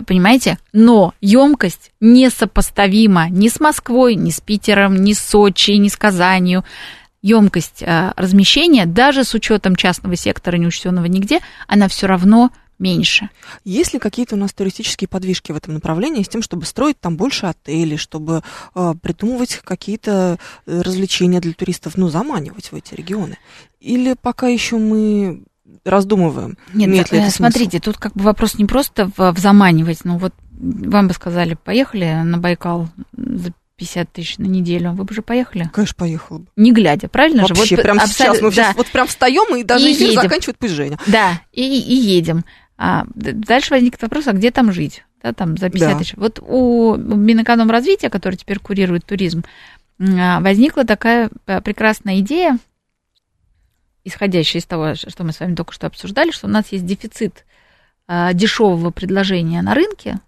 Понимаете? 0.06 0.58
Но 0.72 1.14
емкость 1.20 1.92
несопоставима 2.00 3.28
ни 3.30 3.48
с 3.48 3.60
Москвой, 3.60 4.16
ни 4.16 4.30
с 4.30 4.40
Питером, 4.40 4.96
ни 4.96 5.12
с 5.12 5.20
Сочи, 5.20 5.72
ни 5.72 5.88
с 5.88 5.96
Казанью. 5.96 6.64
Емкость 7.22 7.82
размещения, 7.82 8.86
даже 8.86 9.24
с 9.24 9.34
учетом 9.34 9.76
частного 9.76 10.16
сектора, 10.16 10.56
не 10.56 10.66
учтенного 10.66 11.06
нигде, 11.06 11.40
она 11.66 11.88
все 11.88 12.06
равно 12.06 12.50
меньше. 12.80 13.30
Есть 13.64 13.92
ли 13.92 14.00
какие-то 14.00 14.34
у 14.34 14.38
нас 14.38 14.52
туристические 14.52 15.06
подвижки 15.06 15.52
в 15.52 15.56
этом 15.56 15.74
направлении 15.74 16.22
с 16.24 16.28
тем, 16.28 16.42
чтобы 16.42 16.64
строить 16.66 16.98
там 16.98 17.16
больше 17.16 17.46
отелей, 17.46 17.96
чтобы 17.96 18.42
э, 18.74 18.94
придумывать 19.00 19.60
какие-то 19.62 20.38
э, 20.66 20.80
развлечения 20.80 21.40
для 21.40 21.52
туристов, 21.52 21.96
ну, 21.96 22.08
заманивать 22.08 22.72
в 22.72 22.74
эти 22.74 22.94
регионы? 22.94 23.38
Или 23.80 24.16
пока 24.20 24.48
еще 24.48 24.76
мы 24.78 25.44
раздумываем? 25.84 26.58
Нет, 26.74 26.88
имеет 26.88 27.12
ли 27.12 27.18
э, 27.18 27.22
это 27.22 27.30
смысл? 27.30 27.52
смотрите, 27.52 27.80
тут 27.80 27.98
как 27.98 28.14
бы 28.14 28.24
вопрос 28.24 28.56
не 28.58 28.64
просто 28.64 29.10
в, 29.16 29.32
в 29.32 29.38
заманивать, 29.38 30.04
ну 30.04 30.18
вот 30.18 30.34
вам 30.52 31.08
бы 31.08 31.14
сказали, 31.14 31.54
поехали 31.62 32.20
на 32.24 32.38
Байкал 32.38 32.88
за 33.16 33.52
50 33.76 34.12
тысяч 34.12 34.36
на 34.36 34.44
неделю, 34.44 34.92
вы 34.92 35.04
бы 35.04 35.14
же 35.14 35.22
поехали, 35.22 35.70
Конечно, 35.72 35.94
поехала 35.96 36.38
бы. 36.40 36.46
не 36.56 36.70
глядя, 36.70 37.08
правильно 37.08 37.46
же? 37.46 37.54
Вообще, 37.54 37.76
Вот 37.76 37.82
прямо 37.82 38.02
абсолютно- 38.02 38.34
сейчас. 38.34 38.42
Мы 38.42 38.50
да, 38.50 38.54
сейчас 38.54 38.76
вот 38.76 38.86
прям 38.88 39.06
встаем 39.06 39.56
и 39.56 39.62
даже 39.62 39.88
И 39.88 39.92
эфир 39.94 40.08
едем. 40.08 40.22
заканчивает 40.22 40.58
пусть 40.58 40.74
Женя. 40.74 40.98
Да, 41.06 41.40
и, 41.50 41.62
и 41.62 41.94
едем. 41.94 42.44
А, 42.82 43.04
дальше 43.14 43.74
возникнет 43.74 44.00
вопрос, 44.00 44.26
а 44.26 44.32
где 44.32 44.50
там 44.50 44.72
жить? 44.72 45.04
Да, 45.22 45.34
там 45.34 45.58
за 45.58 45.68
50 45.68 45.92
Да. 45.92 45.98
тысяч. 45.98 46.14
Вот 46.16 46.38
у 46.40 46.96
Минэкономразвития, 46.96 48.08
который 48.08 48.36
теперь 48.36 48.58
курирует 48.58 49.04
туризм, 49.04 49.44
а, 50.00 50.40
возникла 50.40 50.86
такая 50.86 51.28
а, 51.46 51.60
прекрасная 51.60 52.20
идея, 52.20 52.58
исходящая 54.04 54.62
из 54.62 54.66
того, 54.66 54.94
что 54.94 55.24
мы 55.24 55.32
с 55.32 55.40
вами 55.40 55.54
только 55.54 55.74
что 55.74 55.88
обсуждали, 55.88 56.30
что 56.30 56.46
у 56.46 56.50
нас 56.50 56.72
есть 56.72 56.86
дефицит 56.86 57.44
а, 58.08 58.32
дешевого 58.32 58.90
предложения 58.90 59.60
на 59.60 59.74
рынке, 59.74 60.18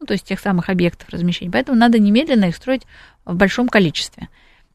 ну, 0.00 0.06
то 0.06 0.14
есть 0.14 0.24
тех 0.24 0.40
самых 0.40 0.68
объектов 0.68 1.10
размещения, 1.10 1.52
поэтому 1.52 1.78
надо 1.78 2.00
немедленно 2.00 2.46
их 2.46 2.56
строить 2.56 2.82
в 3.24 3.36
большом 3.36 3.68
количестве. 3.68 4.28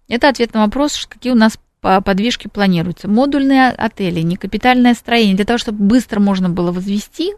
Это 0.08 0.30
ответ 0.30 0.54
на 0.54 0.62
вопрос, 0.62 1.06
какие 1.06 1.34
у 1.34 1.36
нас 1.36 1.60
подвижки 2.04 2.48
планируются. 2.48 3.08
Модульные 3.08 3.70
отели, 3.70 4.22
не 4.22 4.38
капитальное 4.38 4.94
строение, 4.94 5.36
для 5.36 5.46
того, 5.46 5.58
чтобы 5.58 5.84
быстро 5.84 6.20
можно 6.20 6.50
было 6.50 6.72
возвести 6.72 7.34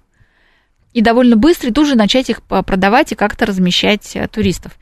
и 0.94 1.02
довольно 1.02 1.36
быстро 1.36 1.70
и 1.70 1.74
тут 1.74 1.88
же 1.88 1.96
начать 1.96 2.30
их 2.30 2.42
продавать 2.42 3.12
и 3.12 3.16
как-то 3.16 3.46
размещать 3.46 4.16
э, 4.16 4.28
туристов. 4.28 4.78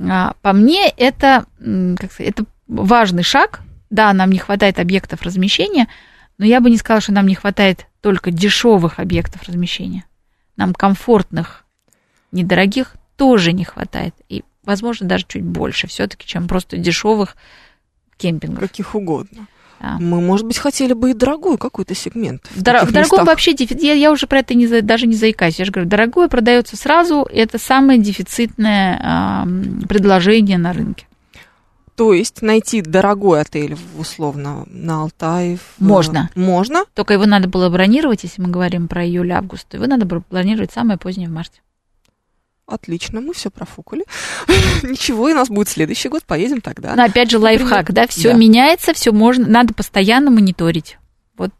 А, 0.00 0.34
По 0.40 0.52
мне, 0.52 0.88
это, 0.88 1.44
как 1.58 2.12
сказать, 2.12 2.32
это 2.32 2.44
важный 2.68 3.22
шаг. 3.22 3.60
Да, 3.90 4.12
нам 4.14 4.30
не 4.30 4.38
хватает 4.38 4.78
объектов 4.78 5.20
размещения, 5.22 5.88
но 6.38 6.46
я 6.46 6.60
бы 6.60 6.70
не 6.70 6.78
сказала, 6.78 7.02
что 7.02 7.12
нам 7.12 7.26
не 7.26 7.34
хватает 7.34 7.86
только 8.00 8.30
дешевых 8.30 8.98
объектов 8.98 9.42
размещения. 9.42 10.04
Нам 10.56 10.72
комфортных, 10.72 11.64
недорогих 12.30 12.94
тоже 13.16 13.52
не 13.52 13.64
хватает. 13.64 14.14
И, 14.30 14.44
возможно, 14.64 15.06
даже 15.06 15.26
чуть 15.28 15.44
больше 15.44 15.86
все-таки, 15.86 16.26
чем 16.26 16.48
просто 16.48 16.78
дешевых 16.78 17.36
кемпингов. 18.22 18.60
Каких 18.60 18.94
угодно. 18.94 19.46
Да. 19.80 19.96
Мы, 19.98 20.20
может 20.20 20.46
быть, 20.46 20.58
хотели 20.58 20.92
бы 20.92 21.10
и 21.10 21.14
дорогой 21.14 21.58
какой-то 21.58 21.92
сегмент. 21.94 22.42
В, 22.54 22.58
дор- 22.62 22.84
в 22.86 22.92
дорогом 22.92 23.00
местах. 23.00 23.26
вообще 23.26 23.52
дефицит. 23.52 23.82
Я, 23.82 23.94
я 23.94 24.12
уже 24.12 24.26
про 24.28 24.38
это 24.38 24.54
не, 24.54 24.66
даже 24.80 25.06
не 25.08 25.16
заикаюсь. 25.16 25.58
Я 25.58 25.64
же 25.64 25.72
говорю, 25.72 25.88
дорогое 25.90 26.28
продается 26.28 26.76
сразу. 26.76 27.26
Это 27.30 27.58
самое 27.58 27.98
дефицитное 27.98 29.00
ам, 29.02 29.82
предложение 29.88 30.56
на 30.58 30.72
рынке. 30.72 31.06
То 31.96 32.12
есть 32.14 32.42
найти 32.42 32.80
дорогой 32.80 33.40
отель 33.40 33.76
условно 33.98 34.64
на 34.66 35.02
Алтае. 35.02 35.56
в- 35.58 35.80
Можно. 35.84 36.30
Можно. 36.36 36.84
Только 36.94 37.14
его 37.14 37.26
надо 37.26 37.48
было 37.48 37.68
бронировать, 37.68 38.22
если 38.22 38.40
мы 38.40 38.48
говорим 38.50 38.86
про 38.88 39.04
июль-август. 39.04 39.74
Его 39.74 39.86
надо 39.86 40.06
было 40.06 40.22
бронировать 40.30 40.72
самое 40.72 40.96
позднее 40.98 41.28
в 41.28 41.32
марте. 41.32 41.60
Отлично, 42.66 43.20
мы 43.20 43.34
все 43.34 43.50
профукали. 43.50 44.04
Ничего, 44.82 45.28
и 45.28 45.32
у 45.32 45.34
нас 45.36 45.48
будет 45.48 45.68
следующий 45.68 46.08
год, 46.08 46.24
поедем 46.24 46.60
тогда. 46.60 46.94
Но 46.94 47.04
опять 47.04 47.30
же 47.30 47.38
лайфхак, 47.38 47.92
да, 47.92 48.06
все 48.06 48.30
Да. 48.32 48.34
меняется, 48.38 48.94
все 48.94 49.12
можно, 49.12 49.46
надо 49.46 49.74
постоянно 49.74 50.30
мониторить. 50.30 50.98
Вот 51.36 51.52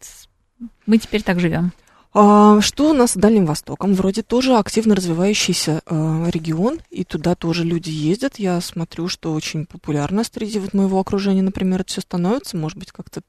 мы 0.86 0.98
теперь 0.98 1.22
так 1.22 1.40
живем. 1.40 1.72
А, 2.14 2.60
что 2.60 2.90
у 2.90 2.92
нас 2.92 3.12
с 3.12 3.16
Дальним 3.16 3.46
Востоком? 3.46 3.94
Вроде 3.94 4.22
тоже 4.22 4.54
активно 4.56 4.94
развивающийся 4.94 5.80
э, 5.86 6.24
регион, 6.30 6.78
и 6.90 7.04
туда 7.04 7.34
тоже 7.34 7.64
люди 7.64 7.88
ездят. 7.90 8.38
Я 8.38 8.60
смотрю, 8.60 9.08
что 9.08 9.32
очень 9.32 9.64
популярно 9.64 10.22
среди 10.22 10.58
вот 10.58 10.74
моего 10.74 11.00
окружения, 11.00 11.40
например, 11.42 11.80
это 11.80 11.90
все 11.90 12.00
становится. 12.02 12.56
Может 12.58 12.76
быть, 12.78 12.92
как-то 12.92 13.22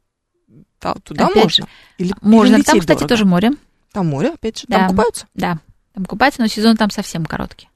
та- 0.79 0.95
туда 0.95 1.27
Опять 1.27 1.43
можно? 1.43 1.67
Или, 1.97 2.13
Можно. 2.21 2.61
Там, 2.61 2.79
кстати, 2.79 2.97
дорого? 2.99 3.07
тоже 3.07 3.25
море. 3.25 3.51
Там 3.93 4.07
море, 4.07 4.29
опять 4.31 4.59
же, 4.59 4.65
Да. 4.67 4.79
там 4.79 4.89
купаются? 4.89 5.27
Да, 5.33 5.59
там 5.93 6.05
купаться, 6.05 6.41
но 6.41 6.47
сезон 6.47 6.77
там 6.77 6.89
совсем 6.89 7.25
короткий. 7.25 7.69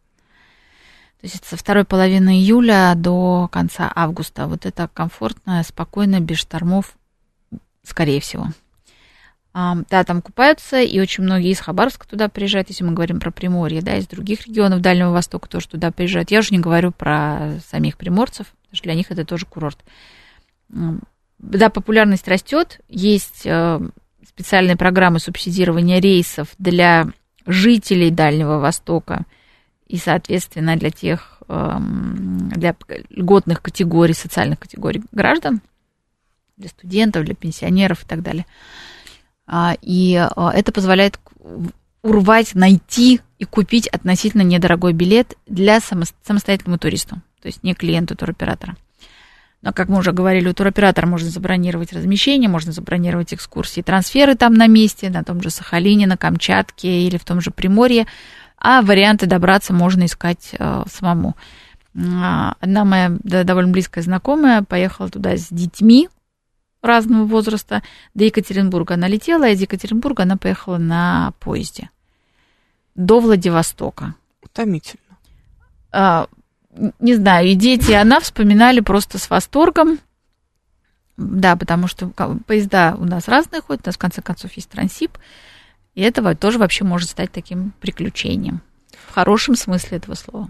То 1.20 1.26
есть 1.26 1.36
это 1.36 1.48
со 1.48 1.58
второй 1.58 1.84
половины 1.84 2.38
июля 2.38 2.94
до 2.96 3.50
конца 3.52 3.92
августа. 3.96 4.48
Вот 4.48 4.66
это 4.66 4.88
комфортно, 4.94 5.64
спокойно, 5.64 6.20
без 6.20 6.38
штормов, 6.38 6.96
скорее 7.84 8.22
всего. 8.22 8.48
А, 9.54 9.76
да, 9.90 10.04
там 10.04 10.22
купаются, 10.22 10.80
и 10.80 11.00
очень 11.00 11.24
многие 11.24 11.50
из 11.50 11.60
Хабаровска 11.60 12.08
туда 12.08 12.30
приезжают, 12.30 12.70
если 12.70 12.84
мы 12.84 12.94
говорим 12.94 13.20
про 13.20 13.32
Приморье, 13.32 13.82
да, 13.82 13.98
из 13.98 14.06
других 14.06 14.46
регионов 14.46 14.82
Дальнего 14.82 15.10
Востока 15.10 15.50
тоже 15.50 15.68
туда 15.68 15.90
приезжают. 15.90 16.30
Я 16.30 16.40
уже 16.40 16.50
не 16.52 16.60
говорю 16.60 16.92
про 16.92 17.54
самих 17.68 17.98
приморцев, 17.98 18.48
потому 18.62 18.76
что 18.76 18.84
для 18.84 18.94
них 18.94 19.10
это 19.10 19.26
тоже 19.26 19.48
курорт. 19.48 19.80
Да, 20.70 21.70
популярность 21.72 22.28
растет, 22.28 22.82
есть 22.88 23.42
э, 23.46 23.80
специальные 24.28 24.76
программы 24.76 25.20
субсидирования 25.20 26.00
рейсов 26.00 26.50
для 26.60 27.08
жителей 27.48 28.12
Дальнего 28.12 28.60
Востока 28.60 29.26
и, 29.88 29.98
соответственно, 29.98 30.76
для 30.76 30.92
тех, 30.92 31.42
эм, 31.48 32.50
для 32.50 32.76
льготных 33.10 33.62
категорий, 33.62 34.14
социальных 34.14 34.60
категорий 34.60 35.02
граждан, 35.12 35.62
для 36.58 36.70
студентов, 36.70 37.26
для 37.26 37.36
пенсионеров 37.36 38.04
и 38.04 38.06
так 38.06 38.22
далее. 38.22 38.46
А, 39.46 39.76
и 39.82 40.16
а, 40.16 40.52
это 40.52 40.72
позволяет 40.72 41.20
урвать, 42.04 42.54
найти 42.54 43.22
и 43.40 43.46
купить 43.46 43.88
относительно 43.88 44.42
недорогой 44.42 44.94
билет 44.94 45.38
для 45.46 45.80
самостоятельному 45.80 46.78
туристу, 46.78 47.16
то 47.42 47.48
есть 47.48 47.64
не 47.64 47.74
клиенту 47.74 48.16
туроператора. 48.16 48.76
Но, 49.68 49.74
как 49.74 49.90
мы 49.90 49.98
уже 49.98 50.14
говорили, 50.14 50.48
у 50.48 50.54
туроператора 50.54 51.08
можно 51.08 51.30
забронировать 51.30 51.92
размещение, 51.92 52.50
можно 52.50 52.72
забронировать 52.72 53.34
экскурсии, 53.34 53.82
трансферы 53.82 54.36
там 54.36 54.54
на 54.54 54.68
месте, 54.68 55.10
на 55.10 55.26
том 55.26 55.42
же 55.42 55.50
Сахалине, 55.50 56.08
на 56.08 56.16
Камчатке 56.16 57.02
или 57.02 57.18
в 57.18 57.26
том 57.26 57.42
же 57.42 57.52
Приморье, 57.52 58.08
а 58.58 58.82
варианты 58.82 59.26
добраться 59.26 59.74
можно 59.74 60.06
искать 60.06 60.52
э, 60.58 60.84
самому. 60.90 61.36
А, 61.98 62.56
одна 62.62 62.86
моя 62.86 63.18
да, 63.20 63.44
довольно 63.44 63.74
близкая 63.74 64.06
знакомая 64.06 64.64
поехала 64.64 65.10
туда 65.10 65.36
с 65.36 65.50
детьми, 65.50 66.08
разного 66.82 67.26
возраста 67.26 67.84
до 68.14 68.24
Екатеринбурга. 68.24 68.94
Она 68.94 69.10
летела, 69.10 69.48
а 69.48 69.50
из 69.50 69.60
Екатеринбурга 69.60 70.24
она 70.24 70.38
поехала 70.38 70.78
на 70.78 71.34
поезде 71.42 71.90
до 72.96 73.20
Владивостока. 73.20 74.16
Утомительно. 74.42 75.18
А, 75.92 76.28
не 77.00 77.16
знаю, 77.16 77.48
и 77.48 77.56
дети, 77.56 77.92
и 77.92 77.96
она 77.96 78.20
вспоминали 78.20 78.80
просто 78.80 79.18
с 79.18 79.30
восторгом. 79.30 80.00
Да, 81.18 81.56
потому 81.56 81.88
что 81.88 82.12
поезда 82.46 82.96
у 82.98 83.06
нас 83.06 83.28
разные 83.28 83.62
ходят, 83.62 83.86
у 83.86 83.90
нас 83.90 83.96
в 83.96 84.00
конце 84.00 84.22
концов 84.22 84.52
есть 84.54 84.70
трансип, 84.70 85.18
и 85.96 86.02
это 86.02 86.36
тоже 86.36 86.60
вообще 86.60 86.84
может 86.84 87.10
стать 87.10 87.32
таким 87.32 87.74
приключением. 87.80 88.62
В 89.10 89.14
хорошем 89.14 89.56
смысле 89.56 89.98
этого 89.98 90.14
слова. 90.14 90.50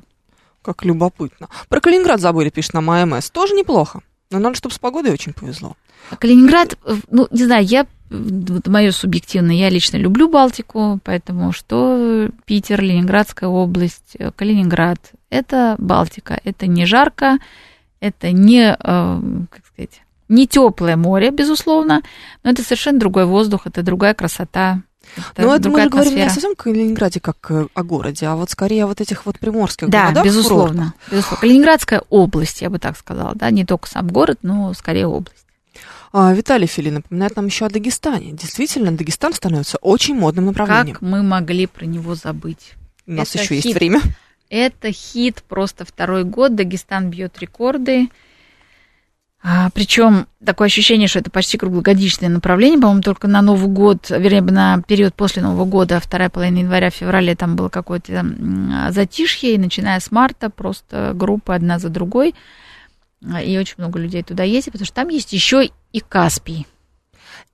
Как 0.61 0.83
любопытно. 0.83 1.47
Про 1.69 1.79
Калининград 1.79 2.19
забыли, 2.19 2.49
пишет 2.49 2.73
нам 2.73 2.89
АМС. 2.89 3.29
Тоже 3.29 3.53
неплохо. 3.53 4.01
Но 4.29 4.39
надо, 4.39 4.57
чтобы 4.57 4.75
с 4.75 4.79
погодой 4.79 5.13
очень 5.13 5.31
повезло. 5.31 5.77
Калининград, 6.19 6.77
ну, 7.09 7.27
не 7.31 7.45
знаю, 7.45 7.63
я, 7.63 7.87
вот 8.09 8.67
мое 8.67 8.91
субъективное, 8.91 9.55
я 9.55 9.69
лично 9.69 9.97
люблю 9.97 10.29
Балтику, 10.29 10.99
поэтому 11.03 11.51
что 11.51 12.29
Питер, 12.45 12.81
Ленинградская 12.81 13.49
область, 13.49 14.15
э, 14.17 14.31
Калининград, 14.35 14.99
это 15.29 15.75
Балтика, 15.77 16.39
это 16.43 16.67
не 16.67 16.85
жарко, 16.85 17.37
это 17.99 18.31
не, 18.31 18.75
э, 18.79 19.21
как 19.49 19.65
сказать, 19.65 20.01
не 20.29 20.47
теплое 20.47 20.95
море, 20.95 21.31
безусловно, 21.31 22.01
но 22.43 22.51
это 22.51 22.63
совершенно 22.63 22.99
другой 22.99 23.25
воздух, 23.25 23.67
это 23.67 23.83
другая 23.83 24.13
красота. 24.13 24.81
Это 25.35 25.41
ну, 25.43 25.53
это 25.53 25.69
мы 25.69 25.83
же 25.83 25.89
говорим 25.89 26.15
не 26.15 26.29
совсем 26.29 26.51
о 26.51 26.55
Калининграде 26.55 27.21
как 27.21 27.37
э, 27.49 27.67
о 27.73 27.83
городе, 27.83 28.25
а 28.25 28.35
вот 28.35 28.49
скорее 28.49 28.83
о 28.83 28.87
вот 28.87 28.99
этих 28.99 29.25
вот 29.25 29.39
приморских 29.39 29.89
да, 29.89 30.03
городах. 30.03 30.25
безусловно, 30.25 30.93
безусловно. 31.09 31.41
Калининградская 31.41 32.03
область, 32.09 32.61
я 32.61 32.69
бы 32.69 32.77
так 32.77 32.97
сказала, 32.97 33.33
да, 33.35 33.49
не 33.49 33.65
только 33.65 33.87
сам 33.87 34.07
город, 34.07 34.39
но 34.41 34.73
скорее 34.73 35.07
область. 35.07 35.46
А, 36.13 36.33
Виталий 36.33 36.67
Фили 36.67 36.89
напоминает 36.89 37.35
нам 37.35 37.47
еще 37.47 37.65
о 37.65 37.69
Дагестане. 37.69 38.31
Действительно, 38.31 38.91
Дагестан 38.91 39.33
становится 39.33 39.77
очень 39.77 40.15
модным 40.15 40.45
направлением. 40.45 40.93
Как 40.95 41.01
мы 41.01 41.23
могли 41.23 41.67
про 41.67 41.85
него 41.85 42.15
забыть? 42.15 42.73
У 43.05 43.11
нас 43.11 43.29
Это 43.35 43.43
еще 43.43 43.55
хит. 43.55 43.65
есть 43.65 43.77
время. 43.77 44.01
Это 44.49 44.91
хит 44.91 45.43
просто 45.47 45.85
второй 45.85 46.23
год. 46.23 46.55
Дагестан 46.55 47.09
бьет 47.09 47.37
рекорды. 47.39 48.09
А, 49.43 49.69
причем 49.69 50.27
такое 50.43 50.65
ощущение, 50.65 51.07
что 51.07 51.19
это 51.19 51.29
почти 51.29 51.57
круглогодичное 51.57 52.27
направление, 52.27 52.79
по-моему, 52.79 53.01
только 53.01 53.27
на 53.27 53.41
Новый 53.41 53.69
год, 53.69 54.09
вернее, 54.09 54.41
на 54.41 54.81
период 54.81 55.13
после 55.13 55.43
Нового 55.43 55.65
года, 55.65 55.99
вторая 55.99 56.29
половина 56.29 56.59
января, 56.59 56.89
февраля, 56.89 57.35
там 57.35 57.55
было 57.55 57.69
какое-то 57.69 58.25
затишье, 58.89 59.53
и 59.53 59.57
начиная 59.57 59.99
с 59.99 60.11
марта 60.11 60.49
просто 60.49 61.11
группы 61.13 61.53
одна 61.53 61.77
за 61.77 61.89
другой 61.89 62.33
и 63.21 63.57
очень 63.57 63.75
много 63.77 63.99
людей 63.99 64.23
туда 64.23 64.43
ездит, 64.43 64.73
потому 64.73 64.85
что 64.85 64.95
там 64.95 65.09
есть 65.09 65.33
еще 65.33 65.69
и 65.91 65.99
Каспий. 65.99 66.67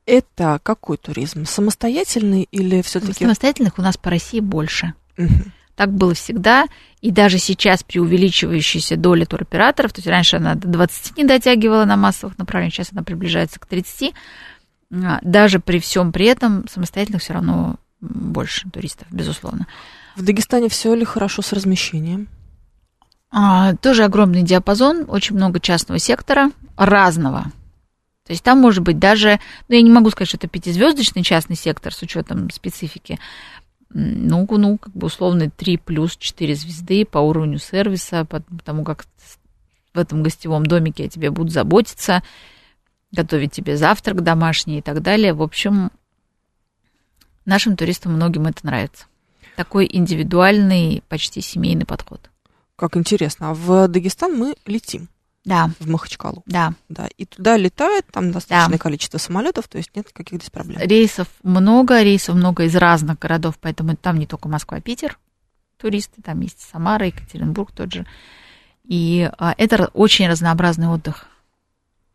Это 0.05 0.59
какой 0.61 0.97
туризм? 0.97 1.45
Самостоятельный 1.45 2.47
или 2.51 2.81
все-таки? 2.81 3.23
Самостоятельных 3.23 3.79
у 3.79 3.81
нас 3.81 3.97
по 3.97 4.09
России 4.09 4.41
больше. 4.41 4.93
Угу. 5.17 5.51
Так 5.75 5.91
было 5.91 6.13
всегда, 6.13 6.65
и 7.01 7.09
даже 7.09 7.39
сейчас 7.39 7.83
при 7.83 7.99
увеличивающейся 7.99 8.95
доле 8.95 9.25
туроператоров, 9.25 9.91
то 9.91 9.99
есть 9.99 10.07
раньше 10.07 10.37
она 10.37 10.53
до 10.53 10.67
20 10.67 11.17
не 11.17 11.23
дотягивала 11.23 11.85
на 11.85 11.97
массовых 11.97 12.37
направлениях, 12.37 12.75
сейчас 12.75 12.89
она 12.91 13.01
приближается 13.01 13.59
к 13.59 13.65
30, 13.65 14.13
а, 14.91 15.19
даже 15.23 15.59
при 15.59 15.79
всем 15.79 16.11
при 16.11 16.27
этом 16.27 16.67
самостоятельных 16.67 17.23
все 17.23 17.33
равно 17.33 17.77
больше 18.01 18.69
туристов, 18.69 19.07
безусловно. 19.09 19.65
В 20.15 20.23
Дагестане 20.23 20.69
все 20.69 20.93
ли 20.93 21.05
хорошо 21.05 21.41
с 21.41 21.53
размещением? 21.53 22.27
А, 23.35 23.75
тоже 23.77 24.03
огромный 24.03 24.43
диапазон, 24.43 25.05
очень 25.07 25.35
много 25.35 25.59
частного 25.59 25.97
сектора, 25.97 26.51
разного. 26.77 27.45
То 28.25 28.31
есть 28.31 28.43
там 28.43 28.59
может 28.59 28.83
быть 28.83 28.99
даже, 28.99 29.39
ну 29.67 29.75
я 29.75 29.81
не 29.81 29.89
могу 29.89 30.11
сказать, 30.11 30.27
что 30.29 30.37
это 30.37 30.47
пятизвездочный 30.47 31.23
частный 31.23 31.55
сектор 31.55 31.91
с 31.91 32.01
учетом 32.03 32.51
специфики, 32.51 33.19
ну, 33.89 34.47
ну, 34.49 34.77
как 34.77 34.93
бы 34.93 35.07
условно 35.07 35.49
3 35.49 35.77
плюс 35.77 36.15
4 36.15 36.55
звезды 36.55 37.05
по 37.05 37.17
уровню 37.17 37.57
сервиса, 37.57 38.23
потому 38.25 38.83
как 38.83 39.05
в 39.95 39.99
этом 39.99 40.21
гостевом 40.21 40.65
домике 40.65 41.05
о 41.05 41.09
тебе 41.09 41.31
будут 41.31 41.51
заботиться, 41.51 42.21
готовить 43.11 43.51
тебе 43.51 43.77
завтрак 43.77 44.21
домашний 44.21 44.77
и 44.77 44.81
так 44.81 45.01
далее. 45.01 45.33
В 45.33 45.41
общем, 45.41 45.91
нашим 47.45 47.77
туристам 47.77 48.13
многим 48.13 48.45
это 48.45 48.63
нравится. 48.63 49.05
Такой 49.55 49.89
индивидуальный, 49.91 51.03
почти 51.09 51.41
семейный 51.41 51.85
подход. 51.85 52.29
Как 52.75 52.97
интересно. 52.97 53.51
А 53.51 53.53
в 53.53 53.87
Дагестан 53.87 54.37
мы 54.37 54.55
летим. 54.65 55.09
Да. 55.45 55.71
В 55.79 55.89
Махачкалу. 55.89 56.43
Да. 56.45 56.73
Да. 56.89 57.07
И 57.17 57.25
туда 57.25 57.57
летает, 57.57 58.05
там 58.11 58.31
достаточное 58.31 58.77
да. 58.77 58.81
количество 58.81 59.17
самолетов, 59.17 59.67
то 59.67 59.77
есть 59.77 59.95
нет 59.95 60.07
никаких 60.07 60.39
здесь 60.39 60.49
проблем. 60.49 60.79
Рейсов 60.79 61.27
много, 61.43 62.01
рейсов 62.01 62.35
много 62.35 62.63
из 62.63 62.75
разных 62.75 63.19
городов, 63.19 63.55
поэтому 63.59 63.95
там 63.97 64.17
не 64.17 64.25
только 64.25 64.47
Москва, 64.47 64.77
а 64.77 64.81
Питер 64.81 65.19
туристы, 65.77 66.21
там 66.21 66.39
есть 66.39 66.61
Самара, 66.61 67.07
Екатеринбург 67.07 67.71
тот 67.73 67.91
же. 67.91 68.05
И 68.85 69.29
а, 69.37 69.53
это 69.57 69.89
очень 69.93 70.29
разнообразный 70.29 70.87
отдых. 70.87 71.25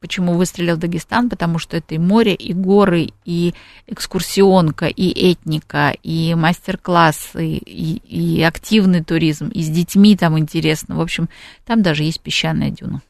Почему 0.01 0.35
выстрелил 0.35 0.77
Дагестан? 0.77 1.29
Потому 1.29 1.59
что 1.59 1.77
это 1.77 1.95
и 1.95 1.99
море, 1.99 2.35
и 2.35 2.53
горы, 2.53 3.09
и 3.25 3.55
экскурсионка, 3.87 4.87
и 4.87 5.33
этника, 5.33 5.93
и 6.03 6.35
мастер-классы, 6.35 7.47
и, 7.57 7.97
и 7.97 8.43
активный 8.43 9.03
туризм, 9.03 9.49
и 9.49 9.63
с 9.63 9.69
детьми 9.69 10.17
там 10.17 10.39
интересно. 10.39 10.97
В 10.97 11.01
общем, 11.01 11.29
там 11.67 11.83
даже 11.83 12.05
есть 12.05 12.21
песчаная 12.21 12.71
дюна. 12.71 13.03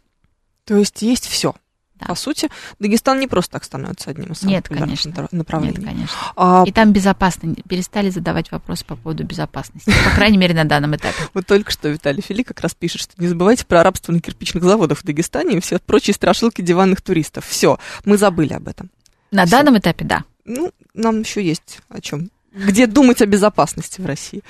То 0.65 0.77
есть 0.77 1.03
есть 1.03 1.27
все. 1.27 1.55
Да. 2.01 2.07
По 2.07 2.15
сути, 2.15 2.49
Дагестан 2.79 3.19
не 3.19 3.27
просто 3.27 3.53
так 3.53 3.65
становится 3.65 4.11
одним 4.11 4.33
из 4.33 4.39
самых 4.39 4.55
Нет, 4.55 4.69
конечно. 4.69 5.29
направлений. 5.33 5.79
Нет, 5.79 5.87
конечно. 5.87 6.17
А... 6.37 6.65
И 6.67 6.73
там 6.73 6.93
безопасно. 6.93 7.55
Перестали 7.69 8.11
задавать 8.11 8.53
вопросы 8.53 8.85
по 8.85 8.97
поводу 8.97 9.25
безопасности. 9.25 9.93
По 10.05 10.15
крайней 10.15 10.39
мере, 10.39 10.55
на 10.55 10.65
данном 10.65 10.95
этапе. 10.97 11.17
Вот 11.35 11.47
только 11.47 11.71
что 11.71 11.89
Виталий 11.89 12.23
Фили 12.23 12.43
как 12.43 12.61
раз 12.61 12.75
пишет, 12.75 13.03
что 13.03 13.13
не 13.19 13.29
забывайте 13.29 13.65
про 13.65 13.83
рабство 13.83 14.13
на 14.13 14.21
кирпичных 14.21 14.63
заводах 14.63 14.99
в 14.99 15.05
Дагестане 15.05 15.57
и 15.57 15.61
все 15.61 15.79
прочие 15.79 16.15
страшилки 16.15 16.63
диванных 16.63 17.01
туристов. 17.01 17.47
Все, 17.47 17.79
мы 18.05 18.17
забыли 18.17 18.55
об 18.55 18.69
этом. 18.69 18.91
На 19.31 19.45
все. 19.45 19.57
данном 19.57 19.79
этапе, 19.79 20.05
да. 20.05 20.25
Ну, 20.45 20.73
нам 20.95 21.21
еще 21.21 21.45
есть 21.45 21.81
о 21.89 22.01
чем. 22.01 22.31
Где 22.53 22.87
думать 22.87 23.23
о 23.23 23.27
безопасности 23.27 24.01
в 24.01 24.07
России. 24.07 24.43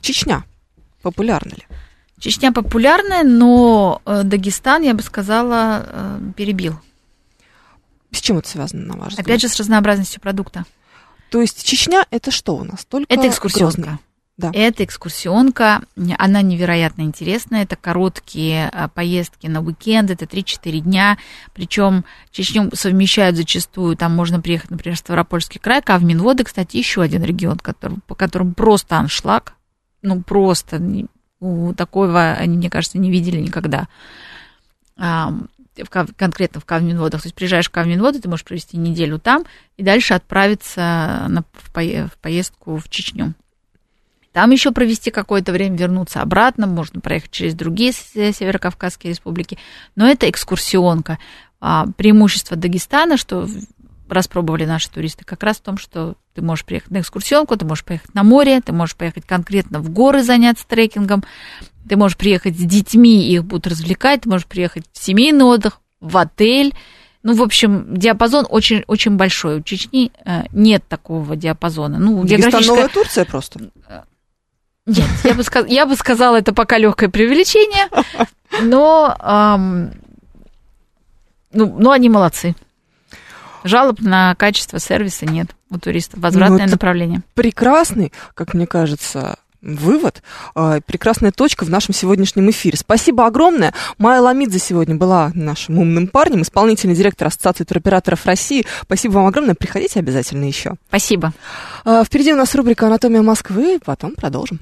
Чечня 0.00 0.44
популярна 1.02 1.50
ли? 1.50 1.66
Чечня 2.18 2.52
популярная, 2.52 3.22
но 3.22 4.02
э, 4.04 4.22
Дагестан, 4.24 4.82
я 4.82 4.94
бы 4.94 5.02
сказала, 5.02 5.84
э, 5.86 6.20
перебил. 6.36 6.74
С 8.10 8.20
чем 8.20 8.38
это 8.38 8.48
связано, 8.48 8.86
на 8.86 8.96
ваш 8.96 9.10
взгляд? 9.10 9.26
Опять 9.26 9.40
же, 9.40 9.48
с 9.48 9.56
разнообразностью 9.56 10.20
продукта. 10.20 10.64
То 11.30 11.40
есть 11.40 11.64
Чечня 11.64 12.06
это 12.10 12.30
что 12.30 12.56
у 12.56 12.64
нас? 12.64 12.84
Только 12.84 13.12
это 13.12 13.28
экскурсионка. 13.28 13.98
Да. 14.38 14.52
Это 14.54 14.84
экскурсионка, 14.84 15.82
она 16.16 16.42
невероятно 16.42 17.02
интересная, 17.02 17.64
это 17.64 17.74
короткие 17.74 18.70
э, 18.72 18.88
поездки 18.94 19.48
на 19.48 19.60
уикенд, 19.60 20.12
это 20.12 20.26
3-4 20.26 20.78
дня, 20.78 21.18
причем 21.54 22.04
Чечню 22.30 22.70
совмещают 22.72 23.36
зачастую, 23.36 23.96
там 23.96 24.14
можно 24.14 24.40
приехать, 24.40 24.70
например, 24.70 24.94
в 24.94 25.00
Ставропольский 25.00 25.58
край, 25.58 25.82
а 25.84 25.98
в 25.98 26.04
Минводы, 26.04 26.44
кстати, 26.44 26.76
еще 26.76 27.02
один 27.02 27.24
регион, 27.24 27.58
который, 27.58 27.98
по 28.06 28.14
которому 28.14 28.54
просто 28.54 28.98
аншлаг, 28.98 29.54
ну 30.02 30.22
просто 30.22 30.78
у 31.40 31.72
такого 31.74 32.32
они, 32.32 32.56
мне 32.56 32.70
кажется, 32.70 32.98
не 32.98 33.10
видели 33.10 33.40
никогда. 33.40 33.88
в, 34.96 35.88
конкретно 36.16 36.60
в 36.60 36.64
Кавминводах. 36.64 37.22
То 37.22 37.26
есть 37.26 37.36
приезжаешь 37.36 37.68
в 37.68 37.70
Кавминводы, 37.70 38.20
ты 38.20 38.28
можешь 38.28 38.44
провести 38.44 38.76
неделю 38.76 39.18
там 39.18 39.44
и 39.76 39.82
дальше 39.82 40.14
отправиться 40.14 41.26
на, 41.28 41.44
в, 41.52 41.72
в 41.72 42.18
поездку 42.20 42.78
в 42.78 42.88
Чечню. 42.88 43.34
Там 44.32 44.50
еще 44.50 44.72
провести 44.72 45.10
какое-то 45.10 45.52
время, 45.52 45.76
вернуться 45.76 46.20
обратно, 46.20 46.66
можно 46.66 47.00
проехать 47.00 47.30
через 47.30 47.54
другие 47.54 47.92
северокавказские 47.92 49.12
республики, 49.12 49.58
но 49.96 50.06
это 50.06 50.28
экскурсионка. 50.28 51.18
А 51.60 51.86
преимущество 51.96 52.56
Дагестана, 52.56 53.16
что 53.16 53.48
распробовали 54.08 54.64
наши 54.64 54.90
туристы, 54.90 55.24
как 55.24 55.42
раз 55.42 55.56
в 55.56 55.62
том, 55.62 55.78
что 55.78 56.14
ты 56.34 56.42
можешь 56.42 56.64
приехать 56.64 56.90
на 56.90 57.00
экскурсионку, 57.00 57.56
ты 57.56 57.64
можешь 57.64 57.84
поехать 57.84 58.14
на 58.14 58.22
море, 58.22 58.60
ты 58.60 58.72
можешь 58.72 58.96
поехать 58.96 59.24
конкретно 59.26 59.80
в 59.80 59.90
горы 59.90 60.22
заняться 60.22 60.66
трекингом, 60.66 61.24
ты 61.88 61.96
можешь 61.96 62.16
приехать 62.16 62.56
с 62.56 62.62
детьми, 62.62 63.30
их 63.30 63.44
будут 63.44 63.66
развлекать, 63.66 64.22
ты 64.22 64.28
можешь 64.28 64.46
приехать 64.46 64.84
в 64.92 65.04
семейный 65.04 65.44
отдых, 65.44 65.80
в 66.00 66.16
отель. 66.16 66.74
Ну, 67.22 67.34
в 67.34 67.42
общем, 67.42 67.96
диапазон 67.96 68.46
очень, 68.48 68.84
очень 68.86 69.16
большой. 69.16 69.58
У 69.58 69.62
Чечни 69.62 70.12
э, 70.24 70.44
нет 70.52 70.86
такого 70.88 71.34
диапазона. 71.34 71.98
Ну, 71.98 72.22
географическая... 72.22 72.68
новая 72.68 72.88
Турция 72.88 73.24
просто? 73.24 73.60
Нет, 74.88 75.06
я 75.24 75.34
бы, 75.34 75.42
сказ... 75.42 75.66
я 75.68 75.84
бы 75.84 75.96
сказала, 75.96 76.36
это 76.36 76.54
пока 76.54 76.78
легкое 76.78 77.10
преувеличение, 77.10 77.88
но, 78.62 79.14
эм, 79.20 79.92
ну, 81.52 81.76
ну, 81.78 81.90
они 81.90 82.08
молодцы. 82.08 82.54
Жалоб 83.68 84.00
на 84.00 84.34
качество 84.34 84.78
сервиса 84.80 85.26
нет 85.26 85.48
у 85.70 85.78
туристов. 85.78 86.20
Возвратное 86.20 86.64
ну, 86.64 86.72
направление. 86.72 87.22
Прекрасный, 87.34 88.12
как 88.34 88.54
мне 88.54 88.66
кажется, 88.66 89.36
вывод. 89.60 90.22
А, 90.54 90.80
прекрасная 90.80 91.32
точка 91.32 91.64
в 91.64 91.70
нашем 91.70 91.92
сегодняшнем 91.92 92.48
эфире. 92.48 92.78
Спасибо 92.78 93.26
огромное. 93.26 93.74
Майя 93.98 94.22
Ламидзе 94.22 94.58
сегодня 94.58 94.94
была 94.94 95.32
нашим 95.34 95.78
умным 95.78 96.06
парнем, 96.06 96.42
исполнительный 96.42 96.94
директор 96.94 97.28
Ассоциации 97.28 97.64
туроператоров 97.64 98.24
России. 98.24 98.64
Спасибо 98.82 99.12
вам 99.12 99.26
огромное. 99.26 99.54
Приходите 99.54 99.98
обязательно 100.00 100.44
еще. 100.44 100.76
Спасибо. 100.88 101.34
А, 101.84 102.04
впереди 102.04 102.32
у 102.32 102.36
нас 102.36 102.54
рубрика 102.54 102.86
«Анатомия 102.86 103.22
Москвы», 103.22 103.78
потом 103.84 104.14
продолжим. 104.14 104.60